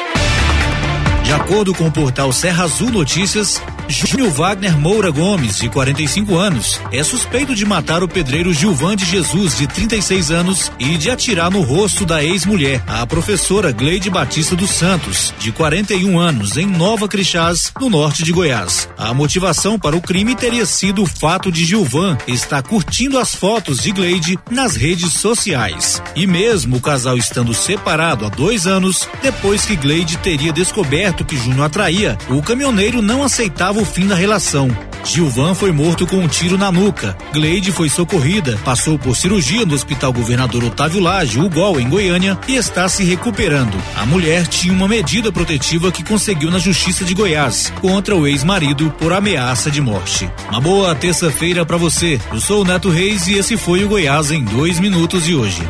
De 1.24 1.32
acordo 1.32 1.74
com 1.74 1.86
o 1.86 1.92
portal 1.92 2.32
Serra 2.32 2.64
Azul 2.64 2.90
Notícias, 2.90 3.60
Júnior 3.88 4.30
Wagner 4.30 4.78
Moura 4.78 5.10
Gomes, 5.10 5.58
de 5.58 5.68
45 5.68 6.36
anos, 6.36 6.80
é 6.90 7.02
suspeito 7.02 7.54
de 7.54 7.66
matar 7.66 8.02
o 8.02 8.08
pedreiro 8.08 8.52
Gilvan 8.52 8.96
de 8.96 9.04
Jesus, 9.04 9.58
de 9.58 9.66
36 9.66 10.30
anos, 10.30 10.72
e 10.78 10.96
de 10.96 11.10
atirar 11.10 11.50
no 11.50 11.60
rosto 11.60 12.06
da 12.06 12.24
ex-mulher, 12.24 12.82
a 12.86 13.06
professora 13.06 13.72
Gleide 13.72 14.08
Batista 14.08 14.56
dos 14.56 14.70
Santos, 14.70 15.34
de 15.38 15.52
41 15.52 16.18
anos, 16.18 16.56
em 16.56 16.66
Nova 16.66 17.06
Crixás, 17.06 17.72
no 17.78 17.90
norte 17.90 18.22
de 18.22 18.32
Goiás. 18.32 18.88
A 18.96 19.12
motivação 19.12 19.78
para 19.78 19.96
o 19.96 20.00
crime 20.00 20.34
teria 20.34 20.64
sido 20.64 21.02
o 21.02 21.06
fato 21.06 21.52
de 21.52 21.64
Gilvan 21.64 22.16
estar 22.26 22.62
curtindo 22.62 23.18
as 23.18 23.34
fotos 23.34 23.78
de 23.78 23.92
Gleide 23.92 24.38
nas 24.50 24.76
redes 24.76 25.12
sociais. 25.12 26.02
E 26.16 26.26
mesmo 26.26 26.76
o 26.76 26.80
casal 26.80 27.16
estando 27.16 27.52
separado 27.52 28.24
há 28.24 28.28
dois 28.28 28.66
anos, 28.66 29.06
depois 29.22 29.66
que 29.66 29.76
Gleide 29.76 30.16
teria 30.18 30.52
descoberto 30.52 31.24
que 31.24 31.36
Júnior 31.36 31.66
atraía, 31.66 32.16
o 32.30 32.42
caminhoneiro 32.42 33.02
não 33.02 33.22
aceitava 33.22 33.73
o 33.80 33.84
fim 33.84 34.06
da 34.06 34.14
relação. 34.14 34.68
Gilvan 35.04 35.54
foi 35.54 35.70
morto 35.70 36.06
com 36.06 36.16
um 36.16 36.26
tiro 36.26 36.56
na 36.56 36.72
nuca. 36.72 37.16
Gleide 37.32 37.70
foi 37.70 37.88
socorrida, 37.88 38.58
passou 38.64 38.98
por 38.98 39.14
cirurgia 39.14 39.66
no 39.66 39.74
Hospital 39.74 40.12
Governador 40.12 40.64
Otávio 40.64 41.00
Lage, 41.00 41.38
UGOL, 41.38 41.78
em 41.78 41.88
Goiânia, 41.88 42.38
e 42.48 42.54
está 42.54 42.88
se 42.88 43.04
recuperando. 43.04 43.76
A 43.94 44.06
mulher 44.06 44.46
tinha 44.46 44.72
uma 44.72 44.88
medida 44.88 45.30
protetiva 45.30 45.92
que 45.92 46.02
conseguiu 46.02 46.50
na 46.50 46.58
Justiça 46.58 47.04
de 47.04 47.14
Goiás 47.14 47.72
contra 47.80 48.16
o 48.16 48.26
ex-marido 48.26 48.92
por 48.98 49.12
ameaça 49.12 49.70
de 49.70 49.80
morte. 49.80 50.30
Uma 50.48 50.60
boa 50.60 50.94
terça-feira 50.94 51.66
para 51.66 51.76
você. 51.76 52.20
Eu 52.32 52.40
sou 52.40 52.62
o 52.62 52.64
Neto 52.64 52.88
Reis 52.88 53.26
e 53.26 53.34
esse 53.34 53.56
foi 53.56 53.84
o 53.84 53.88
Goiás 53.88 54.30
em 54.30 54.42
dois 54.42 54.80
minutos 54.80 55.24
de 55.24 55.34
hoje. 55.34 55.62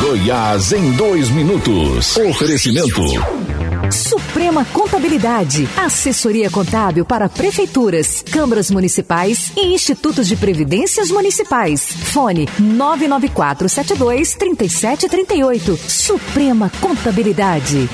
Goiás 0.00 0.72
em 0.72 0.92
dois 0.92 1.28
minutos. 1.28 2.16
Oferecimento. 2.16 3.02
Suprema 3.92 4.64
Contabilidade, 4.64 5.68
assessoria 5.76 6.50
contábil 6.50 7.04
para 7.04 7.28
prefeituras, 7.28 8.22
câmaras 8.22 8.70
municipais 8.70 9.52
e 9.54 9.66
institutos 9.74 10.26
de 10.26 10.34
previdências 10.34 11.10
municipais. 11.10 11.92
Fone 11.92 12.48
99472 12.58 14.34
3738. 14.34 15.76
Suprema 15.76 16.72
Contabilidade. 16.80 17.86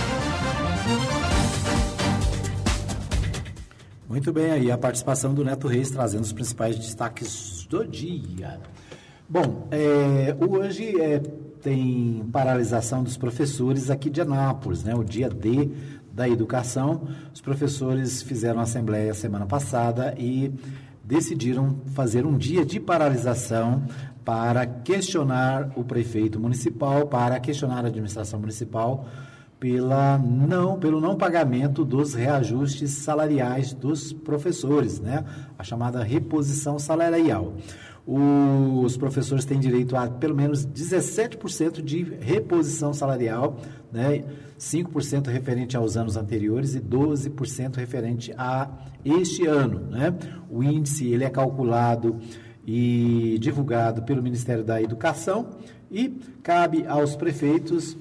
Muito 4.08 4.32
bem, 4.32 4.52
aí 4.52 4.70
a 4.70 4.78
participação 4.78 5.34
do 5.34 5.44
Neto 5.44 5.66
Reis 5.66 5.90
trazendo 5.90 6.22
os 6.22 6.32
principais 6.32 6.78
destaques 6.78 7.66
do 7.68 7.84
dia. 7.84 8.60
Bom, 9.28 9.66
é, 9.72 10.34
hoje 10.40 10.98
é, 11.00 11.20
tem 11.62 12.26
paralisação 12.32 13.02
dos 13.02 13.16
professores 13.16 13.90
aqui 13.90 14.08
de 14.08 14.20
Anápolis, 14.20 14.84
né? 14.84 14.94
O 14.94 15.04
dia 15.04 15.28
D 15.28 15.70
da 16.12 16.28
educação. 16.28 17.08
Os 17.32 17.40
professores 17.40 18.22
fizeram 18.22 18.60
assembleia 18.60 19.14
semana 19.14 19.46
passada 19.46 20.14
e 20.18 20.52
decidiram 21.04 21.80
fazer 21.94 22.26
um 22.26 22.36
dia 22.36 22.66
de 22.66 22.78
paralisação 22.78 23.84
para 24.24 24.66
questionar 24.66 25.70
o 25.74 25.84
prefeito 25.84 26.38
municipal, 26.38 27.06
para 27.06 27.40
questionar 27.40 27.84
a 27.84 27.88
administração 27.88 28.38
municipal 28.38 29.06
pela 29.58 30.18
não, 30.18 30.78
pelo 30.78 31.00
não 31.00 31.16
pagamento 31.16 31.84
dos 31.84 32.14
reajustes 32.14 32.90
salariais 32.90 33.72
dos 33.72 34.12
professores, 34.12 35.00
né? 35.00 35.24
A 35.58 35.64
chamada 35.64 36.02
reposição 36.02 36.78
salarial. 36.78 37.54
Os 38.10 38.96
professores 38.96 39.44
têm 39.44 39.60
direito 39.60 39.94
a 39.94 40.08
pelo 40.08 40.34
menos 40.34 40.66
17% 40.66 41.82
de 41.82 42.04
reposição 42.18 42.94
salarial, 42.94 43.58
né? 43.92 44.24
5% 44.58 45.26
referente 45.26 45.76
aos 45.76 45.94
anos 45.94 46.16
anteriores 46.16 46.74
e 46.74 46.80
12% 46.80 47.76
referente 47.76 48.32
a 48.38 48.70
este 49.04 49.46
ano, 49.46 49.80
né? 49.90 50.14
O 50.50 50.62
índice 50.62 51.06
ele 51.06 51.22
é 51.22 51.28
calculado 51.28 52.16
e 52.66 53.36
divulgado 53.40 54.02
pelo 54.02 54.22
Ministério 54.22 54.64
da 54.64 54.80
Educação 54.80 55.50
e 55.90 56.08
cabe 56.42 56.86
aos 56.86 57.14
prefeitos 57.14 57.94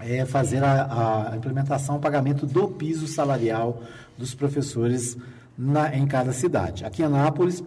é, 0.00 0.24
fazer 0.24 0.64
a, 0.64 1.32
a, 1.32 1.36
implementação, 1.36 1.96
o 1.96 2.00
pagamento 2.00 2.46
do 2.46 2.68
piso 2.68 3.06
salarial 3.06 3.82
dos 4.16 4.34
professores 4.34 5.14
na, 5.58 5.94
em 5.94 6.06
cada 6.06 6.32
cidade. 6.32 6.86
Aqui 6.86 7.02
em 7.02 7.04
Anápolis, 7.04 7.62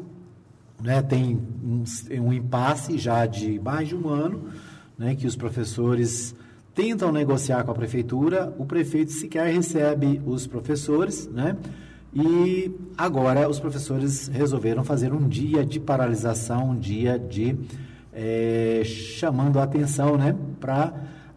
né, 0.82 1.02
tem 1.02 1.40
um, 1.64 1.84
um, 2.22 2.34
impasse 2.34 2.98
já 2.98 3.26
de 3.26 3.60
mais 3.60 3.88
de 3.88 3.96
um 3.96 4.08
ano, 4.10 4.50
né, 4.98 5.16
que 5.16 5.28
os 5.28 5.36
professores 5.36 6.36
tentam 6.74 7.12
negociar 7.12 7.64
com 7.64 7.72
a 7.72 7.76
prefeitura, 7.76 8.54
o 8.58 8.66
prefeito 8.66 9.12
sequer 9.12 9.54
recebe 9.54 10.22
os 10.26 10.48
professores, 10.48 11.28
né, 11.28 11.58
e 12.14 12.72
agora 12.98 13.48
os 13.48 13.60
professores 13.60 14.28
resolveram 14.28 14.84
fazer 14.84 15.14
um 15.14 15.28
dia 15.28 15.66
de 15.66 15.80
paralisação, 15.80 16.72
um 16.72 16.76
dia 16.76 17.20
de 17.20 17.56
é, 18.12 18.82
chamando 18.84 19.60
a 19.60 19.64
atenção 19.64 20.18
né, 20.18 20.36
para 20.60 20.94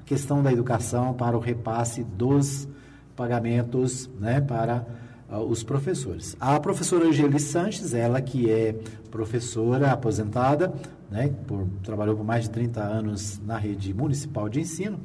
questão 0.07 0.43
da 0.43 0.53
educação, 0.53 1.14
para 1.14 1.36
o 1.36 1.40
repasse 1.40 2.03
dos 2.03 2.68
pagamentos 3.14 4.11
né, 4.18 4.40
para 4.40 4.86
os 5.41 5.62
professores. 5.62 6.37
A 6.41 6.59
professora 6.61 7.07
Angeli 7.07 7.41
Sanches, 7.41 7.95
ela 7.95 8.20
que 8.20 8.51
é 8.51 8.74
professora 9.11 9.91
aposentada, 9.91 10.72
né, 11.11 11.33
por, 11.47 11.66
trabalhou 11.83 12.16
por 12.16 12.24
mais 12.24 12.45
de 12.45 12.51
30 12.51 12.80
anos 12.80 13.41
na 13.45 13.57
rede 13.57 13.93
municipal 13.95 14.49
de 14.49 14.61
ensino, 14.61 15.01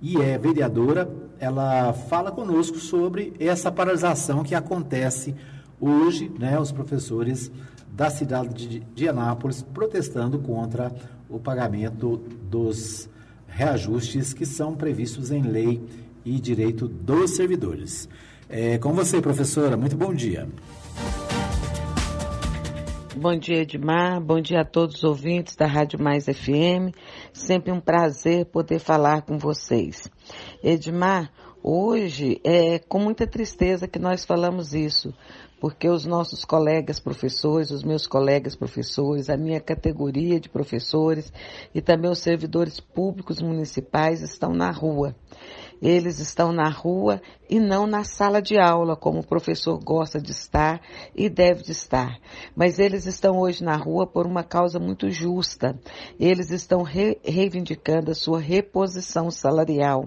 e 0.00 0.16
é 0.16 0.38
vereadora, 0.38 1.10
ela 1.40 1.92
fala 1.92 2.30
conosco 2.30 2.78
sobre 2.78 3.34
essa 3.38 3.70
paralisação 3.70 4.44
que 4.44 4.54
acontece 4.54 5.34
hoje, 5.80 6.30
né, 6.38 6.58
os 6.58 6.70
professores 6.70 7.50
da 7.92 8.10
cidade 8.10 8.68
de, 8.68 8.80
de 8.80 9.08
Anápolis 9.08 9.62
protestando 9.62 10.38
contra 10.38 10.92
o 11.28 11.38
pagamento 11.38 12.22
dos 12.48 13.08
reajustes 13.46 14.32
que 14.32 14.46
são 14.46 14.74
previstos 14.74 15.30
em 15.30 15.42
lei 15.42 15.82
e 16.24 16.38
direito 16.38 16.86
dos 16.86 17.34
servidores. 17.34 18.08
É, 18.50 18.78
com 18.78 18.94
você, 18.94 19.20
professora, 19.20 19.76
muito 19.76 19.94
bom 19.94 20.14
dia. 20.14 20.48
Bom 23.14 23.36
dia, 23.36 23.62
Edmar. 23.62 24.22
Bom 24.22 24.40
dia 24.40 24.60
a 24.60 24.64
todos 24.64 24.96
os 24.96 25.04
ouvintes 25.04 25.54
da 25.54 25.66
Rádio 25.66 26.00
Mais 26.00 26.24
FM. 26.24 26.94
Sempre 27.30 27.72
um 27.72 27.80
prazer 27.80 28.46
poder 28.46 28.78
falar 28.78 29.22
com 29.22 29.36
vocês. 29.36 30.08
Edmar, 30.64 31.30
hoje 31.62 32.40
é 32.42 32.78
com 32.78 32.98
muita 33.00 33.26
tristeza 33.26 33.86
que 33.86 33.98
nós 33.98 34.24
falamos 34.24 34.72
isso, 34.72 35.12
porque 35.60 35.88
os 35.88 36.06
nossos 36.06 36.42
colegas 36.42 36.98
professores, 37.00 37.70
os 37.70 37.82
meus 37.82 38.06
colegas 38.06 38.56
professores, 38.56 39.28
a 39.28 39.36
minha 39.36 39.60
categoria 39.60 40.40
de 40.40 40.48
professores 40.48 41.30
e 41.74 41.82
também 41.82 42.10
os 42.10 42.20
servidores 42.20 42.80
públicos 42.80 43.42
municipais 43.42 44.22
estão 44.22 44.54
na 44.54 44.70
rua. 44.70 45.14
Eles 45.80 46.18
estão 46.18 46.52
na 46.52 46.68
rua 46.68 47.20
e 47.48 47.58
não 47.58 47.86
na 47.86 48.04
sala 48.04 48.42
de 48.42 48.58
aula, 48.58 48.96
como 48.96 49.20
o 49.20 49.26
professor 49.26 49.78
gosta 49.82 50.20
de 50.20 50.32
estar 50.32 50.80
e 51.14 51.28
deve 51.28 51.62
de 51.62 51.72
estar. 51.72 52.18
Mas 52.54 52.78
eles 52.78 53.06
estão 53.06 53.38
hoje 53.38 53.64
na 53.64 53.76
rua 53.76 54.06
por 54.06 54.26
uma 54.26 54.42
causa 54.42 54.78
muito 54.78 55.10
justa. 55.10 55.78
Eles 56.18 56.50
estão 56.50 56.82
re 56.82 57.18
reivindicando 57.24 58.10
a 58.10 58.14
sua 58.14 58.38
reposição 58.38 59.30
salarial. 59.30 60.06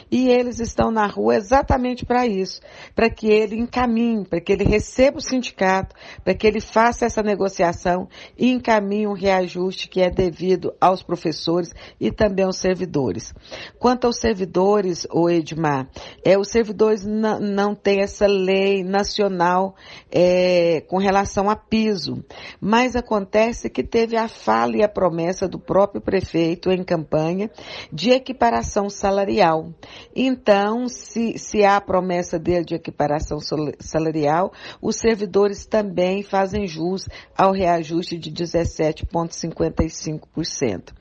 E 0.10 0.30
eles 0.30 0.60
estão 0.60 0.92
na 0.92 1.06
rua 1.06 1.36
exatamente 1.36 2.06
para 2.06 2.26
isso, 2.26 2.62
para 2.96 3.10
que 3.10 3.28
ele 3.28 3.56
encaminhe, 3.58 4.26
para 4.26 4.40
que 4.40 4.54
ele 4.54 4.64
receba 4.64 5.18
o 5.18 5.22
sindicato, 5.22 5.96
para 6.24 6.34
que 6.34 6.48
ele 6.48 6.62
faça 6.62 7.06
essa 7.06 7.22
negociação 7.22 8.08
e 8.38 8.52
encaminhe 8.52 9.08
um 9.08 9.14
reajuste 9.14 9.90
que 9.90 10.02
é 10.02 10.10
devido 10.10 10.74
aos 10.80 11.04
professores 11.04 11.74
e 12.00 12.12
também 12.12 12.46
aos 12.46 12.58
servidores. 12.58 13.34
Quanto 13.78 14.08
aos 14.08 14.18
servidores, 14.18 15.06
o 15.12 15.30
Edmar, 15.30 15.90
é, 16.24 16.38
os 16.38 16.50
servidores 16.50 17.06
não 17.06 17.76
têm 17.76 18.02
essa 18.02 18.28
lei 18.28 18.84
nacional 18.84 19.76
é, 20.12 20.82
com 20.88 20.98
relação 20.98 21.50
a 21.50 21.56
piso, 21.56 22.24
mas 22.62 22.96
acontece 22.96 23.70
que 23.70 23.84
teve 23.84 24.16
a 24.16 24.28
fala 24.28 24.78
e 24.78 24.84
a 24.84 24.90
promessa 24.90 25.48
do 25.48 25.60
próprio 25.60 26.02
prefeito 26.02 26.72
em 26.72 26.84
campanha 26.84 27.50
de 27.92 28.12
equiparação 28.12 28.90
salarial. 28.90 29.74
Então, 30.16 30.88
se, 30.88 31.38
se 31.38 31.64
há 31.64 31.76
a 31.78 31.82
promessa 31.82 32.40
dele 32.40 32.66
de 32.66 32.74
equiparação 32.76 33.40
salarial, 33.80 34.52
os 34.82 34.98
servidores 34.98 35.66
também 35.66 36.24
fazem 36.24 36.68
jus 36.68 37.08
ao 37.38 37.52
reajuste 37.52 38.18
de 38.18 38.32
17,55%. 38.32 40.94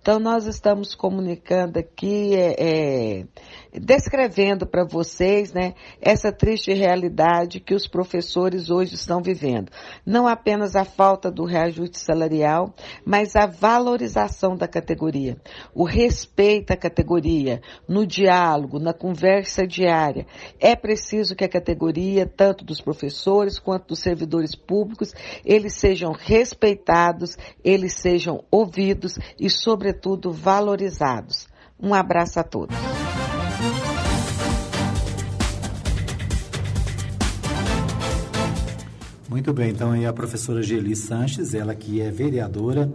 Então, 0.00 0.18
nós 0.18 0.46
estamos 0.46 0.94
comunicando 0.94 1.78
aqui, 1.78 2.34
é, 2.34 2.56
é, 2.58 3.26
descrevendo 3.80 4.66
para 4.66 4.84
vocês, 4.84 5.52
né, 5.52 5.74
essa 6.00 6.30
triste 6.30 6.72
realidade 6.72 7.60
que 7.60 7.74
os 7.74 7.86
professores 7.86 8.70
hoje 8.70 8.94
estão 8.94 9.20
vivendo. 9.20 9.70
Não 10.06 10.28
apenas 10.28 10.76
a 10.76 10.84
falta 10.84 11.30
do 11.30 11.44
reajuste 11.44 11.98
salarial, 11.98 12.74
mas 13.04 13.34
a 13.36 13.46
valorização 13.46 14.56
da 14.56 14.68
categoria, 14.68 15.36
o 15.74 15.84
respeito 15.84 16.72
à 16.72 16.76
categoria, 16.76 17.60
no 17.88 18.06
diálogo, 18.06 18.78
na 18.78 18.92
conversa 18.92 19.66
diária. 19.66 20.26
É 20.60 20.76
preciso 20.76 21.34
que 21.34 21.44
a 21.44 21.48
categoria, 21.48 22.26
tanto 22.26 22.64
dos 22.64 22.80
professores 22.80 23.58
quanto 23.58 23.88
dos 23.88 23.98
servidores 23.98 24.54
públicos, 24.54 25.12
eles 25.44 25.74
sejam 25.74 26.12
respeitados, 26.12 27.36
eles 27.64 27.94
sejam 27.94 28.44
ouvidos 28.50 29.18
e, 29.38 29.50
sobretudo, 29.50 30.32
valorizados. 30.32 31.48
Um 31.80 31.92
abraço 31.92 32.38
a 32.38 32.42
todos. 32.42 33.03
Muito 39.34 39.52
bem, 39.52 39.70
então 39.70 39.90
aí 39.90 40.06
a 40.06 40.12
professora 40.12 40.62
Geli 40.62 40.94
Sanches, 40.94 41.54
ela 41.54 41.74
que 41.74 42.00
é 42.00 42.08
vereadora 42.08 42.88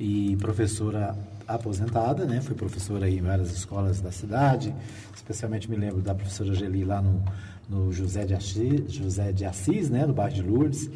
e 0.00 0.34
professora 0.40 1.16
aposentada, 1.46 2.24
né? 2.24 2.40
Foi 2.40 2.56
professora 2.56 3.08
em 3.08 3.20
várias 3.20 3.52
escolas 3.52 4.00
da 4.00 4.10
cidade, 4.10 4.74
especialmente 5.14 5.70
me 5.70 5.76
lembro 5.76 6.02
da 6.02 6.12
professora 6.12 6.52
Geli 6.54 6.84
lá 6.84 7.00
no, 7.00 7.22
no 7.68 7.92
José, 7.92 8.24
de 8.24 8.34
Assis, 8.34 8.92
José 8.92 9.30
de 9.30 9.44
Assis, 9.44 9.88
né? 9.88 10.04
No 10.04 10.12
bairro 10.12 10.34
de 10.34 10.42
Lourdes. 10.42 10.90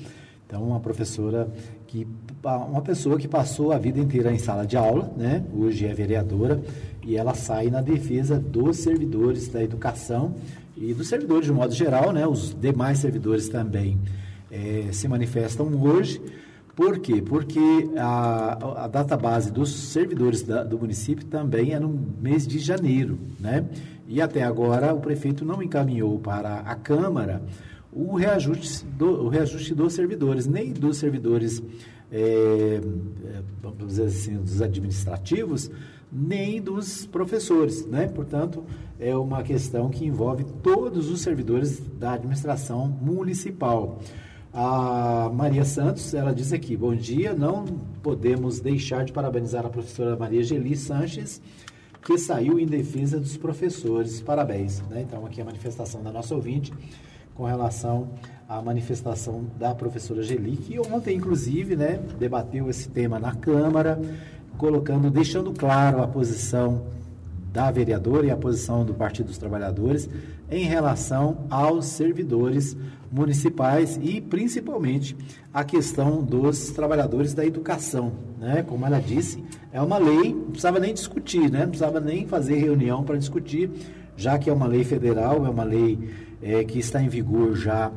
Então, 0.44 0.64
uma 0.64 0.80
professora 0.80 1.48
que, 1.86 2.04
uma 2.42 2.82
pessoa 2.82 3.16
que 3.16 3.28
passou 3.28 3.70
a 3.70 3.78
vida 3.78 4.00
inteira 4.00 4.32
em 4.32 4.38
sala 4.38 4.66
de 4.66 4.76
aula, 4.76 5.08
né? 5.16 5.44
Hoje 5.56 5.86
é 5.86 5.94
vereadora 5.94 6.60
e 7.04 7.16
ela 7.16 7.34
sai 7.34 7.70
na 7.70 7.80
defesa 7.80 8.40
dos 8.40 8.78
servidores 8.78 9.46
da 9.46 9.62
educação 9.62 10.34
e 10.76 10.92
dos 10.92 11.06
servidores 11.06 11.46
de 11.46 11.52
modo 11.52 11.72
geral, 11.72 12.12
né? 12.12 12.26
Os 12.26 12.52
demais 12.60 12.98
servidores 12.98 13.48
também 13.48 13.96
é, 14.50 14.88
se 14.92 15.06
manifestam 15.08 15.68
hoje. 15.80 16.20
Por 16.74 16.98
quê? 16.98 17.20
Porque 17.20 17.90
a, 17.98 18.84
a 18.84 18.88
data 18.88 19.16
base 19.16 19.52
dos 19.52 19.70
servidores 19.70 20.42
da, 20.42 20.64
do 20.64 20.78
município 20.78 21.26
também 21.26 21.72
é 21.72 21.78
no 21.78 21.88
mês 22.20 22.46
de 22.46 22.58
janeiro, 22.58 23.18
né? 23.38 23.66
E 24.08 24.20
até 24.20 24.42
agora 24.42 24.94
o 24.94 25.00
prefeito 25.00 25.44
não 25.44 25.62
encaminhou 25.62 26.18
para 26.18 26.60
a 26.60 26.74
Câmara 26.74 27.42
o 27.92 28.14
reajuste, 28.14 28.84
do, 28.86 29.24
o 29.24 29.28
reajuste 29.28 29.74
dos 29.74 29.94
servidores, 29.94 30.46
nem 30.46 30.72
dos 30.72 30.96
servidores, 30.96 31.62
é, 32.10 32.80
vamos 33.60 33.86
dizer 33.86 34.04
assim, 34.04 34.36
dos 34.36 34.62
administrativos, 34.62 35.70
nem 36.12 36.60
dos 36.60 37.06
professores, 37.06 37.86
né? 37.86 38.08
Portanto, 38.08 38.64
é 38.98 39.14
uma 39.14 39.42
questão 39.42 39.90
que 39.90 40.04
envolve 40.04 40.44
todos 40.62 41.10
os 41.10 41.20
servidores 41.20 41.80
da 41.98 42.12
administração 42.12 42.88
municipal. 42.88 44.00
A 44.52 45.30
Maria 45.32 45.64
Santos, 45.64 46.12
ela 46.12 46.34
diz 46.34 46.52
aqui, 46.52 46.76
bom 46.76 46.92
dia, 46.92 47.32
não 47.32 47.64
podemos 48.02 48.58
deixar 48.58 49.04
de 49.04 49.12
parabenizar 49.12 49.64
a 49.64 49.68
professora 49.68 50.16
Maria 50.16 50.42
Geli 50.42 50.76
Sanches, 50.76 51.40
que 52.02 52.18
saiu 52.18 52.58
em 52.58 52.66
defesa 52.66 53.20
dos 53.20 53.36
professores. 53.36 54.20
Parabéns. 54.20 54.80
Né? 54.90 55.02
Então, 55.02 55.24
aqui 55.24 55.40
a 55.40 55.44
manifestação 55.44 56.02
da 56.02 56.10
nossa 56.10 56.34
ouvinte 56.34 56.72
com 57.32 57.44
relação 57.44 58.08
à 58.48 58.60
manifestação 58.60 59.46
da 59.56 59.72
professora 59.72 60.20
Geli, 60.20 60.56
que 60.56 60.80
ontem, 60.80 61.16
inclusive, 61.16 61.76
né, 61.76 62.00
debateu 62.18 62.68
esse 62.68 62.88
tema 62.88 63.20
na 63.20 63.34
Câmara, 63.36 64.00
colocando, 64.58 65.10
deixando 65.12 65.52
claro 65.52 66.02
a 66.02 66.08
posição 66.08 66.82
da 67.52 67.70
vereadora 67.70 68.26
e 68.26 68.30
a 68.30 68.36
posição 68.36 68.84
do 68.84 68.94
Partido 68.94 69.26
dos 69.26 69.38
Trabalhadores 69.38 70.08
em 70.50 70.64
relação 70.64 71.46
aos 71.50 71.86
servidores 71.86 72.76
municipais 73.10 73.98
e 74.00 74.20
principalmente 74.20 75.16
a 75.52 75.64
questão 75.64 76.22
dos 76.22 76.70
trabalhadores 76.70 77.34
da 77.34 77.44
educação, 77.44 78.12
né? 78.38 78.62
Como 78.62 78.86
ela 78.86 79.00
disse, 79.00 79.42
é 79.72 79.80
uma 79.82 79.98
lei, 79.98 80.32
não 80.32 80.50
precisava 80.50 80.78
nem 80.78 80.94
discutir, 80.94 81.50
né? 81.50 81.60
Não 81.60 81.68
precisava 81.68 82.00
nem 82.00 82.26
fazer 82.26 82.56
reunião 82.56 83.02
para 83.02 83.16
discutir, 83.16 83.70
já 84.16 84.38
que 84.38 84.48
é 84.48 84.52
uma 84.52 84.66
lei 84.66 84.84
federal, 84.84 85.44
é 85.44 85.50
uma 85.50 85.64
lei 85.64 85.98
é, 86.40 86.62
que 86.64 86.78
está 86.78 87.02
em 87.02 87.08
vigor 87.08 87.56
já 87.56 87.90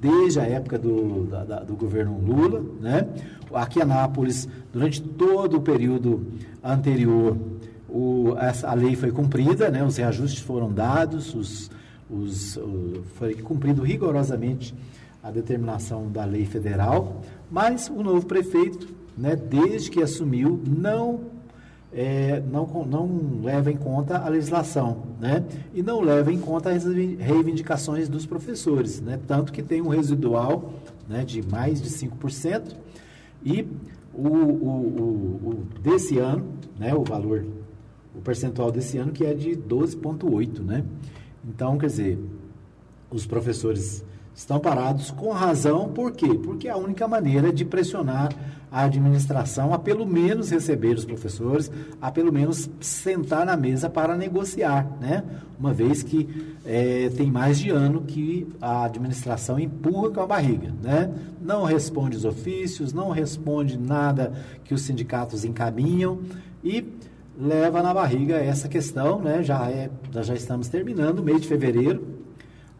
desde 0.00 0.40
a 0.40 0.44
época 0.44 0.78
do, 0.78 1.26
da, 1.26 1.60
do 1.60 1.76
governo 1.76 2.18
Lula, 2.18 2.64
né? 2.80 3.06
Aqui 3.54 3.78
em 3.78 3.82
Anápolis, 3.82 4.48
durante 4.72 5.00
todo 5.00 5.58
o 5.58 5.60
período 5.60 6.26
anterior, 6.62 7.36
o, 7.92 8.34
essa, 8.38 8.68
a 8.68 8.74
lei 8.74 8.96
foi 8.96 9.10
cumprida, 9.10 9.70
né? 9.70 9.84
Os 9.84 9.96
reajustes 9.96 10.40
foram 10.40 10.72
dados, 10.72 11.34
os 11.34 11.70
os, 12.12 12.58
foi 13.14 13.34
cumprido 13.34 13.82
rigorosamente 13.82 14.74
a 15.22 15.30
determinação 15.30 16.10
da 16.10 16.24
lei 16.24 16.44
federal, 16.44 17.22
mas 17.50 17.88
o 17.88 18.02
novo 18.02 18.26
prefeito, 18.26 18.88
né, 19.16 19.36
desde 19.36 19.90
que 19.90 20.02
assumiu, 20.02 20.60
não 20.66 21.32
é, 21.94 22.42
não, 22.50 22.66
não 22.86 23.42
leva 23.42 23.70
em 23.70 23.76
conta 23.76 24.16
a 24.16 24.26
legislação, 24.26 25.02
né? 25.20 25.44
E 25.74 25.82
não 25.82 26.00
leva 26.00 26.32
em 26.32 26.38
conta 26.38 26.70
as 26.70 26.86
reivindicações 26.86 28.08
dos 28.08 28.24
professores, 28.24 28.98
né? 28.98 29.20
Tanto 29.28 29.52
que 29.52 29.62
tem 29.62 29.82
um 29.82 29.88
residual 29.88 30.72
né, 31.06 31.22
de 31.22 31.46
mais 31.46 31.82
de 31.82 31.90
5%, 31.90 32.74
e 33.44 33.68
o, 34.14 34.26
o, 34.26 34.26
o, 34.26 35.48
o, 35.50 35.64
desse 35.82 36.18
ano, 36.18 36.46
né, 36.78 36.94
o 36.94 37.04
valor, 37.04 37.44
o 38.14 38.20
percentual 38.20 38.70
desse 38.70 38.98
ano 38.98 39.12
que 39.12 39.24
é 39.24 39.34
de 39.34 39.50
12,8%, 39.56 40.60
né? 40.60 40.84
Então, 41.44 41.76
quer 41.78 41.86
dizer, 41.86 42.18
os 43.10 43.26
professores 43.26 44.04
estão 44.34 44.58
parados 44.58 45.10
com 45.10 45.30
razão, 45.30 45.88
por 45.88 46.12
quê? 46.12 46.34
Porque 46.34 46.68
é 46.68 46.70
a 46.70 46.76
única 46.76 47.06
maneira 47.06 47.52
de 47.52 47.64
pressionar 47.64 48.30
a 48.70 48.84
administração 48.84 49.74
a 49.74 49.78
pelo 49.78 50.06
menos 50.06 50.50
receber 50.50 50.96
os 50.96 51.04
professores, 51.04 51.70
a 52.00 52.10
pelo 52.10 52.32
menos 52.32 52.70
sentar 52.80 53.44
na 53.44 53.54
mesa 53.54 53.90
para 53.90 54.16
negociar, 54.16 54.90
né? 54.98 55.22
Uma 55.60 55.74
vez 55.74 56.02
que 56.02 56.26
é, 56.64 57.10
tem 57.10 57.30
mais 57.30 57.58
de 57.58 57.68
ano 57.68 58.02
que 58.02 58.48
a 58.60 58.84
administração 58.84 59.60
empurra 59.60 60.10
com 60.10 60.20
a 60.20 60.26
barriga, 60.26 60.72
né? 60.82 61.12
Não 61.40 61.64
responde 61.64 62.16
os 62.16 62.24
ofícios, 62.24 62.94
não 62.94 63.10
responde 63.10 63.78
nada 63.78 64.32
que 64.64 64.72
os 64.72 64.80
sindicatos 64.80 65.44
encaminham 65.44 66.20
e 66.64 66.82
leva 67.38 67.82
na 67.82 67.94
barriga 67.94 68.36
essa 68.36 68.68
questão, 68.68 69.20
né? 69.20 69.42
Já, 69.42 69.70
é, 69.70 69.90
já 70.22 70.34
estamos 70.34 70.68
terminando 70.68 71.20
o 71.20 71.22
mês 71.22 71.40
de 71.40 71.48
fevereiro, 71.48 72.22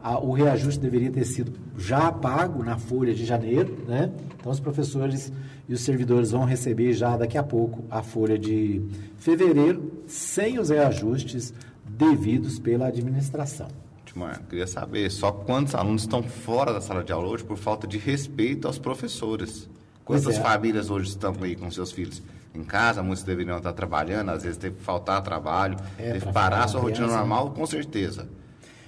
a, 0.02 0.18
o 0.18 0.32
reajuste 0.32 0.80
deveria 0.80 1.10
ter 1.10 1.24
sido 1.24 1.52
já 1.78 2.10
pago 2.10 2.62
na 2.62 2.76
folha 2.76 3.14
de 3.14 3.24
janeiro, 3.24 3.76
né? 3.86 4.12
Então 4.38 4.50
os 4.50 4.58
professores 4.60 5.32
e 5.68 5.72
os 5.72 5.80
servidores 5.80 6.32
vão 6.32 6.44
receber 6.44 6.92
já 6.92 7.16
daqui 7.16 7.38
a 7.38 7.42
pouco 7.42 7.84
a 7.88 8.02
folha 8.02 8.38
de 8.38 8.82
fevereiro, 9.18 10.02
sem 10.06 10.58
os 10.58 10.70
reajustes 10.70 11.54
devidos 11.84 12.58
pela 12.58 12.88
administração. 12.88 13.68
Timar, 14.04 14.42
queria 14.48 14.66
saber 14.66 15.10
só 15.10 15.30
quantos 15.30 15.74
alunos 15.74 16.02
estão 16.02 16.22
fora 16.22 16.72
da 16.72 16.80
sala 16.80 17.04
de 17.04 17.12
aula 17.12 17.28
hoje 17.28 17.44
por 17.44 17.56
falta 17.56 17.86
de 17.86 17.96
respeito 17.96 18.66
aos 18.66 18.78
professores. 18.78 19.70
Quantas 20.04 20.36
é. 20.36 20.40
famílias 20.40 20.90
hoje 20.90 21.10
estão 21.10 21.34
aí 21.40 21.54
com 21.54 21.70
seus 21.70 21.92
filhos 21.92 22.20
em 22.54 22.62
casa? 22.62 23.02
Muitos 23.02 23.24
deveriam 23.24 23.56
estar 23.56 23.72
trabalhando, 23.72 24.30
às 24.30 24.42
vezes 24.42 24.58
teve 24.58 24.76
que 24.76 24.82
faltar 24.82 25.20
trabalho, 25.22 25.76
É, 25.98 26.12
teve 26.12 26.26
que 26.26 26.32
parar 26.32 26.64
a 26.64 26.68
sua 26.68 26.80
rotina 26.80 27.06
criança, 27.06 27.18
normal, 27.18 27.50
com 27.50 27.66
certeza. 27.66 28.28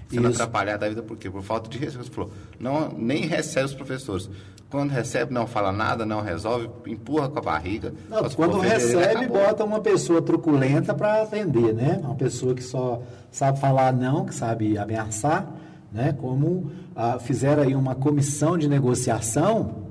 Sendo 0.09 0.29
Isso. 0.29 0.43
atrapalhada 0.43 0.79
da 0.79 0.89
vida 0.89 1.03
por 1.03 1.17
quê? 1.17 1.31
Por 1.31 1.43
falta 1.43 1.69
de 1.69 1.79
respeito. 1.79 2.07
Você 2.07 2.13
falou, 2.13 2.31
não, 2.61 2.91
nem 2.91 3.27
recebe 3.27 3.67
os 3.67 3.75
professores. 3.75 4.29
Quando 4.71 4.91
recebe, 4.91 5.33
não 5.33 5.47
fala 5.47 5.71
nada, 5.73 6.05
não 6.05 6.21
resolve, 6.21 6.69
empurra 6.87 7.29
com 7.29 7.39
a 7.39 7.43
barriga. 7.43 7.95
Não, 8.09 8.29
quando 8.31 8.59
recebe, 8.59 9.27
bota 9.29 9.65
uma 9.65 9.81
pessoa 9.81 10.21
truculenta 10.21 10.93
para 10.93 11.23
atender, 11.23 11.73
né? 11.73 12.01
Uma 12.03 12.17
pessoa 12.17 12.55
que 12.55 12.63
só 12.63 13.01
sabe 13.31 13.61
falar 13.61 13.93
não, 13.93 14.25
que 14.25 14.35
sabe 14.35 14.77
ameaçar, 14.77 15.49
né? 15.93 16.13
Como 16.13 16.73
ah, 16.97 17.19
fizeram 17.21 17.63
aí 17.63 17.75
uma 17.75 17.95
comissão 17.95 18.59
de 18.59 18.69
negociação 18.69 19.84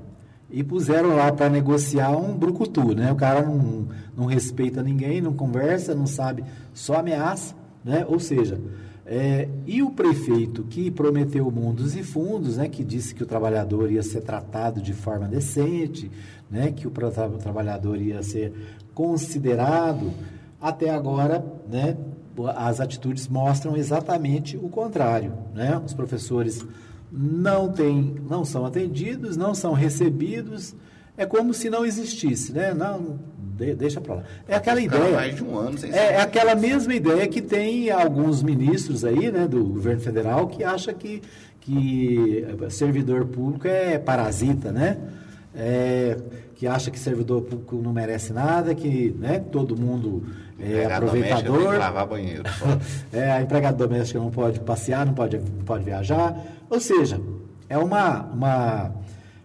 e 0.54 0.62
puseram 0.62 1.16
lá 1.16 1.32
para 1.32 1.50
negociar 1.50 2.16
um 2.16 2.36
brucutu, 2.36 2.94
né? 2.94 3.10
O 3.10 3.16
cara 3.16 3.42
não, 3.42 3.88
não 4.16 4.26
respeita 4.26 4.82
ninguém, 4.82 5.20
não 5.20 5.32
conversa, 5.32 5.94
não 5.94 6.06
sabe, 6.06 6.44
só 6.72 6.94
ameaça, 7.00 7.54
né? 7.84 8.06
Ou 8.08 8.20
seja, 8.20 8.60
é, 9.04 9.48
e 9.66 9.82
o 9.82 9.90
prefeito 9.90 10.62
que 10.62 10.92
prometeu 10.92 11.50
mundos 11.50 11.96
e 11.96 12.04
fundos, 12.04 12.56
né, 12.56 12.68
que 12.68 12.84
disse 12.84 13.14
que 13.14 13.22
o 13.22 13.26
trabalhador 13.26 13.90
ia 13.90 14.02
ser 14.02 14.20
tratado 14.22 14.80
de 14.80 14.94
forma 14.94 15.26
decente, 15.26 16.10
né, 16.50 16.70
que 16.70 16.86
o 16.86 16.90
tra- 16.90 17.10
trabalhador 17.10 18.00
ia 18.00 18.22
ser 18.22 18.52
considerado, 18.94 20.12
até 20.60 20.88
agora, 20.88 21.44
né, 21.70 21.96
as 22.56 22.80
atitudes 22.80 23.28
mostram 23.28 23.76
exatamente 23.76 24.56
o 24.56 24.68
contrário, 24.68 25.32
né? 25.54 25.80
Os 25.84 25.94
professores 25.94 26.64
não 27.16 27.70
têm, 27.70 28.16
não 28.28 28.44
são 28.44 28.66
atendidos, 28.66 29.36
não 29.36 29.54
são 29.54 29.72
recebidos, 29.72 30.74
é 31.16 31.24
como 31.24 31.54
se 31.54 31.70
não 31.70 31.86
existisse, 31.86 32.52
né? 32.52 32.74
Não, 32.74 33.20
de- 33.56 33.74
deixa 33.76 34.00
para 34.00 34.16
lá. 34.16 34.22
É 34.48 34.56
aquela 34.56 34.80
Ficaram 34.80 35.02
ideia. 35.04 35.16
mais 35.16 35.36
de 35.36 35.44
um 35.44 35.56
ano 35.56 35.78
sem 35.78 35.92
É, 35.92 36.14
é 36.14 36.20
aquela 36.20 36.56
mesma 36.56 36.92
ideia 36.92 37.26
que 37.28 37.40
tem 37.40 37.88
alguns 37.90 38.42
ministros 38.42 39.04
aí, 39.04 39.30
né, 39.30 39.46
do 39.46 39.62
governo 39.64 40.00
federal, 40.00 40.48
que 40.48 40.64
acha 40.64 40.92
que, 40.92 41.22
que 41.60 42.44
servidor 42.70 43.24
público 43.26 43.68
é 43.68 43.96
parasita, 43.96 44.72
né? 44.72 44.98
É, 45.56 46.16
que 46.56 46.66
acha 46.66 46.90
que 46.90 46.98
servidor 46.98 47.42
público 47.42 47.76
não 47.76 47.92
merece 47.92 48.32
nada, 48.32 48.74
que 48.74 49.14
né, 49.18 49.38
todo 49.38 49.76
mundo 49.76 50.24
é 50.58 50.66
Empregado 50.82 51.06
doméstico 51.06 51.12
tem 51.12 51.32
aproveitador. 51.52 51.72
que 51.72 51.78
lavar 51.78 52.06
banheiro. 52.06 52.42
É, 53.12 53.30
a 53.32 53.42
empregada 53.42 53.76
doméstica 53.76 54.18
não 54.18 54.30
pode 54.30 54.60
passear, 54.60 55.06
não 55.06 55.14
pode, 55.14 55.36
não 55.38 55.64
pode 55.64 55.84
viajar. 55.84 56.36
Ou 56.68 56.80
seja, 56.80 57.20
é 57.68 57.78
uma, 57.78 58.22
uma, 58.24 58.92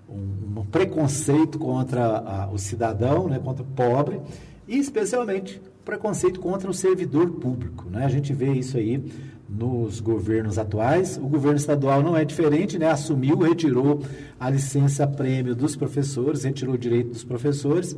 um, 0.09 0.59
um 0.61 0.65
preconceito 0.65 1.59
contra 1.59 2.03
a- 2.17 2.49
o 2.51 2.57
cidadão, 2.57 3.27
né, 3.27 3.39
contra 3.43 3.63
o 3.63 3.67
pobre, 3.67 4.19
e 4.67 4.77
especialmente 4.79 5.61
preconceito 5.85 6.39
contra 6.39 6.69
o 6.69 6.73
servidor 6.73 7.29
público. 7.31 7.85
Né? 7.89 8.05
A 8.05 8.09
gente 8.09 8.33
vê 8.33 8.51
isso 8.53 8.77
aí 8.77 9.03
nos 9.49 9.99
governos 9.99 10.57
atuais. 10.59 11.17
O 11.17 11.27
governo 11.27 11.57
estadual 11.57 12.03
não 12.03 12.15
é 12.15 12.23
diferente, 12.23 12.77
né? 12.77 12.89
assumiu, 12.91 13.37
retirou 13.39 14.01
a 14.39 14.49
licença 14.49 15.07
prêmio 15.07 15.55
dos 15.55 15.75
professores, 15.75 16.43
retirou 16.43 16.75
o 16.75 16.77
direito 16.77 17.09
dos 17.09 17.23
professores. 17.23 17.97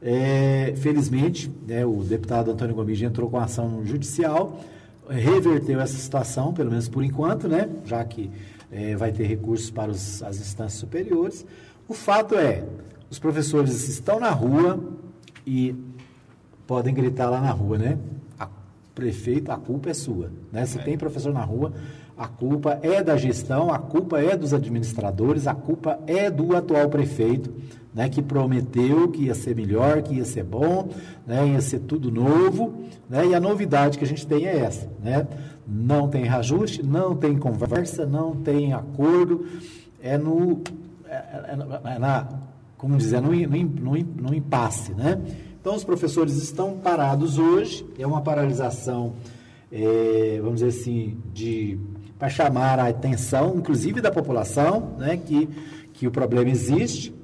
É, 0.00 0.74
felizmente, 0.76 1.50
né, 1.66 1.84
o 1.86 2.02
deputado 2.02 2.50
Antônio 2.50 2.74
Gomes 2.74 3.00
entrou 3.00 3.28
com 3.30 3.38
ação 3.38 3.82
judicial, 3.86 4.60
reverteu 5.08 5.80
essa 5.80 5.96
situação, 5.96 6.52
pelo 6.52 6.70
menos 6.70 6.88
por 6.88 7.02
enquanto, 7.02 7.48
né, 7.48 7.68
já 7.86 8.04
que 8.04 8.30
é, 8.70 8.94
vai 8.96 9.12
ter 9.12 9.24
recursos 9.24 9.70
para 9.70 9.90
os- 9.90 10.22
as 10.22 10.36
instâncias 10.38 10.74
superiores. 10.80 11.46
O 11.88 11.94
fato 11.94 12.34
é, 12.34 12.64
os 13.10 13.18
professores 13.18 13.88
estão 13.88 14.18
na 14.20 14.30
rua 14.30 14.78
e 15.46 15.74
podem 16.66 16.92
gritar 16.92 17.30
lá 17.30 17.40
na 17.40 17.50
rua, 17.50 17.78
né? 17.78 17.98
Prefeito, 18.94 19.50
a 19.50 19.56
culpa 19.56 19.90
é 19.90 19.94
sua, 19.94 20.30
né? 20.52 20.64
Se 20.66 20.78
tem 20.78 20.96
professor 20.96 21.32
na 21.32 21.42
rua, 21.42 21.72
a 22.16 22.28
culpa 22.28 22.78
é 22.80 23.02
da 23.02 23.16
gestão, 23.16 23.72
a 23.72 23.78
culpa 23.78 24.20
é 24.20 24.36
dos 24.36 24.54
administradores, 24.54 25.48
a 25.48 25.54
culpa 25.54 25.98
é 26.06 26.30
do 26.30 26.54
atual 26.54 26.88
prefeito, 26.88 27.52
né? 27.92 28.08
Que 28.08 28.22
prometeu 28.22 29.08
que 29.08 29.24
ia 29.24 29.34
ser 29.34 29.56
melhor, 29.56 30.00
que 30.02 30.14
ia 30.14 30.24
ser 30.24 30.44
bom, 30.44 30.88
né? 31.26 31.48
Ia 31.48 31.60
ser 31.60 31.80
tudo 31.80 32.08
novo, 32.10 32.72
né? 33.10 33.26
E 33.26 33.34
a 33.34 33.40
novidade 33.40 33.98
que 33.98 34.04
a 34.04 34.06
gente 34.06 34.24
tem 34.26 34.46
é 34.46 34.58
essa, 34.58 34.88
né? 35.02 35.26
Não 35.66 36.08
tem 36.08 36.22
reajuste, 36.24 36.82
não 36.84 37.16
tem 37.16 37.36
conversa, 37.36 38.06
não 38.06 38.36
tem 38.36 38.72
acordo, 38.74 39.44
é 40.00 40.16
no 40.16 40.60
é, 41.08 41.14
é- 41.14 41.94
é 41.96 41.98
na, 41.98 42.28
como 42.78 42.96
dizer, 42.96 43.20
no, 43.20 43.30
no, 43.32 43.58
no, 43.58 44.04
no 44.28 44.34
impasse, 44.34 44.92
né? 44.94 45.20
Então, 45.64 45.74
os 45.74 45.82
professores 45.82 46.36
estão 46.36 46.76
parados 46.76 47.38
hoje, 47.38 47.86
é 47.98 48.06
uma 48.06 48.20
paralisação, 48.20 49.14
é, 49.72 50.38
vamos 50.42 50.60
dizer 50.60 50.78
assim, 50.78 51.16
de 51.32 51.78
para 52.18 52.28
chamar 52.28 52.78
a 52.78 52.88
atenção, 52.88 53.54
inclusive 53.56 54.02
da 54.02 54.10
população, 54.10 54.94
né, 54.98 55.16
que, 55.16 55.48
que 55.94 56.06
o 56.06 56.10
problema 56.10 56.50
existe, 56.50 57.14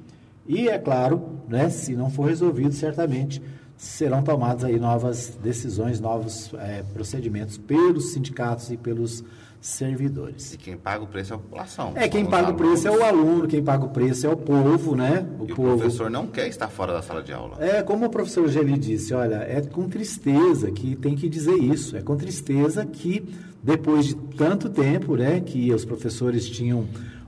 e 0.47 0.67
é 0.67 0.79
claro, 0.79 1.21
né, 1.47 1.69
se 1.69 1.95
não 1.95 2.09
for 2.09 2.29
resolvido, 2.29 2.73
certamente 2.73 3.39
serão 3.81 4.21
tomadas 4.21 4.63
aí 4.63 4.79
novas 4.79 5.35
decisões, 5.41 5.99
novos 5.99 6.51
é, 6.59 6.83
procedimentos 6.93 7.57
pelos 7.57 8.13
sindicatos 8.13 8.69
e 8.69 8.77
pelos 8.77 9.23
servidores. 9.59 10.53
E 10.53 10.57
quem 10.57 10.77
paga 10.77 11.03
o 11.03 11.07
preço 11.07 11.33
é 11.33 11.35
a 11.35 11.39
população. 11.39 11.91
É, 11.95 12.07
quem 12.07 12.23
paga 12.25 12.51
o 12.51 12.53
preço 12.53 12.87
é 12.87 12.91
o 12.91 13.03
alunos. 13.03 13.27
aluno, 13.29 13.47
quem 13.47 13.63
paga 13.63 13.85
o 13.85 13.89
preço 13.89 14.27
é 14.27 14.29
o 14.29 14.37
povo, 14.37 14.95
né? 14.95 15.25
O 15.39 15.47
E 15.47 15.51
o 15.51 15.55
povo. 15.55 15.77
professor 15.79 16.11
não 16.11 16.27
quer 16.27 16.47
estar 16.47 16.67
fora 16.67 16.93
da 16.93 17.01
sala 17.01 17.23
de 17.23 17.33
aula. 17.33 17.57
É, 17.59 17.81
como 17.81 18.05
o 18.05 18.09
professor 18.09 18.47
Geli 18.47 18.77
disse, 18.77 19.13
olha, 19.15 19.35
é 19.37 19.61
com 19.61 19.89
tristeza 19.89 20.69
que 20.71 20.95
tem 20.95 21.15
que 21.15 21.27
dizer 21.27 21.55
isso. 21.55 21.97
É 21.97 22.01
com 22.01 22.15
tristeza 22.15 22.85
que, 22.85 23.23
depois 23.63 24.05
de 24.05 24.15
tanto 24.15 24.69
tempo, 24.69 25.15
né, 25.15 25.39
que 25.39 25.73
os 25.73 25.85
professores 25.85 26.47
tinham 26.47 26.87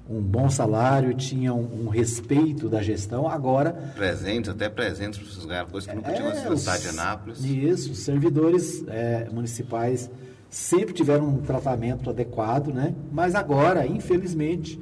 um 0.10 0.22
bom 0.22 0.50
salário, 0.50 1.14
tinham 1.14 1.60
um 1.60 1.88
respeito 1.88 2.68
da 2.68 2.82
gestão, 2.84 3.28
agora 3.28 3.72
Presentes, 3.96 4.50
até 4.50 4.68
presentes, 4.70 5.20
para 5.20 5.30
vocês 5.32 5.46
ganharem 5.46 5.70
coisa 5.72 5.88
que 5.90 5.96
nunca 5.96 6.12
tinham 6.12 6.32
é, 6.32 6.44
na 6.44 6.50
os- 6.52 6.60
cidade 6.60 6.84
de 6.84 6.90
Anápolis. 6.90 7.44
Isso, 7.46 7.92
os 7.92 8.00
servidores 8.00 8.84
é, 8.88 9.28
municipais 9.32 10.10
sempre 10.50 10.94
tiveram 10.94 11.28
um 11.28 11.38
tratamento 11.38 12.10
adequado, 12.10 12.68
né? 12.74 12.94
Mas 13.12 13.34
agora, 13.34 13.88
infelizmente, 13.88 14.80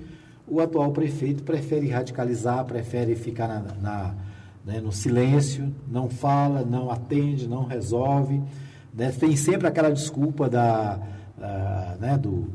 o 0.47 0.59
atual 0.59 0.91
prefeito 0.91 1.43
prefere 1.43 1.87
radicalizar, 1.87 2.65
prefere 2.65 3.15
ficar 3.15 3.47
na, 3.47 3.59
na- 3.81 4.15
né, 4.65 4.79
no 4.81 4.91
silêncio, 4.91 5.73
não 5.87 6.09
fala, 6.09 6.63
não 6.63 6.91
atende, 6.91 7.47
não 7.47 7.63
resolve. 7.65 8.41
né? 8.93 9.11
Tem 9.11 9.35
sempre 9.35 9.67
aquela 9.67 9.89
desculpa 9.91 10.49
da, 10.49 10.99
né, 11.99 12.17
do, 12.17 12.47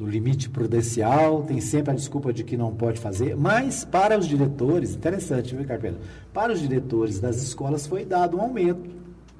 do 0.00 0.06
limite 0.06 0.48
prudencial, 0.48 1.42
tem 1.42 1.60
sempre 1.60 1.90
a 1.92 1.94
desculpa 1.94 2.32
de 2.32 2.42
que 2.42 2.56
não 2.56 2.72
pode 2.72 2.98
fazer, 2.98 3.36
mas 3.36 3.84
para 3.84 4.18
os 4.18 4.26
diretores, 4.26 4.94
interessante, 4.94 5.54
viu, 5.54 5.62
Carpelo? 5.66 5.98
Para 6.32 6.54
os 6.54 6.58
diretores 6.60 7.20
das 7.20 7.42
escolas 7.42 7.86
foi 7.86 8.06
dado 8.06 8.38
um 8.38 8.40
aumento, 8.40 8.88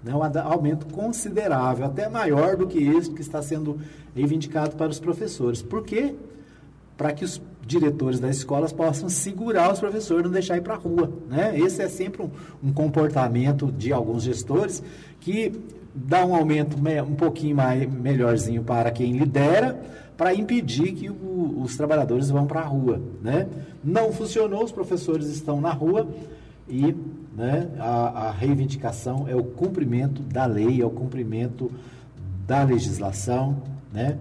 né, 0.04 0.14
um 0.14 0.22
aumento 0.52 0.84
considerável, 0.92 1.86
até 1.86 2.10
maior 2.10 2.58
do 2.58 2.66
que 2.66 2.78
esse 2.78 3.10
que 3.10 3.22
está 3.22 3.40
sendo 3.40 3.78
reivindicado 4.14 4.76
para 4.76 4.90
os 4.90 5.00
professores. 5.00 5.62
Por 5.62 5.82
quê? 5.82 6.14
Para 6.94 7.12
que 7.14 7.24
os 7.24 7.40
diretores 7.66 8.20
das 8.20 8.36
escolas 8.36 8.70
possam 8.70 9.08
segurar 9.08 9.72
os 9.72 9.80
professores, 9.80 10.24
não 10.24 10.30
deixar 10.32 10.58
ir 10.58 10.62
para 10.62 10.74
a 10.74 10.76
rua. 10.78 11.10
Né? 11.26 11.58
Esse 11.58 11.80
é 11.80 11.88
sempre 11.88 12.20
um, 12.20 12.30
um 12.62 12.70
comportamento 12.70 13.72
de 13.72 13.94
alguns 13.94 14.24
gestores 14.24 14.82
que 15.20 15.52
dá 15.94 16.26
um 16.26 16.34
aumento 16.34 16.76
me- 16.78 17.00
um 17.00 17.14
pouquinho 17.14 17.56
mais 17.56 17.90
melhorzinho 17.90 18.62
para 18.62 18.90
quem 18.90 19.16
lidera, 19.16 19.80
para 20.20 20.34
impedir 20.34 20.92
que 20.92 21.08
o- 21.08 21.62
os 21.62 21.78
trabalhadores 21.78 22.28
vão 22.28 22.46
para 22.46 22.60
a 22.60 22.64
rua. 22.64 23.00
Né? 23.22 23.48
Não 23.82 24.12
funcionou, 24.12 24.62
os 24.62 24.70
professores 24.70 25.28
estão 25.28 25.62
na 25.62 25.72
rua 25.72 26.06
e 26.68 26.94
né, 27.34 27.70
a, 27.78 28.26
a 28.26 28.30
reivindicação 28.30 29.26
é 29.26 29.34
o 29.34 29.42
cumprimento 29.42 30.20
da 30.20 30.44
lei, 30.44 30.82
é 30.82 30.84
o 30.84 30.90
cumprimento 30.90 31.72
da 32.46 32.62
legislação, 32.64 33.62
né? 33.90 34.18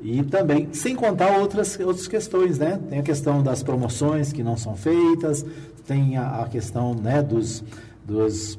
E 0.00 0.22
também, 0.22 0.68
sem 0.72 0.94
contar 0.94 1.36
outras, 1.40 1.76
outras 1.80 2.06
questões, 2.06 2.56
né? 2.56 2.78
Tem 2.88 3.00
a 3.00 3.02
questão 3.02 3.42
das 3.42 3.60
promoções 3.60 4.32
que 4.32 4.44
não 4.44 4.56
são 4.56 4.76
feitas, 4.76 5.44
tem 5.84 6.16
a, 6.16 6.42
a 6.42 6.48
questão 6.48 6.94
né, 6.94 7.20
dos, 7.22 7.64
dos, 8.06 8.56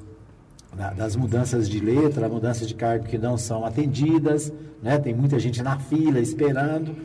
da- 0.75 0.91
das 0.93 1.15
mudanças 1.15 1.67
de 1.69 1.79
letra, 1.79 2.27
mudanças 2.29 2.67
de 2.67 2.73
cargo 2.75 3.05
que 3.05 3.17
não 3.17 3.37
são 3.37 3.65
atendidas, 3.65 4.51
né? 4.81 4.97
Tem 4.97 5.13
muita 5.13 5.39
gente 5.39 5.61
na 5.61 5.77
fila 5.77 6.19
esperando. 6.19 6.95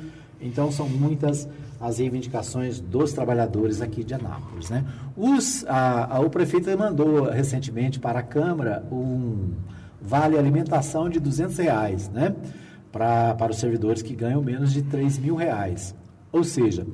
Então 0.40 0.70
são 0.70 0.88
muitas 0.88 1.48
as 1.80 1.98
reivindicações 1.98 2.80
dos 2.80 3.12
trabalhadores 3.12 3.80
aqui 3.82 4.02
de 4.04 4.14
Anápolis. 4.14 4.70
Né? 4.70 4.84
Os, 5.16 5.64
a, 5.66 6.16
a, 6.16 6.20
o 6.20 6.30
prefeito 6.30 6.70
mandou 6.78 7.24
recentemente 7.24 7.98
para 7.98 8.20
a 8.20 8.22
Câmara 8.22 8.82
um 8.90 9.50
vale 10.00 10.38
alimentação 10.38 11.08
de 11.08 11.18
200 11.20 11.56
reais 11.58 12.08
né? 12.08 12.34
pra, 12.92 13.34
para 13.34 13.50
os 13.52 13.58
servidores 13.58 14.00
que 14.02 14.14
ganham 14.14 14.42
menos 14.42 14.72
de 14.72 14.82
3 14.82 15.18
mil 15.18 15.36
reais. 15.36 15.94
Ou 16.32 16.44
seja, 16.44 16.86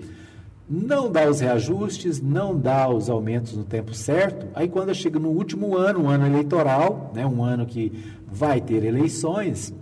não 0.73 1.13
dá 1.13 1.29
os 1.29 1.41
reajustes, 1.41 2.23
não 2.23 2.59
dá 2.59 2.89
os 2.89 3.11
aumentos 3.11 3.55
no 3.55 3.63
tempo 3.63 3.93
certo. 3.93 4.47
Aí 4.55 4.67
quando 4.67 4.95
chega 4.95 5.19
no 5.19 5.29
último 5.29 5.77
ano, 5.77 6.05
um 6.05 6.09
ano 6.09 6.27
eleitoral, 6.27 7.13
né, 7.15 7.27
um 7.27 7.45
ano 7.45 7.67
que 7.67 7.93
vai 8.27 8.59
ter 8.59 8.83
eleições, 8.83 9.75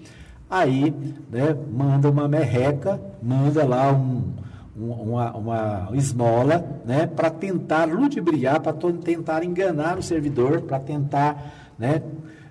aí 0.51 0.93
né, 1.31 1.57
manda 1.73 2.11
uma 2.11 2.27
merreca, 2.27 3.01
manda 3.23 3.65
lá 3.65 3.93
um, 3.93 4.33
uma, 4.77 5.31
uma 5.31 5.89
esmola, 5.93 6.83
né, 6.85 7.07
para 7.07 7.31
tentar 7.31 7.85
ludibriar, 7.85 8.61
para 8.61 8.73
tentar 8.73 9.45
enganar 9.45 9.97
o 9.97 10.03
servidor, 10.03 10.63
para 10.63 10.81
tentar 10.81 11.73
né, 11.79 12.03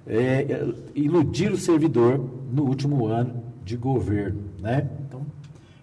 é, 0.08 0.66
iludir 0.96 1.52
o 1.52 1.58
servidor 1.58 2.24
no 2.54 2.64
último 2.64 3.06
ano 3.06 3.44
de 3.66 3.76
governo. 3.76 4.46
Né? 4.62 4.88
Então, 5.06 5.26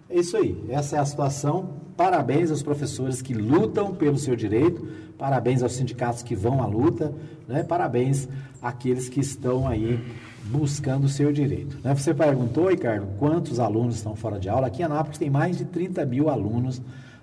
é 0.09 0.19
isso 0.19 0.39
aí. 0.39 0.65
Essa 0.71 0.97
é 0.97 0.99
a 0.99 1.05
situação. 1.05 1.76
Parabéns 1.97 2.51
aos 2.51 2.63
professores 2.63 3.23
que 3.23 3.33
lutam 3.33 3.95
pelo 3.95 4.19
seu 4.19 4.37
direito, 4.37 4.87
parabéns 5.17 5.63
aos 5.63 5.73
sindicatos 5.73 6.23
que 6.23 6.37
vão 6.37 6.63
à 6.63 6.67
luta, 6.67 7.15
né? 7.49 7.63
parabéns 7.63 8.29
àqueles 8.61 9.09
que 9.09 9.21
estão 9.21 9.67
aí 9.67 9.99
buscando 10.45 11.05
o 11.05 11.09
seu 11.09 11.33
direito. 11.33 11.79
Né? 11.83 11.95
Você 11.95 12.13
perguntou, 12.13 12.69
Ricardo, 12.69 13.07
quantos 13.19 13.59
alunos 13.59 13.97
estão 13.97 14.15
fora 14.15 14.39
de 14.39 14.49
aula? 14.49 14.67
Aqui 14.67 14.83
em 14.83 14.85
Anápolis 14.85 15.19
tem 15.19 15.31
mais 15.31 15.57
de 15.57 15.65
30 15.65 16.05
mil 16.05 16.29
alunos 16.29 16.83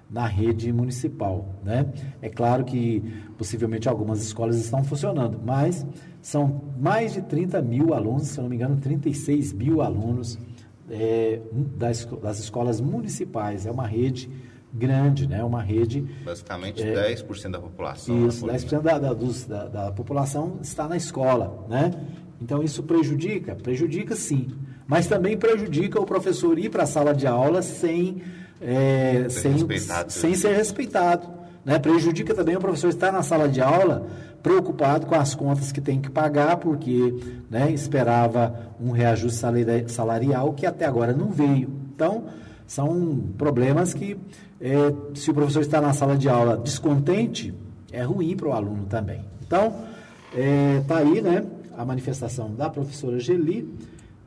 na 0.10 0.26
rede 0.26 0.74
municipal. 0.74 1.54
Né? 1.64 1.86
É 2.20 2.30
claro 2.30 2.64
que 2.64 3.04
possivelmente 3.38 3.88
algumas 3.88 4.24
escolas 4.24 4.58
estão 4.58 4.84
funcionando, 4.84 5.40
mas 5.44 5.86
são 6.20 6.64
mais 6.80 7.14
de 7.14 7.22
30 7.22 7.62
mil 7.62 7.94
alunos, 7.94 8.28
se 8.28 8.42
não 8.42 8.50
me 8.50 8.56
engano, 8.56 8.78
36 8.78 9.54
mil 9.54 9.82
alunos 9.82 10.40
é, 10.90 11.40
das, 11.78 12.06
das 12.06 12.40
escolas 12.40 12.82
municipais. 12.82 13.66
É 13.66 13.72
uma 13.72 13.86
rede 13.86 14.30
grande, 14.74 15.28
né? 15.28 15.44
uma 15.44 15.62
rede... 15.62 16.02
Basicamente 16.26 16.82
é, 16.82 17.14
10% 17.14 17.52
da 17.52 17.60
população. 17.60 18.28
Isso, 18.28 18.46
10% 18.46 18.82
da, 18.82 18.98
da, 18.98 19.14
dos, 19.14 19.46
da, 19.46 19.68
da 19.68 19.92
população 19.92 20.58
está 20.62 20.88
na 20.88 20.98
escola. 20.98 21.66
Né? 21.70 21.92
Então, 22.42 22.64
isso 22.64 22.82
prejudica? 22.84 23.56
Prejudica 23.56 24.16
sim. 24.16 24.52
Mas 24.88 25.08
também 25.08 25.38
prejudica 25.38 26.00
o 26.02 26.06
professor 26.06 26.58
ir 26.58 26.70
para 26.70 26.84
a 26.84 26.88
sala 26.88 27.14
de 27.14 27.28
aula 27.28 27.62
sem, 27.62 28.22
é, 28.60 29.28
sem, 29.30 29.54
sem 30.10 30.36
ser 30.36 30.56
respeitado. 30.56 31.28
Né? 31.64 31.80
Prejudica 31.80 32.34
também 32.34 32.56
o 32.56 32.60
professor 32.60 32.90
estar 32.90 33.12
na 33.12 33.24
sala 33.24 33.48
de 33.48 33.62
aula 33.62 34.08
preocupado 34.42 35.08
com 35.08 35.16
as 35.16 35.34
contas 35.34 35.72
que 35.72 35.80
tem 35.80 36.02
que 36.02 36.12
pagar, 36.12 36.58
porque 36.58 37.16
né, 37.50 37.72
esperava 37.72 38.74
um 38.80 38.92
reajuste 38.92 39.40
salarial 39.88 40.52
que 40.52 40.66
até 40.66 40.86
agora 40.86 41.14
não 41.14 41.32
veio. 41.32 41.72
Então, 41.96 42.26
são 42.74 43.18
problemas 43.38 43.94
que, 43.94 44.18
é, 44.60 44.94
se 45.14 45.30
o 45.30 45.34
professor 45.34 45.62
está 45.62 45.80
na 45.80 45.94
sala 45.94 46.18
de 46.18 46.28
aula 46.28 46.58
descontente, 46.58 47.54
é 47.92 48.02
ruim 48.02 48.36
para 48.36 48.48
o 48.48 48.52
aluno 48.52 48.86
também. 48.86 49.24
Então, 49.46 49.86
está 50.82 51.00
é, 51.00 51.04
aí, 51.04 51.22
né? 51.22 51.46
a 51.78 51.86
manifestação 51.86 52.54
da 52.54 52.70
professora 52.70 53.20
Geli. 53.20 53.72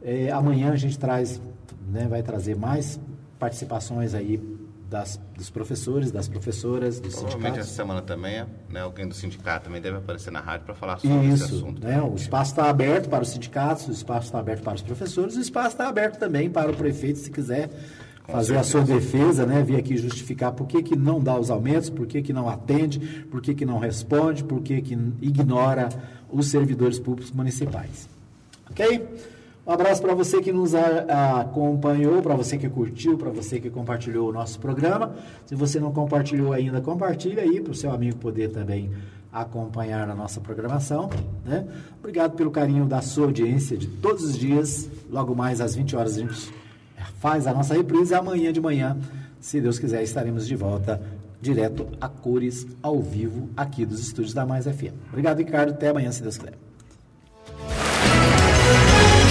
É, 0.03 0.31
amanhã 0.31 0.73
a 0.73 0.77
gente 0.77 0.99
traz, 0.99 1.41
né, 1.89 2.07
vai 2.09 2.23
trazer 2.23 2.57
mais 2.57 3.01
participações 3.39 4.15
aí 4.15 4.41
das, 4.89 5.21
dos 5.37 5.51
professores, 5.51 6.13
das 6.13 6.29
professoras, 6.29 7.01
dos 7.01 7.15
Provavelmente 7.15 7.43
sindicatos. 7.43 7.69
essa 7.69 7.77
semana 7.77 8.03
também, 8.03 8.47
né, 8.71 8.81
alguém 8.81 9.09
do 9.09 9.15
sindicato 9.15 9.65
também 9.65 9.81
deve 9.81 9.97
aparecer 9.97 10.31
na 10.31 10.41
rádio 10.41 10.67
para 10.67 10.75
falar 10.77 10.99
sobre 10.99 11.27
Isso, 11.27 11.45
esse 11.45 11.55
assunto. 11.57 11.83
Né, 11.85 12.01
o 12.01 12.15
espaço 12.15 12.53
está 12.53 12.71
aberto 12.71 13.09
para 13.09 13.23
os 13.23 13.31
sindicatos, 13.31 13.89
o 13.89 13.91
espaço 13.91 14.27
está 14.27 14.39
aberto 14.39 14.63
para 14.63 14.75
os 14.75 14.83
professores, 14.83 15.37
o 15.37 15.41
espaço 15.41 15.71
está 15.71 15.89
aberto 15.89 16.19
também 16.19 16.49
para 16.49 16.71
o 16.71 16.77
prefeito, 16.77 17.19
se 17.19 17.31
quiser 17.31 17.69
fazer 18.29 18.57
a 18.57 18.63
sua 18.63 18.83
defesa, 18.83 19.47
né, 19.47 19.63
vir 19.63 19.77
aqui 19.77 19.97
justificar 19.97 20.53
por 20.53 20.67
que, 20.67 20.83
que 20.83 20.97
não 20.97 21.21
dá 21.21 21.39
os 21.39 21.51
aumentos, 21.51 21.89
por 21.89 22.07
que, 22.07 22.23
que 22.23 22.33
não 22.33 22.49
atende, 22.49 22.99
por 23.31 23.41
que, 23.41 23.55
que 23.55 23.65
não 23.65 23.79
responde, 23.79 24.43
por 24.43 24.61
que, 24.61 24.81
que 24.81 24.95
ignora 25.21 25.89
os 26.31 26.49
servidores 26.49 26.99
públicos 26.99 27.31
municipais. 27.31 28.09
Ok? 28.71 29.07
Um 29.67 29.73
abraço 29.73 30.01
para 30.01 30.15
você 30.15 30.41
que 30.41 30.53
nos 30.53 30.75
acompanhou, 30.75 32.23
para 32.23 32.37
você 32.37 32.57
que 32.57 32.69
curtiu, 32.69 33.19
para 33.19 33.31
você 33.31 33.59
que 33.59 33.69
compartilhou 33.69 34.29
o 34.29 34.33
nosso 34.33 34.61
programa. 34.61 35.15
Se 35.45 35.57
você 35.57 35.81
não 35.81 35.93
compartilhou 35.93 36.53
ainda, 36.53 36.81
compartilhe 36.81 37.41
aí 37.41 37.61
para 37.61 37.73
o 37.73 37.75
seu 37.75 37.91
amigo 37.91 38.17
poder 38.17 38.51
também 38.51 38.93
acompanhar 39.33 40.09
a 40.09 40.15
nossa 40.15 40.41
programação. 40.41 41.11
Né? 41.45 41.67
Obrigado 41.99 42.37
pelo 42.37 42.51
carinho 42.51 42.87
da 42.87 43.03
sua 43.03 43.27
audiência 43.27 43.77
de 43.77 43.89
todos 43.89 44.23
os 44.23 44.39
dias. 44.39 44.89
Logo 45.11 45.35
mais 45.35 45.61
às 45.61 45.75
20 45.75 45.97
horas 45.97 46.17
a 46.17 46.21
gente 46.21 46.53
faz 47.21 47.47
a 47.47 47.53
nossa 47.53 47.75
reprise. 47.75 48.15
Amanhã 48.15 48.53
de 48.53 48.61
manhã, 48.61 48.97
se 49.41 49.61
Deus 49.61 49.79
quiser, 49.79 50.03
estaremos 50.03 50.47
de 50.47 50.57
volta 50.57 51.01
direto 51.41 51.87
a 52.01 52.09
cores 52.09 52.67
ao 52.83 53.01
vivo 53.01 53.49
aqui 53.57 53.85
dos 53.85 54.01
estúdios 54.01 54.35
da 54.35 54.47
Mais 54.47 54.65
FM. 54.65 54.95
Obrigado, 55.09 55.39
Ricardo. 55.39 55.71
Até 55.71 55.89
amanhã, 55.89 56.11
se 56.11 56.23
Deus 56.23 56.39
quiser. 56.39 56.55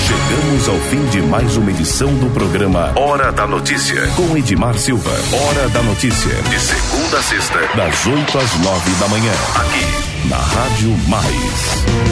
Chegamos 0.06 0.70
ao 0.70 0.76
fim 0.90 1.04
de 1.08 1.22
mais 1.24 1.58
uma 1.58 1.72
edição 1.72 2.14
do 2.20 2.32
programa 2.32 2.94
Hora 3.00 3.32
da 3.32 3.48
Notícia, 3.48 4.02
com 4.16 4.38
Edmar 4.38 4.78
Silva. 4.78 5.12
Hora 5.34 5.68
da 5.70 5.82
Notícia, 5.82 6.36
de 6.44 6.60
segunda 6.60 7.18
a 7.18 7.24
sexta, 7.24 7.60
das 7.76 8.06
8 8.06 8.38
às 8.38 8.60
9 8.60 8.92
da 9.00 9.08
manhã, 9.08 9.32
aqui 9.56 10.28
na 10.30 10.38
Rádio 10.38 10.90
Mais. 11.10 12.06